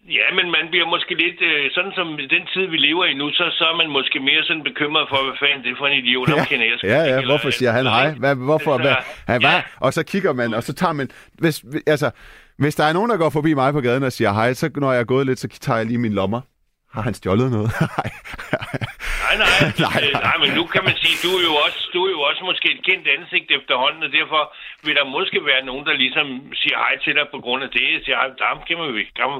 Ja, 0.08 0.26
men 0.38 0.46
man 0.56 0.64
bliver 0.70 0.86
måske 0.86 1.14
lidt, 1.24 1.38
øh, 1.50 1.70
sådan 1.74 1.92
som 1.94 2.06
den 2.34 2.44
tid, 2.54 2.66
vi 2.66 2.76
lever 2.76 3.04
i 3.04 3.14
nu, 3.14 3.30
så, 3.30 3.44
så 3.58 3.64
er 3.64 3.76
man 3.76 3.88
måske 3.90 4.20
mere 4.20 4.42
sådan 4.44 4.62
bekymret 4.62 5.06
for, 5.08 5.18
hvad 5.24 5.36
fanden 5.42 5.64
det 5.64 5.70
er 5.72 5.76
for 5.78 5.86
en 5.86 5.98
idiot, 6.04 6.28
ham 6.28 6.46
kender 6.46 6.66
jeg 6.66 6.78
ja, 6.84 7.00
ja, 7.12 7.24
hvorfor 7.24 7.50
siger 7.50 7.72
han 7.72 7.86
hej? 7.86 8.10
Hvad, 8.10 8.34
hvorfor? 8.34 8.76
Hvad, 8.78 8.94
hvad, 9.26 9.40
hvad? 9.40 9.50
Ja. 9.50 9.62
Og 9.80 9.92
så 9.92 10.02
kigger 10.04 10.32
man, 10.32 10.54
og 10.54 10.62
så 10.62 10.72
tager 10.74 10.92
man... 10.92 11.10
Hvis, 11.38 11.64
altså, 11.86 12.10
hvis 12.58 12.74
der 12.74 12.84
er 12.84 12.92
nogen, 12.92 13.10
der 13.10 13.16
går 13.16 13.30
forbi 13.30 13.54
mig 13.54 13.72
på 13.72 13.80
gaden 13.80 14.02
og 14.02 14.12
siger 14.12 14.32
hej, 14.32 14.52
så 14.54 14.70
når 14.76 14.92
jeg 14.92 15.00
er 15.00 15.04
gået 15.04 15.26
lidt, 15.26 15.38
så 15.38 15.48
tager 15.48 15.76
jeg 15.76 15.86
lige 15.86 15.98
mine 15.98 16.14
lommer. 16.14 16.40
Har 16.96 17.02
han 17.08 17.14
stjålet 17.14 17.48
noget? 17.56 17.70
Nej. 17.98 18.10
Nej, 19.22 19.36
nej, 19.42 19.50
Nej, 19.86 20.00
nej, 20.02 20.12
nej. 20.12 20.22
nej, 20.28 20.36
men 20.42 20.50
nu 20.58 20.64
kan 20.74 20.82
man 20.88 20.96
sige, 21.02 21.16
du 21.24 21.30
er 21.38 21.42
jo 21.50 21.54
også, 21.66 21.80
du 21.94 22.00
er 22.06 22.10
jo 22.16 22.20
også 22.30 22.42
måske 22.50 22.66
et 22.76 22.82
kendt 22.88 23.06
ansigt 23.16 23.48
efterhånden, 23.58 24.02
og 24.06 24.10
derfor 24.18 24.40
vil 24.86 24.94
der 24.98 25.04
måske 25.16 25.38
være 25.50 25.62
nogen, 25.70 25.84
der 25.88 25.94
ligesom 26.04 26.26
siger 26.60 26.76
hej 26.84 26.94
til 27.04 27.12
dig 27.18 27.26
på 27.34 27.38
grund 27.44 27.62
af 27.66 27.70
det. 27.76 27.86
Siger, 28.04 28.16
"Ej, 28.22 28.28
ham 28.50 28.58
kender 28.68 28.86
vi, 28.98 29.02
ham, 29.22 29.32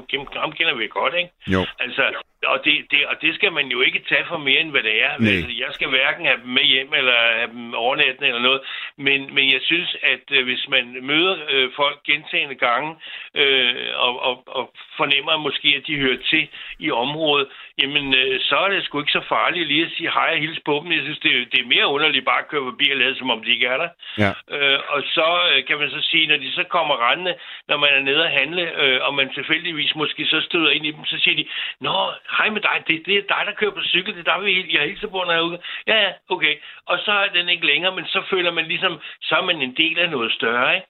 ham 0.43 0.51
kender 0.57 0.75
vi 0.79 0.87
godt, 0.99 1.13
ikke? 1.21 1.31
Jo. 1.55 1.61
Altså, 1.83 2.03
og 2.45 2.65
det, 2.65 2.85
det, 2.91 3.05
og 3.05 3.15
det 3.21 3.35
skal 3.35 3.51
man 3.51 3.67
jo 3.67 3.81
ikke 3.81 4.01
tage 4.09 4.25
for 4.27 4.37
mere, 4.37 4.61
end 4.61 4.71
hvad 4.71 4.83
det 4.83 5.03
er. 5.03 5.13
Nej. 5.19 5.31
Altså, 5.31 5.51
jeg 5.63 5.71
skal 5.71 5.89
hverken 5.89 6.25
have 6.25 6.39
dem 6.43 6.49
med 6.57 6.63
hjem, 6.63 6.93
eller 6.93 7.13
have 7.39 7.51
dem 7.51 7.73
overnatten, 7.73 8.23
eller 8.25 8.41
noget. 8.41 8.61
Men, 8.97 9.33
men 9.35 9.45
jeg 9.53 9.61
synes, 9.61 9.95
at 10.03 10.25
øh, 10.31 10.43
hvis 10.43 10.67
man 10.69 10.97
møder 11.01 11.35
øh, 11.49 11.69
folk 11.75 12.03
gentagende 12.03 12.55
gange, 12.55 12.95
øh, 13.35 13.75
og, 13.95 14.13
og, 14.27 14.43
og 14.47 14.73
fornemmer 14.97 15.37
måske, 15.37 15.69
at 15.77 15.87
de 15.87 15.95
hører 15.95 16.21
til 16.31 16.47
i 16.79 16.91
området, 16.91 17.47
jamen, 17.81 18.13
øh, 18.13 18.39
så 18.41 18.55
er 18.57 18.69
det 18.69 18.83
sgu 18.85 18.99
ikke 18.99 19.11
så 19.19 19.23
farligt 19.29 19.67
lige 19.67 19.85
at 19.85 19.91
sige 19.97 20.11
hej 20.11 20.29
og 20.33 20.37
hilse 20.43 20.61
på 20.65 20.73
dem. 20.83 20.91
Jeg 20.91 21.01
synes, 21.03 21.19
det, 21.19 21.31
det 21.51 21.59
er 21.61 21.65
mere 21.75 21.87
underligt 21.87 22.25
bare 22.25 22.39
at 22.39 22.47
køre 22.47 22.63
forbi 22.71 22.91
og 22.91 22.97
lade, 22.97 23.15
som 23.17 23.29
om 23.29 23.43
de 23.43 23.49
ikke 23.51 23.67
er 23.67 23.77
der. 23.77 23.89
Ja. 24.23 24.31
Øh, 24.55 24.79
og 24.93 25.01
så 25.15 25.27
øh, 25.51 25.65
kan 25.67 25.77
man 25.79 25.89
så 25.89 26.01
sige, 26.01 26.27
når 26.27 26.37
de 26.37 26.51
så 26.51 26.63
kommer 26.63 27.09
rendende, 27.09 27.35
når 27.67 27.77
man 27.77 27.89
er 27.93 27.99
nede 27.99 28.23
og 28.23 28.29
handle, 28.39 28.81
øh, 28.83 28.99
og 29.07 29.13
man 29.15 29.33
tilfældigvis 29.33 29.95
måske 29.95 30.25
så 30.25 30.41
støder 30.41 30.69
ind 30.71 30.85
i 30.85 30.91
dem, 30.91 31.05
så 31.05 31.17
siger 31.23 31.35
de, 31.35 31.45
Nå, 31.79 32.11
hej 32.37 32.49
med 32.49 32.61
dig, 32.61 32.77
det, 32.87 33.05
det 33.05 33.15
er 33.17 33.21
dig, 33.35 33.43
der 33.45 33.53
kører 33.59 33.71
på 33.71 33.83
cykel, 33.83 34.13
det 34.17 34.27
er 34.27 34.33
dig, 34.37 34.45
vi- 34.45 34.75
jeg 34.75 34.81
hilser 34.89 35.07
på, 35.07 35.17
når 35.25 35.31
jeg 35.31 35.39
er 35.39 35.49
ude. 35.51 35.59
Ja, 35.87 35.95
ja, 36.05 36.11
okay. 36.29 36.55
Og 36.85 36.99
så 37.05 37.11
er 37.11 37.27
den 37.27 37.49
ikke 37.49 37.65
længere, 37.65 37.95
men 37.95 38.05
så 38.05 38.21
føler 38.29 38.51
man 38.51 38.65
ligesom, 38.65 38.99
så 39.21 39.35
er 39.35 39.41
man 39.45 39.61
en 39.61 39.75
del 39.77 39.99
af 39.99 40.09
noget 40.09 40.31
større, 40.31 40.75
ikke? 40.75 40.87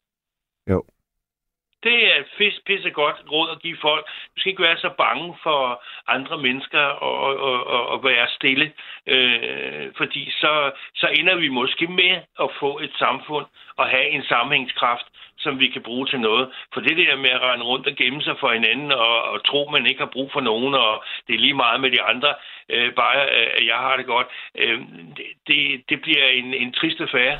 Jo. 0.69 0.83
Det 1.83 1.97
er 2.11 2.19
et 2.19 2.29
pisse, 2.37 2.61
pisse 2.65 2.89
godt 2.89 3.15
råd 3.31 3.49
at 3.51 3.61
give 3.61 3.77
folk. 3.81 4.05
Du 4.05 4.37
skal 4.39 4.49
ikke 4.49 4.63
være 4.63 4.77
så 4.77 4.89
bange 4.97 5.35
for 5.43 5.83
andre 6.07 6.37
mennesker 6.37 6.79
og, 6.79 7.17
og, 7.49 7.67
og, 7.67 7.87
og 7.87 8.03
være 8.03 8.27
stille, 8.27 8.71
øh, 9.07 9.91
fordi 9.97 10.31
så, 10.31 10.71
så 10.95 11.07
ender 11.07 11.35
vi 11.35 11.47
måske 11.47 11.87
med 11.87 12.13
at 12.39 12.49
få 12.59 12.79
et 12.79 12.93
samfund 12.99 13.45
og 13.77 13.85
have 13.87 14.09
en 14.09 14.23
sammenhængskraft, 14.23 15.05
som 15.37 15.59
vi 15.59 15.67
kan 15.67 15.81
bruge 15.81 16.07
til 16.07 16.19
noget. 16.19 16.51
For 16.73 16.81
det 16.81 16.97
der 16.97 17.15
med 17.15 17.29
at 17.29 17.41
rende 17.41 17.65
rundt 17.65 17.87
og 17.87 17.95
gemme 17.95 18.21
sig 18.21 18.35
for 18.39 18.53
hinanden 18.53 18.91
og, 18.91 19.23
og 19.23 19.45
tro, 19.45 19.69
man 19.71 19.85
ikke 19.85 19.99
har 19.99 20.11
brug 20.13 20.29
for 20.33 20.41
nogen, 20.41 20.73
og 20.75 21.03
det 21.27 21.35
er 21.35 21.39
lige 21.39 21.61
meget 21.63 21.81
med 21.81 21.91
de 21.91 22.01
andre, 22.01 22.33
øh, 22.69 22.93
bare 22.93 23.19
øh, 23.37 23.67
jeg 23.67 23.75
har 23.75 23.97
det 23.97 24.05
godt, 24.05 24.27
øh, 24.55 24.79
det, 25.17 25.25
det, 25.47 25.83
det 25.89 26.01
bliver 26.01 26.27
en, 26.27 26.53
en 26.53 26.73
trist 26.73 27.01
affære. 27.01 27.39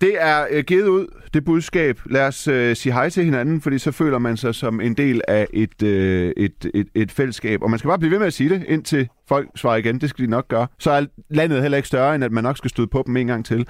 Det 0.00 0.22
er 0.22 0.46
øh, 0.50 0.64
givet 0.64 0.88
ud, 0.88 1.06
det 1.34 1.44
budskab. 1.44 1.98
Lad 2.10 2.26
os 2.26 2.48
øh, 2.48 2.76
sige 2.76 2.92
hej 2.92 3.08
til 3.10 3.24
hinanden, 3.24 3.60
fordi 3.60 3.78
så 3.78 3.92
føler 3.92 4.18
man 4.18 4.36
sig 4.36 4.54
som 4.54 4.80
en 4.80 4.94
del 4.94 5.20
af 5.28 5.46
et, 5.52 5.82
øh, 5.82 6.32
et, 6.36 6.70
et, 6.74 6.88
et 6.94 7.10
fællesskab. 7.12 7.62
Og 7.62 7.70
man 7.70 7.78
skal 7.78 7.88
bare 7.88 7.98
blive 7.98 8.10
ved 8.10 8.18
med 8.18 8.26
at 8.26 8.32
sige 8.32 8.50
det, 8.50 8.64
indtil 8.68 9.08
folk 9.28 9.48
svarer 9.56 9.76
igen. 9.76 10.00
Det 10.00 10.10
skal 10.10 10.24
de 10.24 10.30
nok 10.30 10.48
gøre. 10.48 10.66
Så 10.78 10.90
er 10.90 11.06
landet 11.30 11.62
heller 11.62 11.76
ikke 11.76 11.88
større, 11.88 12.14
end 12.14 12.24
at 12.24 12.32
man 12.32 12.44
nok 12.44 12.56
skal 12.56 12.70
støde 12.70 12.86
på 12.86 13.02
dem 13.06 13.16
en 13.16 13.26
gang 13.26 13.44
til. 13.46 13.66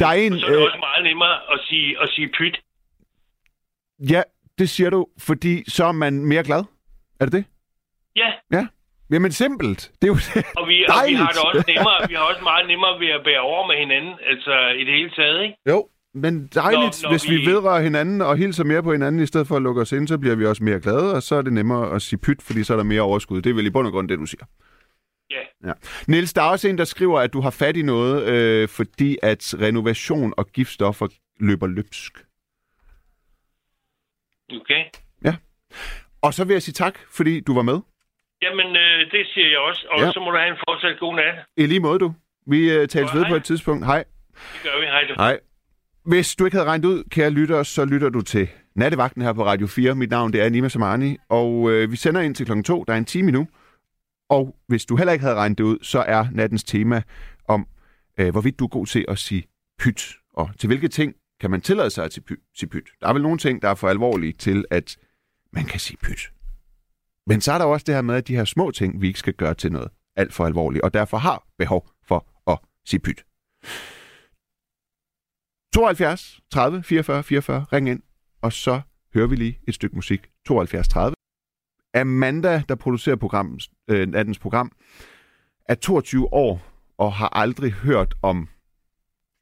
Der 0.00 0.06
er 0.06 0.12
en... 0.12 0.38
Så 0.38 0.46
er 0.46 0.50
det 0.50 0.56
Øh, 0.56 0.62
også 0.62 0.78
meget 0.80 1.04
nemmere 1.04 1.34
at 1.52 1.60
sige, 1.68 2.02
at 2.02 2.08
sige 2.10 2.28
pyt. 2.38 2.58
ja, 4.10 4.22
det 4.58 4.68
siger 4.68 4.90
du, 4.90 5.06
fordi 5.18 5.70
så 5.70 5.84
er 5.84 5.92
man 5.92 6.24
mere 6.24 6.42
glad. 6.44 6.64
Er 7.20 7.24
det 7.24 7.32
det? 7.32 7.44
Ja, 8.16 8.32
Ja. 8.52 8.66
Jamen 9.10 9.32
simpelt. 9.32 9.90
Det 10.02 10.08
er 10.08 10.12
jo 10.12 10.18
Og 10.56 10.68
vi, 10.68 10.84
og 10.88 10.94
vi 11.08 11.14
har 11.14 11.28
det 11.28 11.42
også 11.44 11.64
nemmere, 11.68 12.08
vi 12.08 12.14
har 12.14 12.22
også 12.22 12.42
meget 12.42 12.66
nemmere 12.68 13.00
ved 13.00 13.08
at 13.08 13.20
bære 13.24 13.40
over 13.40 13.66
med 13.66 13.76
hinanden, 13.76 14.14
altså 14.30 14.54
i 14.80 14.84
det 14.84 14.94
hele 14.94 15.10
taget, 15.10 15.42
ikke? 15.42 15.56
Jo, 15.68 15.88
men 16.14 16.46
dejligt, 16.46 17.02
Når- 17.02 17.02
når 17.02 17.10
hvis 17.10 17.30
vi... 17.30 17.36
vi- 17.36 17.46
vedrører 17.46 17.82
hinanden 17.82 18.20
og 18.22 18.36
hilser 18.36 18.64
mere 18.64 18.82
på 18.82 18.92
hinanden, 18.92 19.22
i 19.22 19.26
stedet 19.26 19.46
for 19.46 19.56
at 19.56 19.62
lukke 19.62 19.80
os 19.80 19.92
ind, 19.92 20.08
så 20.08 20.18
bliver 20.18 20.34
vi 20.36 20.46
også 20.46 20.64
mere 20.64 20.80
glade, 20.80 21.14
og 21.14 21.22
så 21.22 21.34
er 21.34 21.42
det 21.42 21.52
nemmere 21.52 21.94
at 21.94 22.02
sige 22.02 22.18
pyt, 22.18 22.42
fordi 22.42 22.64
så 22.64 22.72
er 22.72 22.76
der 22.76 22.84
mere 22.84 23.00
overskud. 23.02 23.42
Det 23.42 23.50
er 23.50 23.54
vel 23.54 23.66
i 23.66 23.70
bund 23.70 23.86
og 23.86 23.92
grund 23.92 24.08
det, 24.08 24.18
du 24.18 24.26
siger. 24.26 24.44
Ja. 25.30 25.68
Ja. 25.68 25.72
Niels, 26.08 26.32
der 26.32 26.42
er 26.42 26.46
også 26.50 26.68
en, 26.68 26.78
der 26.78 26.84
skriver, 26.84 27.20
at 27.20 27.32
du 27.32 27.40
har 27.40 27.50
fat 27.50 27.76
i 27.76 27.82
noget, 27.82 28.22
øh, 28.28 28.68
fordi 28.68 29.16
at 29.22 29.54
renovation 29.60 30.34
og 30.36 30.46
giftstoffer 30.46 31.06
løber 31.40 31.66
løbsk. 31.66 32.12
Okay. 34.60 34.84
Og 36.22 36.34
så 36.34 36.44
vil 36.44 36.54
jeg 36.54 36.62
sige 36.62 36.72
tak, 36.72 36.98
fordi 37.10 37.40
du 37.40 37.54
var 37.54 37.62
med. 37.62 37.78
Jamen, 38.42 38.66
øh, 38.76 38.98
det 39.12 39.26
siger 39.34 39.48
jeg 39.48 39.58
også. 39.58 39.86
Og 39.90 40.00
Ja. 40.00 40.12
så 40.12 40.20
må 40.20 40.30
du 40.30 40.36
have 40.36 40.50
en 40.50 40.60
fortsat 40.68 40.98
god 41.00 41.14
nat. 41.16 41.34
I 41.56 41.66
lige 41.66 41.80
måde, 41.80 41.98
du. 41.98 42.14
Vi 42.46 42.72
øh, 42.72 42.88
tales 42.88 43.14
ved 43.14 43.20
hej. 43.20 43.30
på 43.30 43.36
et 43.36 43.44
tidspunkt. 43.44 43.86
Hej. 43.86 44.04
Det 44.52 44.60
gør 44.62 44.80
vi. 44.80 44.86
Hej 44.86 45.04
du. 45.08 45.14
Hej. 45.16 45.40
Hvis 46.04 46.36
du 46.36 46.44
ikke 46.44 46.56
havde 46.56 46.68
regnet 46.68 46.84
ud, 46.84 47.04
kære 47.10 47.30
lytter, 47.30 47.62
så 47.62 47.84
lytter 47.84 48.08
du 48.08 48.20
til 48.20 48.48
Nattevagten 48.74 49.22
her 49.22 49.32
på 49.32 49.44
Radio 49.44 49.66
4. 49.66 49.94
Mit 49.94 50.10
navn 50.10 50.32
det 50.32 50.42
er 50.42 50.48
Nima 50.48 50.68
Samani, 50.68 51.16
og 51.28 51.70
øh, 51.70 51.90
vi 51.90 51.96
sender 51.96 52.20
ind 52.20 52.34
til 52.34 52.46
klokken 52.46 52.64
2. 52.64 52.84
Der 52.84 52.92
er 52.92 52.98
en 52.98 53.04
time 53.04 53.30
nu. 53.30 53.48
Og 54.30 54.56
hvis 54.68 54.84
du 54.86 54.96
heller 54.96 55.12
ikke 55.12 55.22
havde 55.22 55.36
regnet 55.36 55.58
det 55.58 55.64
ud, 55.64 55.78
så 55.82 55.98
er 55.98 56.26
nattens 56.32 56.64
tema 56.64 57.02
om, 57.48 57.66
øh, 58.20 58.30
hvorvidt 58.30 58.58
du 58.58 58.64
er 58.64 58.68
god 58.68 58.86
til 58.86 59.04
at 59.08 59.18
sige 59.18 59.42
pyt. 59.78 60.14
Og 60.34 60.50
til 60.58 60.66
hvilke 60.66 60.88
ting 60.88 61.14
kan 61.40 61.50
man 61.50 61.60
tillade 61.60 61.90
sig 61.90 62.04
at? 62.04 62.12
Sige 62.12 62.68
pyt. 62.68 62.88
Der 63.00 63.08
er 63.08 63.12
vel 63.12 63.22
nogle 63.22 63.38
ting, 63.38 63.62
der 63.62 63.68
er 63.68 63.74
for 63.74 63.88
alvorlige 63.88 64.32
til, 64.32 64.64
at 64.70 64.96
man 65.52 65.64
kan 65.64 65.80
sige 65.80 65.96
pyt. 66.02 66.30
Men 67.28 67.40
så 67.40 67.52
er 67.52 67.58
der 67.58 67.64
også 67.64 67.84
det 67.84 67.94
her 67.94 68.02
med, 68.02 68.14
at 68.14 68.28
de 68.28 68.36
her 68.36 68.44
små 68.44 68.70
ting, 68.70 69.00
vi 69.00 69.06
ikke 69.06 69.18
skal 69.18 69.34
gøre 69.34 69.54
til 69.54 69.72
noget 69.72 69.88
alt 70.16 70.34
for 70.34 70.46
alvorligt, 70.46 70.84
og 70.84 70.94
derfor 70.94 71.16
har 71.16 71.46
behov 71.58 71.88
for 72.06 72.50
at 72.50 72.58
sige 72.86 73.00
pyt. 73.00 73.24
72 75.74 76.40
30 76.50 76.82
44 76.82 77.22
44. 77.22 77.66
Ring 77.72 77.88
ind, 77.88 78.02
og 78.42 78.52
så 78.52 78.80
hører 79.14 79.26
vi 79.26 79.36
lige 79.36 79.58
et 79.68 79.74
stykke 79.74 79.96
musik. 79.96 80.20
72 80.46 80.88
30. 80.88 81.14
Amanda, 81.94 82.62
der 82.68 82.74
producerer 82.74 83.16
programmet, 83.16 83.68
øh, 83.90 84.08
nattens 84.08 84.38
program, 84.38 84.72
er 85.68 85.74
22 85.74 86.32
år 86.32 86.62
og 86.98 87.12
har 87.12 87.28
aldrig 87.36 87.72
hørt 87.72 88.14
om 88.22 88.48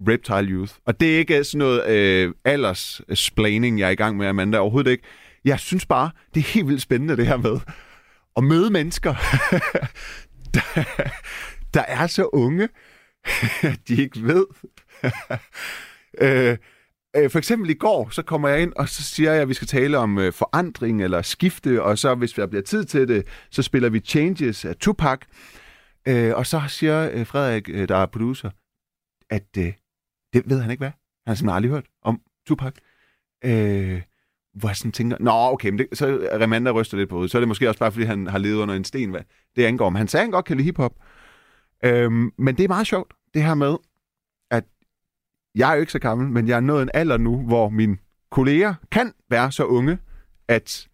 Reptile 0.09 0.53
Youth. 0.53 0.74
Og 0.84 1.01
det 1.01 1.14
er 1.14 1.18
ikke 1.18 1.45
sådan 1.45 1.59
noget 1.59 1.87
øh, 1.87 2.34
alders-splaining, 2.45 3.78
jeg 3.78 3.87
er 3.87 3.91
i 3.91 3.95
gang 3.95 4.16
med, 4.16 4.26
Amanda. 4.26 4.59
Overhovedet 4.59 4.91
ikke 4.91 5.05
jeg 5.47 5.61
synes 5.61 5.86
bare, 5.86 6.11
det 6.34 6.40
er 6.40 6.44
helt 6.44 6.68
vildt 6.68 6.82
spændende 6.82 7.16
det 7.16 7.26
her 7.26 7.36
med 7.36 7.61
at 8.36 8.44
møde 8.44 8.70
mennesker, 8.70 9.14
der, 10.55 10.84
der 11.74 11.82
er 11.82 12.07
så 12.07 12.28
unge, 12.32 12.68
at 13.62 13.80
de 13.88 14.03
ikke 14.03 14.22
ved. 14.22 14.47
Øh, 16.20 16.57
øh, 17.16 17.30
for 17.30 17.38
eksempel 17.38 17.70
i 17.70 17.74
går, 17.74 18.09
så 18.11 18.22
kommer 18.22 18.49
jeg 18.49 18.62
ind, 18.62 18.72
og 18.76 18.88
så 18.88 19.03
siger 19.03 19.32
jeg, 19.32 19.42
at 19.42 19.49
vi 19.49 19.55
skal 19.55 19.68
tale 19.68 19.99
om 19.99 20.18
øh, 20.18 20.32
forandring 20.32 21.03
eller 21.03 21.22
skifte, 21.22 21.82
og 21.82 21.99
så 21.99 22.14
hvis 22.14 22.32
der 22.32 22.47
bliver 22.47 22.62
tid 22.62 22.84
til 22.84 23.09
det, 23.09 23.26
så 23.51 23.62
spiller 23.62 23.88
vi 23.88 24.01
Changes 24.01 24.64
af 24.64 24.76
Tupac. 24.76 25.20
Øh, 26.09 26.34
og 26.34 26.47
så 26.47 26.62
siger 26.68 27.11
øh, 27.12 27.26
Frederik, 27.26 27.68
øh, 27.68 27.88
der 27.88 27.97
er 27.97 28.07
producer, 28.07 28.51
at 29.30 29.47
øh, 29.59 29.72
det 30.32 30.42
ved 30.51 30.61
han 30.61 30.70
ikke 30.70 30.80
hvad. 30.80 30.90
Han 30.90 31.26
har 31.26 31.34
simpelthen 31.34 31.57
aldrig 31.57 31.70
hørt 31.70 31.86
om 32.03 32.20
Tupac. 32.47 32.74
Øh, 33.44 34.03
hvor 34.57 34.69
jeg 34.69 34.77
sådan 34.77 34.93
tænker, 34.93 35.17
nå 35.21 35.31
okay, 35.33 35.69
men 35.69 35.79
det, 35.79 35.87
så 35.93 36.29
Remanda 36.33 36.71
ryster 36.71 36.97
lidt 36.97 37.09
på 37.09 37.15
hovedet. 37.15 37.31
Så 37.31 37.39
er 37.39 37.41
det 37.41 37.49
måske 37.49 37.69
også 37.69 37.79
bare, 37.79 37.93
fordi 37.93 38.05
han 38.05 38.27
har 38.27 38.39
levet 38.39 38.57
under 38.57 38.75
en 38.75 38.85
sten, 38.85 39.11
hvad 39.11 39.21
det 39.57 39.65
angår. 39.65 39.91
Men 39.91 39.97
han 39.97 40.09
sagde, 40.09 40.23
at 40.23 40.27
han 40.27 40.31
godt 40.31 40.45
kan 40.45 40.57
lide 40.57 40.65
hiphop. 40.65 40.93
Øhm, 41.85 42.31
men 42.39 42.57
det 42.57 42.65
er 42.65 42.69
meget 42.69 42.87
sjovt, 42.87 43.15
det 43.35 43.43
her 43.43 43.55
med, 43.55 43.77
at 44.51 44.65
jeg 45.55 45.71
er 45.71 45.75
jo 45.75 45.81
ikke 45.81 45.93
så 45.93 45.99
gammel, 45.99 46.29
men 46.29 46.49
jeg 46.49 46.57
er 46.57 46.61
nået 46.61 46.83
en 46.83 46.91
alder 46.95 47.17
nu, 47.17 47.43
hvor 47.43 47.69
mine 47.69 47.97
kolleger 48.31 48.75
kan 48.93 49.13
være 49.31 49.53
så 49.53 49.65
unge, 49.65 49.99
at 50.49 50.89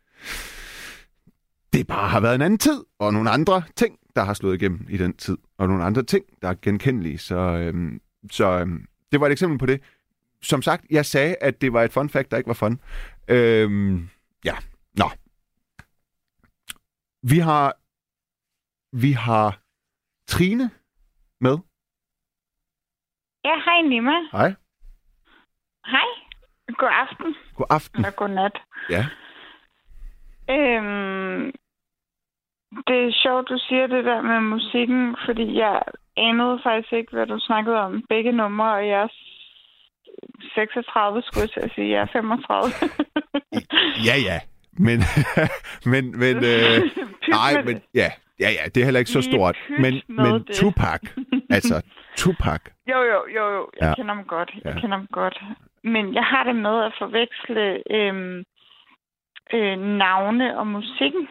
det 1.73 1.87
bare 1.87 2.09
har 2.09 2.21
været 2.21 2.35
en 2.35 2.43
anden 2.43 2.59
tid, 2.59 2.85
og 2.99 3.13
nogle 3.13 3.31
andre 3.31 3.63
ting, 3.77 3.99
der 4.17 4.25
har 4.25 4.35
slået 4.35 4.55
igennem 4.55 4.87
i 4.91 4.97
den 4.97 5.13
tid, 5.13 5.39
og 5.59 5.69
nogle 5.69 5.85
andre 5.85 6.03
ting, 6.03 6.25
der 6.43 6.49
er 6.49 6.55
genkendelige. 6.63 7.19
Så, 7.19 7.37
øhm, 7.37 8.01
så 8.31 8.59
øhm, 8.61 8.85
det 9.13 9.21
var 9.21 9.27
et 9.27 9.33
eksempel 9.33 9.59
på 9.59 9.67
det. 9.67 9.81
Som 10.43 10.63
sagt, 10.63 10.85
jeg 10.91 11.07
sagde, 11.07 11.37
at 11.41 11.61
det 11.61 11.73
var 11.73 11.83
et 11.83 11.93
fun 11.93 12.09
fact, 12.09 12.31
der 12.31 12.37
ikke 12.37 12.49
var 12.49 12.55
fun. 12.55 12.81
Øhm, 13.29 14.11
ja, 14.45 14.57
nå. 14.99 15.05
Vi 17.23 17.39
har, 17.39 17.77
vi 18.97 19.13
har 19.13 19.59
Trine 20.27 20.71
med. 21.41 21.59
Ja, 23.45 23.55
hej 23.65 23.83
Nima. 23.83 24.17
Hej. 24.33 24.55
Hej. 25.87 26.09
God 26.79 26.91
aften. 26.93 27.35
God 27.55 27.67
aften. 27.71 27.99
Eller 27.99 28.11
god 28.11 28.29
nat. 28.29 28.57
Ja. 28.91 29.05
Øhm, 30.51 31.53
det 32.87 32.99
er 33.07 33.21
sjovt, 33.23 33.49
du 33.49 33.59
siger 33.69 33.87
det 33.87 34.05
der 34.05 34.23
med 34.23 34.41
musikken, 34.41 35.17
fordi 35.27 35.59
jeg 35.59 35.83
anede 36.17 36.61
faktisk 36.63 36.93
ikke, 36.93 37.13
hvad 37.13 37.27
du 37.27 37.39
snakkede 37.39 37.77
om. 37.77 38.03
Begge 38.09 38.33
numre, 38.33 38.73
og 38.73 38.89
jeg 38.89 39.09
36, 40.55 41.23
skulle 41.23 41.43
jeg 41.43 41.51
til 41.51 41.61
at 41.61 41.73
sige. 41.75 41.91
Jeg 41.91 42.01
er 42.03 42.07
35. 42.13 42.73
Ja, 44.09 44.17
ja. 44.29 44.39
Men, 44.87 44.99
men, 45.93 46.05
men, 46.23 46.37
øh, 46.37 46.77
nej, 47.39 47.63
men, 47.65 47.77
ja, 47.95 48.09
ja, 48.41 48.51
ja, 48.59 48.65
det 48.75 48.81
er 48.81 48.85
heller 48.85 48.99
ikke 49.01 49.11
så 49.11 49.23
stort. 49.23 49.57
Men, 49.79 49.95
men 50.09 50.33
det. 50.35 50.55
Tupac, 50.57 51.01
altså 51.57 51.83
Tupac, 52.17 52.61
Jo, 52.93 52.99
jo, 53.13 53.19
jo, 53.37 53.45
jo. 53.57 53.67
Jeg 53.81 53.89
Ja. 53.89 53.95
kender 53.95 54.15
ham 54.15 54.25
godt. 54.25 54.51
Jeg 54.65 54.75
Ja. 54.75 54.81
kender 54.81 54.97
ham 54.97 55.07
godt. 55.13 55.43
Men 55.85 56.15
jeg 56.15 56.25
har 56.25 56.45
det 56.45 56.57
med 56.57 56.77
at 56.87 56.93
forveksle 56.99 57.65
øhm, 57.97 58.39
øh, 59.55 59.79
navne 59.99 60.59
og 60.59 60.67
musikken. 60.67 61.29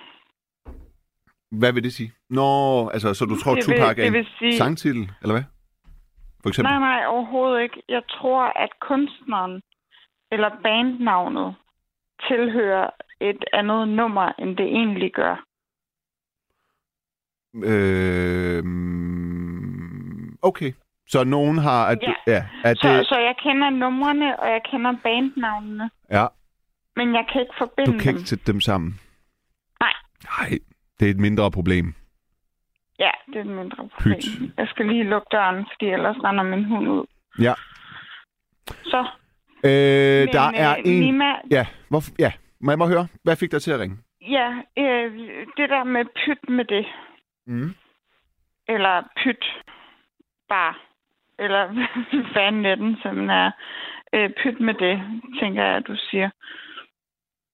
hvad 1.51 1.73
vil 1.73 1.83
det 1.83 1.93
sige? 1.93 2.11
Nå, 2.29 2.87
altså, 2.89 3.13
så 3.13 3.25
du 3.25 3.35
tror, 3.39 3.55
Det 3.55 3.67
vil- 3.67 3.77
Tupac 3.77 3.97
er 3.99 4.03
en 4.03 4.25
sige- 4.39 4.57
sangtitel, 4.57 5.11
eller 5.21 5.33
hvad? 5.33 5.43
For 6.41 6.49
eksempel? 6.49 6.71
Nej, 6.71 6.79
nej, 6.79 7.05
overhovedet 7.07 7.61
ikke. 7.61 7.83
Jeg 7.89 8.03
tror, 8.09 8.43
at 8.63 8.69
kunstneren 8.81 9.61
eller 10.31 10.49
bandnavnet 10.63 11.55
tilhører 12.27 12.89
et 13.19 13.43
andet 13.53 13.87
nummer, 13.87 14.31
end 14.39 14.57
det 14.57 14.65
egentlig 14.65 15.11
gør. 15.13 15.35
Øh, 17.55 18.63
okay. 20.41 20.73
Så 21.07 21.23
nogen 21.23 21.57
har... 21.57 21.87
At, 21.87 21.99
Ja. 22.01 22.13
ja 22.33 22.45
at 22.63 22.77
Så, 22.77 22.87
det, 22.97 23.07
så 23.07 23.15
jeg 23.19 23.35
kender 23.43 23.69
numrene, 23.69 24.39
og 24.39 24.47
jeg 24.49 24.61
kender 24.71 24.93
bandnavnene, 25.03 25.89
ja, 26.11 26.27
men 26.95 27.15
jeg 27.15 27.25
kan 27.31 27.41
ikke 27.41 27.53
forbinde 27.57 27.91
du 27.93 27.97
kan 27.99 28.07
dem. 28.13 28.17
ikke 28.17 28.29
sætte 28.29 28.51
dem 28.51 28.61
sammen. 28.61 28.99
Nej. 29.79 29.93
Nej, 30.23 30.59
det 30.99 31.05
er 31.07 31.11
et 31.11 31.19
mindre 31.19 31.51
problem. 31.51 31.93
Ja, 33.05 33.11
det 33.27 33.35
er 33.35 33.41
et 33.41 33.47
mindre 33.47 33.89
problem. 33.93 34.15
Pyt. 34.15 34.57
Jeg 34.57 34.67
skal 34.67 34.85
lige 34.85 35.03
lukke 35.03 35.27
døren, 35.31 35.65
fordi 35.73 35.85
ellers 35.85 36.15
render 36.23 36.43
min 36.43 36.65
hund 36.65 36.87
ud. 36.89 37.05
Ja. 37.39 37.53
Så, 38.83 39.05
Øh, 39.65 39.71
men, 40.25 40.33
der 40.33 40.51
er 40.55 40.71
øh, 40.77 40.83
en... 40.85 40.99
Nima, 40.99 41.31
Ja, 41.51 41.65
hvorfor... 41.89 42.11
ja, 42.19 42.31
må 42.61 42.71
jeg 42.71 42.77
må 42.79 42.87
høre, 42.87 43.07
hvad 43.23 43.35
fik 43.35 43.51
dig 43.51 43.61
til 43.61 43.71
at 43.71 43.79
ringe? 43.79 43.97
ja, 44.21 44.47
øh, 44.77 45.11
det 45.57 45.69
der 45.69 45.83
med 45.83 46.05
pyt 46.25 46.49
med 46.49 46.65
det, 46.65 46.85
Mm. 47.47 47.73
eller 48.67 49.03
pyt 49.23 49.45
bare, 50.49 50.73
eller 51.39 51.67
hvad 51.71 52.33
fanden 52.33 52.65
er 52.65 52.75
den, 52.75 52.97
som 53.03 53.29
er 53.29 53.51
øh, 54.13 54.29
pyt 54.43 54.59
med 54.59 54.73
det, 54.73 55.01
tænker 55.39 55.63
jeg, 55.63 55.75
at 55.75 55.87
du 55.87 55.95
siger. 55.95 56.29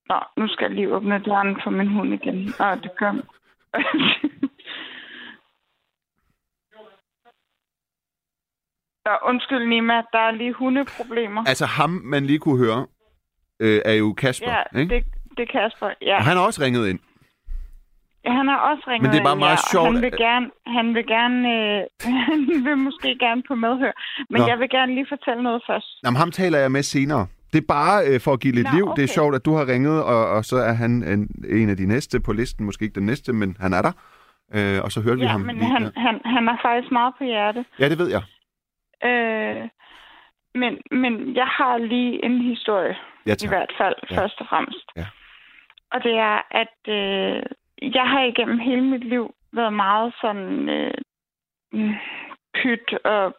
Nå, 0.09 0.19
nu 0.37 0.47
skal 0.47 0.65
jeg 0.65 0.75
lige 0.75 0.93
åbne 0.95 1.19
døren 1.19 1.57
for 1.63 1.69
min 1.69 1.87
hund 1.87 2.13
igen. 2.13 2.53
Og 2.59 2.83
det 2.83 2.91
gør... 2.97 3.13
Nå, 9.07 9.13
undskyld, 9.29 9.63
Nima, 9.73 9.93
der 10.13 10.19
er 10.29 10.31
lige 10.31 10.53
hundeproblemer. 10.53 11.41
Altså 11.47 11.65
ham, 11.65 11.89
man 12.13 12.25
lige 12.25 12.39
kunne 12.39 12.57
høre, 12.65 12.85
øh, 13.59 13.81
er 13.85 13.93
jo 13.93 14.13
Kasper, 14.13 14.51
Ja, 14.51 14.79
ikke? 14.79 14.95
det, 14.95 15.03
det 15.37 15.43
er 15.49 15.59
Kasper. 15.59 15.89
Ja. 16.01 16.17
Og 16.17 16.23
han 16.25 16.37
har 16.37 16.43
også 16.45 16.61
ringet 16.61 16.87
ind. 16.89 16.99
Ja, 18.25 18.31
Han 18.31 18.47
har 18.47 18.57
også 18.57 18.83
ringet 18.87 19.01
Men 19.03 19.11
det 19.13 19.19
er 19.19 19.23
bare 19.23 19.33
ind, 19.33 19.39
meget 19.39 19.59
ja, 19.65 19.71
sjovt, 19.71 19.93
Han 19.93 20.01
vil 20.01 20.11
gerne, 20.17 20.45
han 20.77 20.85
vil 20.95 21.05
gerne, 21.07 21.39
øh, 21.55 21.79
han 22.29 22.39
vil 22.65 22.77
måske 22.77 23.17
gerne 23.19 23.43
på 23.47 23.55
medhør. 23.55 23.91
Men 24.29 24.41
Nå. 24.41 24.47
jeg 24.47 24.59
vil 24.59 24.69
gerne 24.69 24.93
lige 24.95 25.05
fortælle 25.09 25.43
noget 25.43 25.61
først. 25.69 25.87
Jamen, 26.03 26.17
ham 26.17 26.31
taler 26.31 26.59
jeg 26.59 26.71
med 26.71 26.83
senere. 26.83 27.27
Det 27.53 27.57
er 27.63 27.67
bare 27.67 27.97
øh, 28.07 28.19
for 28.21 28.33
at 28.33 28.39
give 28.39 28.53
lidt 28.53 28.67
Nå, 28.71 28.75
liv. 28.77 28.85
Det 28.85 28.89
er 28.89 28.91
okay. 29.11 29.13
sjovt, 29.17 29.35
at 29.35 29.45
du 29.45 29.53
har 29.55 29.67
ringet, 29.67 30.03
og, 30.03 30.29
og 30.29 30.45
så 30.45 30.57
er 30.57 30.73
han 30.73 30.91
en, 30.91 31.21
en 31.59 31.69
af 31.69 31.77
de 31.77 31.85
næste 31.87 32.19
på 32.19 32.33
listen. 32.33 32.65
Måske 32.65 32.83
ikke 32.85 32.95
den 32.95 33.05
næste, 33.05 33.33
men 33.33 33.57
han 33.59 33.73
er 33.73 33.81
der. 33.81 33.91
Øh, 34.55 34.83
og 34.83 34.91
så 34.91 35.01
hørte 35.01 35.19
vi 35.19 35.25
Ja, 35.25 35.31
ham 35.31 35.41
men 35.41 35.55
lige. 35.55 35.65
han, 35.75 35.83
ja. 35.83 35.89
han, 35.95 36.15
han 36.25 36.47
har 36.47 36.59
faktisk 36.61 36.91
meget 36.91 37.13
på 37.17 37.23
hjerte. 37.23 37.65
ja, 37.79 37.89
det 37.89 37.97
ved 37.99 38.09
jeg. 38.09 38.21
Øh, 39.03 39.69
men, 40.55 40.81
men 40.91 41.35
jeg 41.35 41.47
har 41.47 41.77
lige 41.77 42.25
en 42.25 42.41
historie, 42.41 42.97
Ja, 43.25 43.33
i 43.45 43.47
hvert 43.47 43.73
fald, 43.77 43.95
Ja. 44.11 44.17
først 44.21 44.41
og 44.41 44.47
fremmest. 44.49 44.87
Ja. 44.95 45.05
Og 45.91 46.03
det 46.03 46.15
er, 46.17 46.41
at 46.51 46.77
øh, 46.87 47.43
jeg 47.95 48.09
har 48.09 48.23
igennem 48.23 48.59
hele 48.59 48.81
mit 48.81 49.03
liv 49.03 49.35
været 49.53 49.73
meget 49.73 50.13
sådan 50.21 50.69
øh, 50.69 50.93
pyt 52.53 52.93
og 53.03 53.35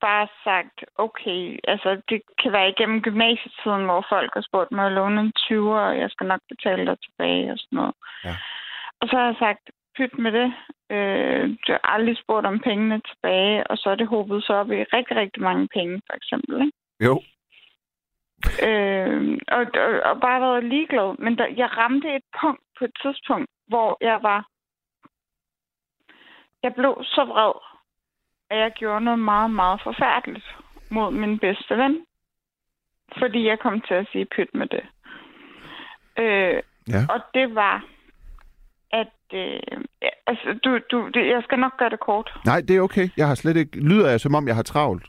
bare 0.00 0.28
sagt, 0.44 0.84
okay, 0.96 1.58
altså 1.68 2.00
det 2.08 2.22
kan 2.42 2.52
være 2.52 2.68
igennem 2.68 3.02
gymnasietiden, 3.02 3.84
hvor 3.84 4.06
folk 4.08 4.30
har 4.34 4.40
spurgt 4.48 4.72
mig 4.72 4.86
at 4.86 4.92
låne 4.92 5.20
en 5.20 5.32
20'er, 5.38 5.80
og 5.88 5.98
jeg 5.98 6.10
skal 6.10 6.26
nok 6.26 6.40
betale 6.48 6.86
dig 6.86 6.96
tilbage 7.04 7.52
og 7.52 7.58
sådan 7.58 7.76
noget. 7.76 7.94
Ja. 8.24 8.34
Og 9.00 9.08
så 9.08 9.16
har 9.16 9.26
jeg 9.26 9.36
sagt, 9.38 9.64
pyt 9.96 10.18
med 10.18 10.32
det. 10.32 10.54
Øh, 10.90 11.48
du 11.66 11.72
har 11.72 11.80
aldrig 11.94 12.16
spurgt 12.18 12.46
om 12.46 12.58
pengene 12.58 13.00
tilbage, 13.08 13.66
og 13.66 13.78
så 13.78 13.90
er 13.90 13.94
det 13.94 14.06
håbet 14.06 14.44
så 14.44 14.52
op 14.52 14.70
i 14.70 14.82
rigtig, 14.96 15.16
rigtig 15.16 15.42
mange 15.42 15.68
penge, 15.68 16.02
for 16.06 16.16
eksempel. 16.16 16.54
Ikke? 16.64 16.76
Jo. 17.00 17.22
Øh, 18.68 19.38
og, 19.48 19.66
og, 19.84 19.90
og 20.10 20.20
bare 20.20 20.40
været 20.40 20.64
ligeglad. 20.64 21.18
Men 21.18 21.38
der, 21.38 21.46
jeg 21.46 21.76
ramte 21.76 22.14
et 22.16 22.22
punkt 22.40 22.62
på 22.78 22.84
et 22.84 22.94
tidspunkt, 23.02 23.50
hvor 23.66 23.98
jeg 24.00 24.18
var... 24.22 24.46
Jeg 26.62 26.74
blev 26.74 27.02
så 27.04 27.24
vred, 27.24 27.52
at 28.50 28.58
jeg 28.58 28.72
gjorde 28.72 29.04
noget 29.04 29.18
meget, 29.18 29.50
meget 29.50 29.80
forfærdeligt 29.82 30.56
mod 30.90 31.10
min 31.10 31.38
bedste 31.38 31.76
ven. 31.76 32.06
Fordi 33.18 33.46
jeg 33.46 33.58
kom 33.58 33.80
til 33.80 33.94
at 33.94 34.08
sige 34.12 34.26
pyt 34.26 34.54
med 34.54 34.66
det. 34.66 34.84
Øh, 36.18 36.62
Ja. 36.88 37.00
og 37.14 37.20
det 37.34 37.54
var, 37.54 37.84
at... 39.00 39.14
Øh, 39.34 39.60
ja, 40.02 40.08
altså, 40.26 40.58
du, 40.64 40.70
du, 40.90 41.08
det, 41.14 41.26
jeg 41.34 41.40
skal 41.44 41.58
nok 41.58 41.76
gøre 41.78 41.90
det 41.90 42.00
kort. 42.00 42.28
Nej, 42.46 42.60
det 42.68 42.76
er 42.76 42.80
okay. 42.80 43.08
Jeg 43.16 43.26
har 43.28 43.34
slet 43.34 43.56
ikke... 43.56 43.80
Lyder 43.80 44.10
jeg, 44.10 44.20
som 44.20 44.34
om 44.34 44.48
jeg 44.48 44.54
har 44.54 44.62
travlt? 44.62 45.06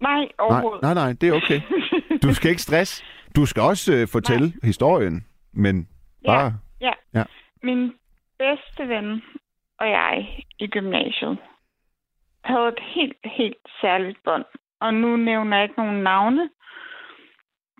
Nej, 0.00 0.12
Nej, 0.14 0.28
overhovedet. 0.38 0.82
nej, 0.82 0.94
nej, 0.94 1.12
det 1.20 1.28
er 1.28 1.32
okay. 1.32 1.60
Du 2.22 2.34
skal 2.34 2.50
ikke 2.50 2.62
stress. 2.62 3.04
Du 3.36 3.46
skal 3.46 3.62
også 3.62 3.94
øh, 3.94 4.08
fortælle 4.08 4.46
nej. 4.48 4.58
historien, 4.62 5.26
men 5.52 5.88
bare... 6.26 6.52
Ja. 6.80 6.92
Ja. 7.14 7.24
Min 7.62 7.92
bedste 8.38 8.88
ven 8.88 9.22
og 9.78 9.88
jeg 9.90 10.28
i 10.58 10.66
gymnasiet 10.66 11.38
havde 12.44 12.68
et 12.68 12.80
helt, 12.94 13.16
helt 13.24 13.56
særligt 13.80 14.18
bånd. 14.24 14.44
Og 14.80 14.94
nu 14.94 15.16
nævner 15.16 15.56
jeg 15.56 15.64
ikke 15.64 15.78
nogen 15.82 16.02
navne, 16.02 16.50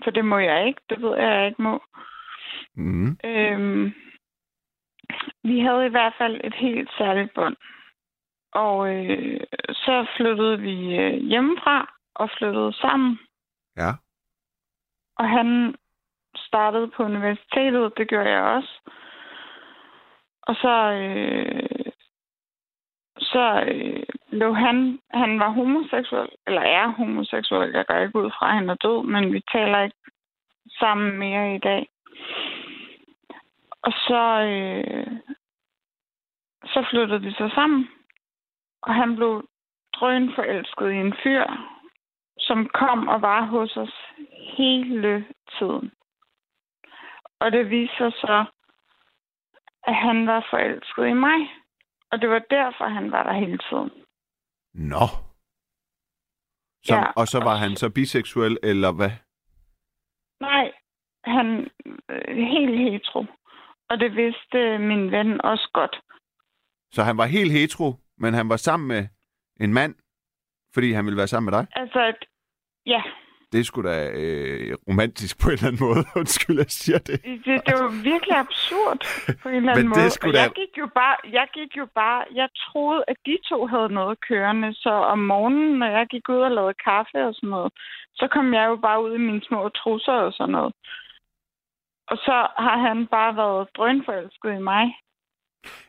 for 0.05 0.11
det 0.11 0.25
må 0.25 0.39
jeg 0.39 0.67
ikke. 0.67 0.81
Det 0.91 1.03
ved 1.03 1.17
jeg, 1.17 1.31
jeg 1.39 1.47
ikke 1.47 1.63
må. 1.63 1.83
Mm. 2.77 3.19
Øhm, 3.25 3.93
vi 5.45 5.61
havde 5.61 5.87
i 5.87 5.89
hvert 5.89 6.15
fald 6.19 6.41
et 6.45 6.55
helt 6.55 6.91
særligt 6.99 7.35
bånd. 7.35 7.57
Og 8.53 8.95
øh, 8.95 9.41
så 9.73 10.07
flyttede 10.17 10.61
vi 10.61 10.97
øh, 10.97 11.15
hjemmefra 11.15 11.95
og 12.15 12.31
flyttede 12.39 12.73
sammen. 12.73 13.19
Ja. 13.77 13.91
Og 15.19 15.29
han 15.29 15.75
startede 16.37 16.89
på 16.97 17.03
universitetet. 17.03 17.93
Det 17.97 18.09
gjorde 18.09 18.31
jeg 18.31 18.43
også. 18.43 18.81
Og 20.43 20.55
så, 20.55 20.93
øh, 20.93 21.93
så 23.19 23.65
øh, 23.69 24.03
lå 24.29 24.53
han, 24.53 24.99
han 25.11 25.39
var 25.39 25.49
homoseksuel, 25.49 26.29
eller 26.47 26.61
er 26.61 26.87
homoseksuel. 26.87 27.71
Jeg 27.73 27.87
går 27.87 27.95
ikke 27.95 28.19
ud 28.19 28.31
fra, 28.31 28.49
at 28.49 28.55
han 28.55 28.71
er 28.71 28.75
død, 28.75 29.07
men 29.07 29.33
vi 29.33 29.41
taler 29.53 29.83
ikke 29.83 29.97
sammen 30.79 31.19
mere 31.19 31.55
i 31.55 31.59
dag. 31.59 31.89
Og 33.83 33.93
så, 33.93 34.23
øh, 34.53 35.13
så 36.65 36.87
flyttede 36.91 37.21
vi 37.21 37.33
så 37.33 37.51
sammen, 37.55 37.89
og 38.83 38.95
han 38.95 39.17
blev 39.17 39.49
drøn 39.95 40.33
forelsket 40.35 40.93
i 40.93 40.97
en 40.97 41.15
fyr, 41.23 41.45
som 42.39 42.69
kom 42.75 43.09
og 43.09 43.23
var 43.23 43.45
hos 43.45 43.77
os 43.77 43.95
hele 44.57 45.27
tiden. 45.59 45.93
Og 47.41 47.53
det 47.53 47.71
viste 47.71 47.97
sig 47.97 48.13
så, 48.13 48.45
at 49.85 49.95
han 49.95 50.27
var 50.27 50.47
forelsket 50.51 51.07
i 51.09 51.13
mig. 51.13 51.39
Og 52.11 52.21
det 52.21 52.29
var 52.29 52.43
derfor, 52.51 52.85
han 52.85 53.13
var 53.13 53.23
der 53.23 53.33
hele 53.33 53.59
tiden. 53.59 53.91
Nå. 54.75 55.07
Så, 56.85 56.95
Ja, 56.95 57.13
og 57.17 57.27
så 57.27 57.39
var 57.39 57.57
han 57.57 57.77
så 57.77 57.91
biseksuel, 57.91 58.59
eller 58.63 58.93
hvad? 58.93 59.11
Nej, 60.41 60.73
han 61.25 61.71
øh, 62.09 62.37
helt 62.37 62.79
hetero. 62.79 63.25
Og 63.93 64.01
det 64.01 64.17
vidste 64.17 64.79
min 64.79 65.11
ven 65.11 65.41
også 65.45 65.71
godt. 65.73 65.95
Så 66.93 67.03
han 67.03 67.17
var 67.19 67.25
helt 67.27 67.53
hetero, 67.53 67.95
men 68.19 68.35
han 68.35 68.49
var 68.49 68.57
sammen 68.57 68.89
med 68.89 69.03
en 69.61 69.73
mand, 69.75 69.95
fordi 70.75 70.93
han 70.93 71.05
ville 71.05 71.17
være 71.19 71.27
sammen 71.33 71.51
med 71.51 71.59
dig? 71.59 71.67
Altså, 71.77 72.13
ja, 72.87 73.03
Det 73.53 73.61
er 73.61 73.65
sgu 73.65 73.83
da 73.83 73.97
øh, 74.23 74.77
romantisk 74.89 75.35
på 75.43 75.47
en 75.49 75.53
eller 75.55 75.67
anden 75.69 75.85
måde. 75.89 76.03
Undskyld, 76.21 76.57
jeg 76.59 76.71
siger 76.71 76.99
det. 76.99 77.19
det, 77.47 77.57
det 77.67 77.75
var 77.83 78.03
virkelig 78.11 78.37
absurd 78.47 78.99
på 79.43 79.49
en 79.49 79.55
eller 79.55 79.75
Men 79.75 79.79
anden 79.79 79.93
det 79.99 80.05
er 80.07 80.27
måde. 80.27 80.37
da- 80.37 80.43
jeg 80.43 80.51
gik 80.63 80.73
jo 80.83 80.87
bare, 81.01 81.17
jeg 81.39 81.47
gik 81.59 81.73
jo 81.81 81.87
bare, 81.95 82.25
jeg 82.41 82.49
troede, 82.67 83.05
at 83.09 83.17
de 83.27 83.39
to 83.51 83.67
havde 83.67 83.89
noget 84.01 84.17
kørende. 84.29 84.75
Så 84.75 84.91
om 85.15 85.19
morgenen, 85.19 85.79
når 85.79 85.87
jeg 85.99 86.07
gik 86.15 86.29
ud 86.29 86.41
og 86.49 86.51
lavede 86.51 86.75
kaffe 86.89 87.19
og 87.29 87.35
sådan 87.35 87.51
noget, 87.57 87.73
så 88.15 88.25
kom 88.35 88.55
jeg 88.55 88.65
jo 88.71 88.77
bare 88.77 89.03
ud 89.05 89.13
i 89.15 89.25
mine 89.29 89.43
små 89.49 89.69
trusser 89.69 90.13
og 90.27 90.33
sådan 90.33 90.53
noget. 90.53 90.73
Og 92.13 92.19
så 92.19 92.37
har 92.65 92.77
han 92.89 93.07
bare 93.07 93.37
været 93.37 93.69
drønforelsket 93.77 94.51
i 94.59 94.63
mig. 94.63 94.85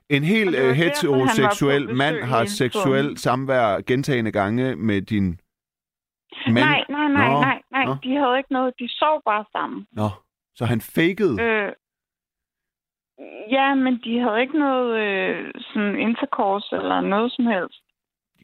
En 0.10 0.24
helt 0.24 0.56
øh, 0.56 0.72
heteroseksuel 0.72 1.96
mand 1.96 2.16
har 2.24 2.46
seksuel 2.46 3.18
samvær 3.18 3.82
gentagende 3.88 4.32
gange 4.32 4.76
med 4.76 5.02
din 5.02 5.40
mand. 6.48 6.66
Nej, 6.70 6.84
nej, 6.90 7.08
nej, 7.08 7.28
Nå, 7.34 7.40
nej, 7.42 7.62
nej. 7.72 7.86
nå. 7.86 7.96
De 8.04 8.16
havde 8.16 8.38
ikke 8.38 8.54
noget. 8.54 8.74
De 8.80 8.88
sov 8.90 9.22
bare 9.26 9.46
sammen. 9.52 9.88
Nå, 9.92 10.10
så 10.56 10.66
han 10.66 10.82
fakede? 10.82 11.42
Øh, 11.44 11.72
ja, 13.52 13.74
men 13.76 13.94
de 14.04 14.20
havde 14.20 14.42
ikke 14.42 14.60
noget 14.60 14.90
øh, 15.06 15.52
sådan 15.74 16.00
intercourse 16.00 16.76
eller 16.76 17.02
noget 17.02 17.32
som 17.32 17.46
helst. 17.46 17.82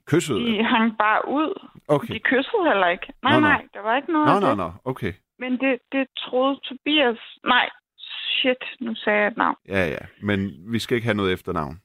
Kyssede? 0.08 0.40
De 0.40 0.64
hang 0.64 0.98
bare 0.98 1.22
ud. 1.28 1.68
Okay. 1.88 2.14
De 2.14 2.20
kyssede 2.20 2.64
heller 2.68 2.88
ikke. 2.88 3.14
Nej, 3.24 3.34
Nå, 3.34 3.40
nå. 3.40 3.48
nej, 3.48 3.62
der 3.74 3.82
var 3.82 3.96
ikke 3.98 4.12
noget 4.12 4.42
Nå, 4.42 4.50
det. 4.50 4.58
nå, 4.58 4.72
okay. 4.86 5.14
Men 5.40 5.52
det, 5.52 5.80
det 5.92 6.08
troede 6.18 6.60
Tobias... 6.64 7.18
Nej, 7.46 7.70
shit, 8.00 8.64
nu 8.80 8.96
sagde 8.96 9.20
jeg 9.20 9.28
et 9.28 9.38
navn. 9.38 9.56
Ja, 9.68 9.88
ja. 9.88 10.06
Men 10.22 10.40
vi 10.74 10.80
skal 10.80 10.96
ikke 10.96 11.06
have 11.06 11.18
noget 11.18 11.34
efternavn. 11.34 11.82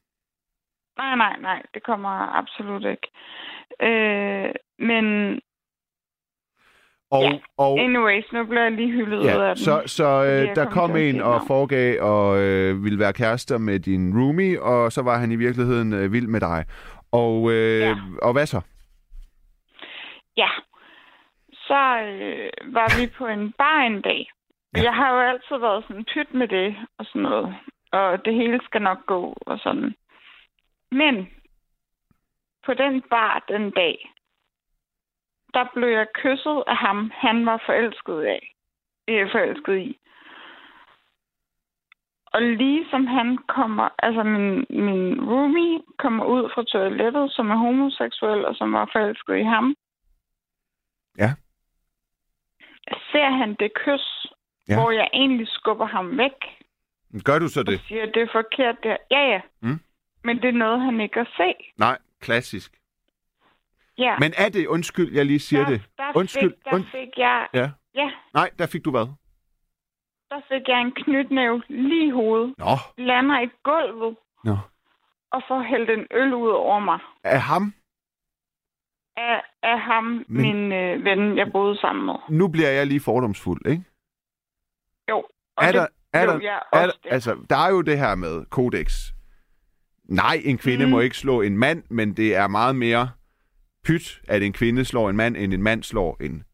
Nej, 0.98 1.16
nej, 1.16 1.36
nej, 1.40 1.62
det 1.74 1.82
kommer 1.82 2.08
absolut 2.38 2.84
ikke. 2.84 3.08
Øh, 3.82 4.50
men 4.78 5.04
Og, 7.10 7.22
Ja. 7.22 7.38
og 7.58 7.78
anyways, 7.80 8.24
nu 8.32 8.44
bliver 8.44 8.62
jeg 8.62 8.72
lige 8.72 8.92
hyldet 8.92 9.18
ud 9.18 9.24
ja, 9.24 9.48
af 9.48 9.54
den. 9.56 9.64
så, 9.64 9.82
så 9.86 10.04
øh, 10.24 10.54
der 10.56 10.70
kom 10.70 10.96
en 10.96 11.20
og 11.22 11.40
foregav 11.46 12.02
og 12.02 12.38
øh, 12.42 12.84
ville 12.84 12.98
være 12.98 13.12
kærester 13.12 13.58
med 13.58 13.78
din 13.80 14.18
roomie, 14.18 14.62
og 14.62 14.92
så 14.92 15.02
var 15.02 15.18
han 15.18 15.32
i 15.32 15.36
virkeligheden 15.36 15.92
øh, 15.92 16.12
vild 16.12 16.26
med 16.26 16.40
dig. 16.40 16.64
Og, 17.12 17.52
øh, 17.52 17.80
Ja. 17.80 17.94
og 18.22 18.32
hvad 18.32 18.46
så? 18.46 18.60
Ja. 20.36 20.48
Så 21.68 21.80
øh, 21.98 22.74
var 22.74 22.88
vi 22.98 23.06
på 23.18 23.26
en 23.26 23.52
bar 23.52 23.80
en 23.80 24.00
dag. 24.02 24.30
Ja. 24.76 24.82
Jeg 24.82 24.94
har 24.94 25.14
jo 25.14 25.20
altid 25.20 25.56
været 25.56 25.84
sådan 25.88 26.04
pyt 26.04 26.34
med 26.34 26.48
det 26.48 26.76
og 26.98 27.04
sådan 27.06 27.22
noget. 27.22 27.56
Og 27.92 28.24
det 28.24 28.34
hele 28.34 28.60
skal 28.64 28.82
nok 28.82 29.06
gå 29.06 29.36
og 29.40 29.58
sådan. 29.58 29.94
Men 30.90 31.28
på 32.66 32.74
den 32.74 33.02
bar 33.10 33.44
den 33.48 33.70
dag, 33.70 34.10
der 35.54 35.64
blev 35.74 35.88
jeg 35.88 36.06
kysset 36.14 36.62
af 36.66 36.76
ham, 36.76 37.12
han 37.14 37.46
var 37.46 37.62
forelsket 37.66 38.20
af. 38.20 38.54
Øh, 39.08 39.30
forelsket 39.32 39.76
i. 39.78 39.98
Og 42.26 42.42
lige 42.42 42.86
som 42.90 43.06
han 43.06 43.38
kommer, 43.38 43.88
altså 43.98 44.22
min, 44.22 44.66
min 44.70 45.24
roomie 45.30 45.80
kommer 45.98 46.24
ud 46.24 46.50
fra 46.54 46.64
toilettet, 46.64 47.32
som 47.32 47.50
er 47.50 47.56
homoseksuel 47.56 48.44
og 48.44 48.54
som 48.54 48.72
var 48.72 48.88
forelsket 48.92 49.36
i 49.36 49.42
ham, 49.42 49.74
Ja. 51.18 51.30
Ser 53.12 53.30
han 53.38 53.54
det 53.54 53.72
kys, 53.74 54.26
Ja. 54.68 54.80
hvor 54.80 54.90
jeg 54.90 55.08
egentlig 55.12 55.48
skubber 55.48 55.86
ham 55.86 56.18
væk 56.18 56.32
Gør 57.24 57.38
du 57.38 57.48
så 57.48 57.60
og 57.60 57.66
det? 57.66 57.80
siger, 57.88 58.06
det 58.06 58.22
er 58.22 58.28
forkert 58.32 58.76
der. 58.82 58.96
Ja, 59.10 59.20
ja. 59.32 59.40
Mm. 59.62 59.80
Men 60.24 60.36
det 60.42 60.48
er 60.48 60.52
noget, 60.52 60.80
han 60.80 61.00
ikke 61.00 61.12
kan 61.12 61.26
se. 61.36 61.54
Nej, 61.78 61.98
klassisk. 62.20 62.72
Ja. 63.98 64.16
Men 64.18 64.32
er 64.38 64.48
det, 64.48 64.66
undskyld, 64.66 65.12
jeg 65.14 65.26
lige 65.26 65.38
siger 65.38 65.62
der, 65.62 65.70
det. 65.70 65.82
Der 65.98 66.12
Undskyld, 66.16 66.50
Fik, 66.50 66.64
der 66.64 66.70
und- 66.70 66.90
fik 66.90 67.08
jeg, 67.16 67.48
Ja. 67.54 67.70
ja, 67.94 68.10
Nej, 68.34 68.50
der 68.58 68.66
fik 68.66 68.84
du 68.84 68.90
hvad? 68.90 69.06
der 70.30 70.40
fik 70.48 70.68
jeg 70.68 70.80
en 70.80 70.92
knytnæve 70.92 71.62
lige 71.68 72.06
i 72.06 72.10
hovedet. 72.10 72.54
Nå, 72.58 72.64
Lander 72.98 73.40
i 73.40 73.48
gulvet 73.62 74.16
nå. 74.44 74.56
og 75.32 75.42
får 75.48 75.62
hældt 75.62 75.90
en 75.90 76.06
øl 76.10 76.34
ud 76.34 76.48
over 76.50 76.78
mig. 76.78 76.98
Af 77.24 77.40
ham? 77.40 77.74
Af, 79.16 79.42
af 79.62 79.80
ham, 79.80 80.04
Men- 80.04 80.24
min 80.28 80.72
øh, 80.72 81.04
ven, 81.04 81.38
jeg 81.38 81.46
boede 81.52 81.78
sammen 81.80 82.06
med. 82.06 82.14
Nu 82.28 82.48
bliver 82.48 82.68
jeg 82.70 82.86
lige 82.86 83.00
fordomsfuld, 83.00 83.66
ikke? 83.66 83.84
Jo. 85.10 85.16
Og 85.56 85.64
Er 85.64 85.66
det 85.66 85.74
der, 85.74 85.86
er 86.12 86.26
der, 86.26 86.40
jeg 86.40 86.60
er 86.72 86.86
der, 86.86 86.92
altså, 87.04 87.36
der 87.50 87.56
er 87.56 87.70
jo 87.70 87.80
det 87.82 87.98
her 87.98 88.14
med 88.14 88.44
kodex. 88.50 89.10
Nej, 90.04 90.40
en 90.44 90.58
kvinde. 90.58 90.84
Mm. 90.84 90.90
må 90.90 91.00
ikke 91.00 91.16
slå 91.16 91.40
en 91.40 91.58
mand, 91.58 91.82
men 91.90 92.14
det 92.16 92.34
er 92.36 92.48
meget 92.48 92.76
mere 92.76 93.10
pyt, 93.84 94.20
at 94.28 94.42
en 94.42 94.52
kvinde 94.52 94.84
slår 94.84 95.10
en 95.10 95.16
mand, 95.16 95.36
end 95.36 95.54
en 95.54 95.62
mand 95.62 95.82
slår 95.82 96.16
en 96.22 96.44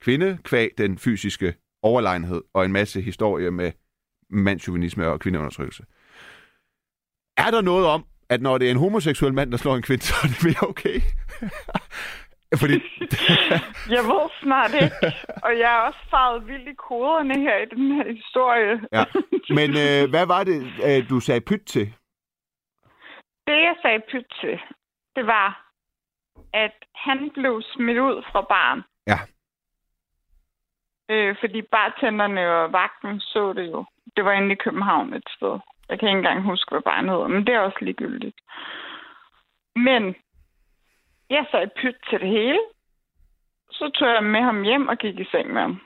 kvinde, 0.00 0.38
kvæg 0.44 0.70
den 0.78 0.98
fysiske 0.98 1.54
overlegenhed 1.82 2.42
og 2.54 2.64
en 2.64 2.72
masse 2.72 3.00
historie 3.00 3.50
med 3.50 3.72
mandsjuvenisme 4.30 5.08
og 5.08 5.20
kvindeundertrykkelse. 5.20 5.84
Er 7.36 7.50
der 7.50 7.60
noget 7.60 7.86
om, 7.86 8.04
at 8.28 8.42
når 8.42 8.58
det 8.58 8.66
er 8.66 8.70
en 8.70 8.78
homoseksuel 8.78 9.34
mand, 9.34 9.50
der 9.50 9.56
slår 9.56 9.76
en 9.76 9.82
kvinde, 9.82 10.02
så 10.08 10.14
er 10.22 10.28
det 10.28 10.44
mere 10.44 10.68
okay? 10.70 11.00
Fordi... 12.60 12.74
Jeg 13.96 14.04
ved 14.10 14.30
snart 14.42 14.74
ikke, 14.74 14.96
og 15.42 15.58
jeg 15.58 15.76
er 15.76 15.80
også 15.80 15.98
farvet 16.10 16.46
vildt 16.46 16.68
i 16.68 16.74
koderne 16.74 17.40
her 17.40 17.56
i 17.56 17.64
den 17.74 17.94
her 17.96 18.12
historie. 18.12 18.80
Ja. 18.92 19.04
Men 19.58 19.70
øh, 19.70 20.10
hvad 20.10 20.26
var 20.26 20.44
det, 20.44 20.58
øh, 20.86 21.08
du 21.08 21.20
sagde 21.20 21.40
pyt 21.40 21.62
til? 21.66 21.86
Det, 23.46 23.56
jeg 23.68 23.76
sagde 23.82 24.00
pyt 24.12 24.26
til, 24.40 24.58
det 25.16 25.26
var, 25.26 25.70
at 26.52 26.74
han 26.94 27.30
blev 27.34 27.62
smidt 27.74 27.98
ud 27.98 28.22
fra 28.32 28.40
baren. 28.40 28.82
Ja. 29.06 29.18
Øh, 31.10 31.36
fordi 31.40 31.62
bartenderne 31.62 32.42
og 32.50 32.72
vagten 32.72 33.20
så 33.20 33.52
det 33.52 33.66
jo. 33.72 33.84
Det 34.16 34.24
var 34.24 34.32
inde 34.32 34.52
i 34.52 34.62
København 34.64 35.14
et 35.14 35.28
sted. 35.36 35.58
Jeg 35.88 35.98
kan 35.98 36.08
ikke 36.08 36.18
engang 36.18 36.42
huske, 36.42 36.70
hvad 36.70 36.82
baren 36.82 37.08
hedder, 37.08 37.28
men 37.28 37.46
det 37.46 37.54
er 37.54 37.58
også 37.60 37.78
ligegyldigt. 37.80 38.36
Men 39.76 40.14
jeg 41.30 41.46
sagde 41.50 41.70
pyt 41.80 41.96
til 42.10 42.20
det 42.20 42.28
hele. 42.28 42.58
Så 43.70 43.90
tog 43.94 44.08
jeg 44.08 44.24
med 44.24 44.42
ham 44.42 44.62
hjem 44.62 44.88
og 44.88 44.98
gik 44.98 45.18
i 45.18 45.24
seng 45.24 45.52
med 45.52 45.62
ham. 45.62 45.80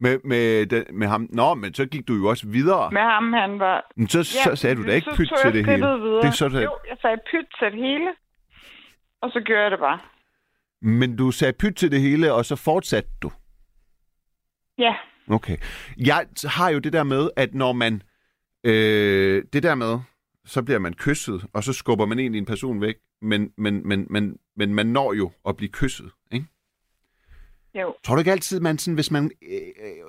Med, 0.00 0.18
med, 0.24 0.66
den, 0.66 0.84
med 0.98 1.06
ham? 1.08 1.28
Nå, 1.30 1.54
men 1.54 1.74
så 1.74 1.86
gik 1.86 2.08
du 2.08 2.14
jo 2.14 2.26
også 2.28 2.46
videre. 2.48 2.90
Med 2.90 3.02
ham, 3.02 3.32
han 3.32 3.58
var... 3.58 3.86
Men 3.96 4.08
så, 4.08 4.18
ja, 4.18 4.22
så 4.22 4.56
sagde 4.56 4.76
du 4.76 4.82
da 4.82 4.92
ikke 4.92 5.10
pyt 5.16 5.32
til 5.42 5.52
det 5.52 5.66
hele. 5.66 5.86
Videre. 5.86 6.22
Det 6.22 6.28
er 6.28 6.30
så, 6.30 6.48
det... 6.48 6.64
Jo, 6.64 6.78
jeg 6.88 6.96
sagde 7.00 7.18
pyt 7.30 7.46
til 7.58 7.72
det 7.72 7.80
hele. 7.80 8.14
Og 9.20 9.30
så 9.30 9.40
gjorde 9.40 9.62
jeg 9.62 9.70
det 9.70 9.78
bare. 9.78 9.98
Men 10.82 11.16
du 11.16 11.30
sagde 11.30 11.52
pyt 11.52 11.74
til 11.74 11.90
det 11.90 12.00
hele, 12.00 12.32
og 12.32 12.44
så 12.44 12.56
fortsatte 12.56 13.10
du. 13.22 13.30
Ja. 14.78 14.94
Okay. 15.30 15.56
Jeg 15.96 16.26
har 16.44 16.70
jo 16.70 16.78
det 16.78 16.92
der 16.92 17.02
med, 17.04 17.30
at 17.36 17.54
når 17.54 17.72
man... 17.72 18.02
Øh, 18.66 19.42
det 19.52 19.62
der 19.62 19.74
med, 19.74 19.98
så 20.44 20.62
bliver 20.62 20.78
man 20.78 20.92
kysset, 20.94 21.44
og 21.52 21.64
så 21.64 21.72
skubber 21.72 22.06
man 22.06 22.18
egentlig 22.18 22.38
en 22.38 22.46
person 22.46 22.80
væk. 22.80 22.96
Men, 23.22 23.52
men, 23.56 23.88
men, 23.88 24.06
men, 24.10 24.36
men 24.56 24.74
man 24.74 24.86
når 24.86 25.12
jo 25.12 25.30
at 25.48 25.56
blive 25.56 25.68
kysset, 25.70 26.10
ikke? 26.32 26.46
Jo. 27.74 27.94
Tror 28.04 28.14
du 28.14 28.18
ikke 28.18 28.32
altid, 28.32 28.60
man 28.60 28.78
sådan, 28.78 28.94
hvis 28.94 29.10
man 29.10 29.30
øh, 29.42 29.58
øh, 29.86 30.04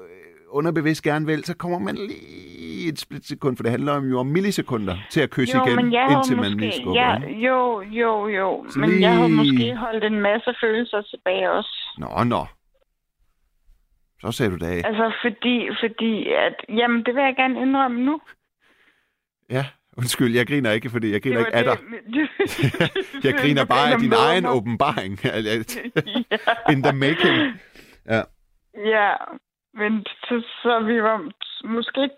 underbevidst 0.49 1.03
gerne 1.03 1.25
vil, 1.25 1.43
så 1.45 1.57
kommer 1.57 1.79
man 1.79 1.95
lige 1.95 2.89
et 2.89 2.99
splitsekund, 2.99 3.57
for 3.57 3.63
det 3.63 3.71
handler 3.71 3.93
om 3.93 4.05
jo 4.09 4.19
om 4.19 4.25
millisekunder 4.27 4.97
til 5.09 5.21
at 5.21 5.29
kysse 5.29 5.57
Jo, 5.57 5.65
igen, 5.65 5.75
men 5.75 5.93
jeg 5.93 6.11
indtil 6.11 6.35
man 6.35 6.45
måske, 6.51 6.59
lige 6.59 6.71
skubber. 6.71 7.01
ja, 7.01 7.17
jo, 7.29 7.81
jo, 7.81 8.27
jo. 8.27 8.65
Så 8.69 8.79
Men 8.79 9.01
jeg 9.01 9.13
havde 9.15 9.27
lige- 9.29 9.37
måske 9.37 9.75
holdt 9.75 10.03
en 10.03 10.21
masse 10.21 10.55
følelser 10.61 11.01
tilbage 11.01 11.51
også. 11.51 11.69
Nå, 11.97 12.23
nå. 12.23 12.45
Så 14.21 14.31
sagde 14.31 14.51
du 14.51 14.57
da 14.57 14.65
af. 14.65 14.81
Altså, 14.85 15.13
fordi, 15.23 15.67
fordi 15.81 16.27
at, 16.45 16.55
jamen, 16.69 17.03
det 17.05 17.15
vil 17.15 17.23
jeg 17.23 17.35
gerne 17.35 17.61
indrømme 17.61 18.01
nu. 18.05 18.19
Ja, 19.49 19.65
undskyld, 19.97 20.35
jeg 20.35 20.47
griner 20.47 20.71
ikke, 20.71 20.89
fordi 20.89 21.11
jeg 21.11 21.21
griner 21.21 21.39
ikke 21.39 21.55
af 21.55 21.63
dig. 21.63 21.77
Jeg 23.23 23.33
griner 23.33 23.65
bare 23.75 23.91
af 23.91 23.99
din 23.99 24.13
egen 24.13 24.45
åbenbaring. 24.45 25.19
In 26.73 26.83
the 26.83 26.93
making. 26.93 27.59
Ja. 28.05 28.21
ja, 28.75 29.13
men 29.73 30.05
så, 30.05 30.43
så 30.61 30.79
vi 30.79 31.01
var 31.01 31.31
måske 31.67 32.09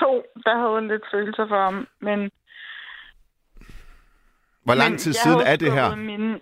to, 0.00 0.24
der 0.44 0.54
havde 0.62 0.88
lidt 0.88 1.02
følelser 1.12 1.48
for 1.48 1.64
ham, 1.64 1.88
men... 2.00 2.30
Hvor 4.64 4.74
lang 4.74 4.98
tid 4.98 5.12
siden 5.12 5.40
er 5.40 5.56
det 5.56 5.72
her? 5.72 5.94
Mine, 5.94 6.40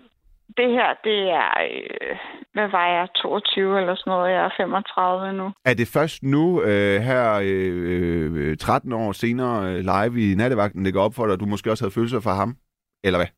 det 0.56 0.70
her, 0.70 0.88
det 1.04 1.18
er... 1.30 1.50
Øh, 1.70 2.16
hvad 2.52 2.68
var 2.68 2.86
jeg? 2.86 3.08
22 3.16 3.80
eller 3.80 3.94
sådan 3.94 4.10
noget. 4.10 4.32
Jeg 4.32 4.44
er 4.44 4.50
35 4.56 5.32
nu. 5.32 5.52
Er 5.64 5.74
det 5.74 5.88
først 5.88 6.22
nu, 6.22 6.62
øh, 6.62 7.00
her 7.00 7.40
øh, 7.42 8.50
øh, 8.50 8.56
13 8.56 8.92
år 8.92 9.12
senere, 9.12 9.56
øh, 9.68 9.80
live 9.80 10.32
i 10.32 10.34
nattevagten, 10.34 10.84
det 10.84 10.94
går 10.94 11.02
op 11.02 11.14
for 11.14 11.26
dig, 11.26 11.34
at 11.34 11.40
du 11.40 11.46
måske 11.46 11.70
også 11.70 11.84
havde 11.84 11.94
følelser 11.94 12.20
for 12.20 12.30
ham? 12.30 12.56
Eller 13.04 13.18
hvad? 13.18 13.30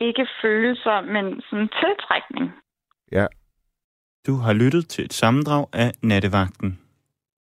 Ikke 0.00 0.26
følelser, 0.42 1.00
men 1.00 1.40
sådan 1.40 1.68
tiltrækning. 1.80 2.52
Ja. 3.12 3.26
Du 4.26 4.34
har 4.36 4.52
lyttet 4.52 4.88
til 4.88 5.04
et 5.04 5.12
sammendrag 5.12 5.66
af 5.72 5.92
Nattevagten. 6.02 6.87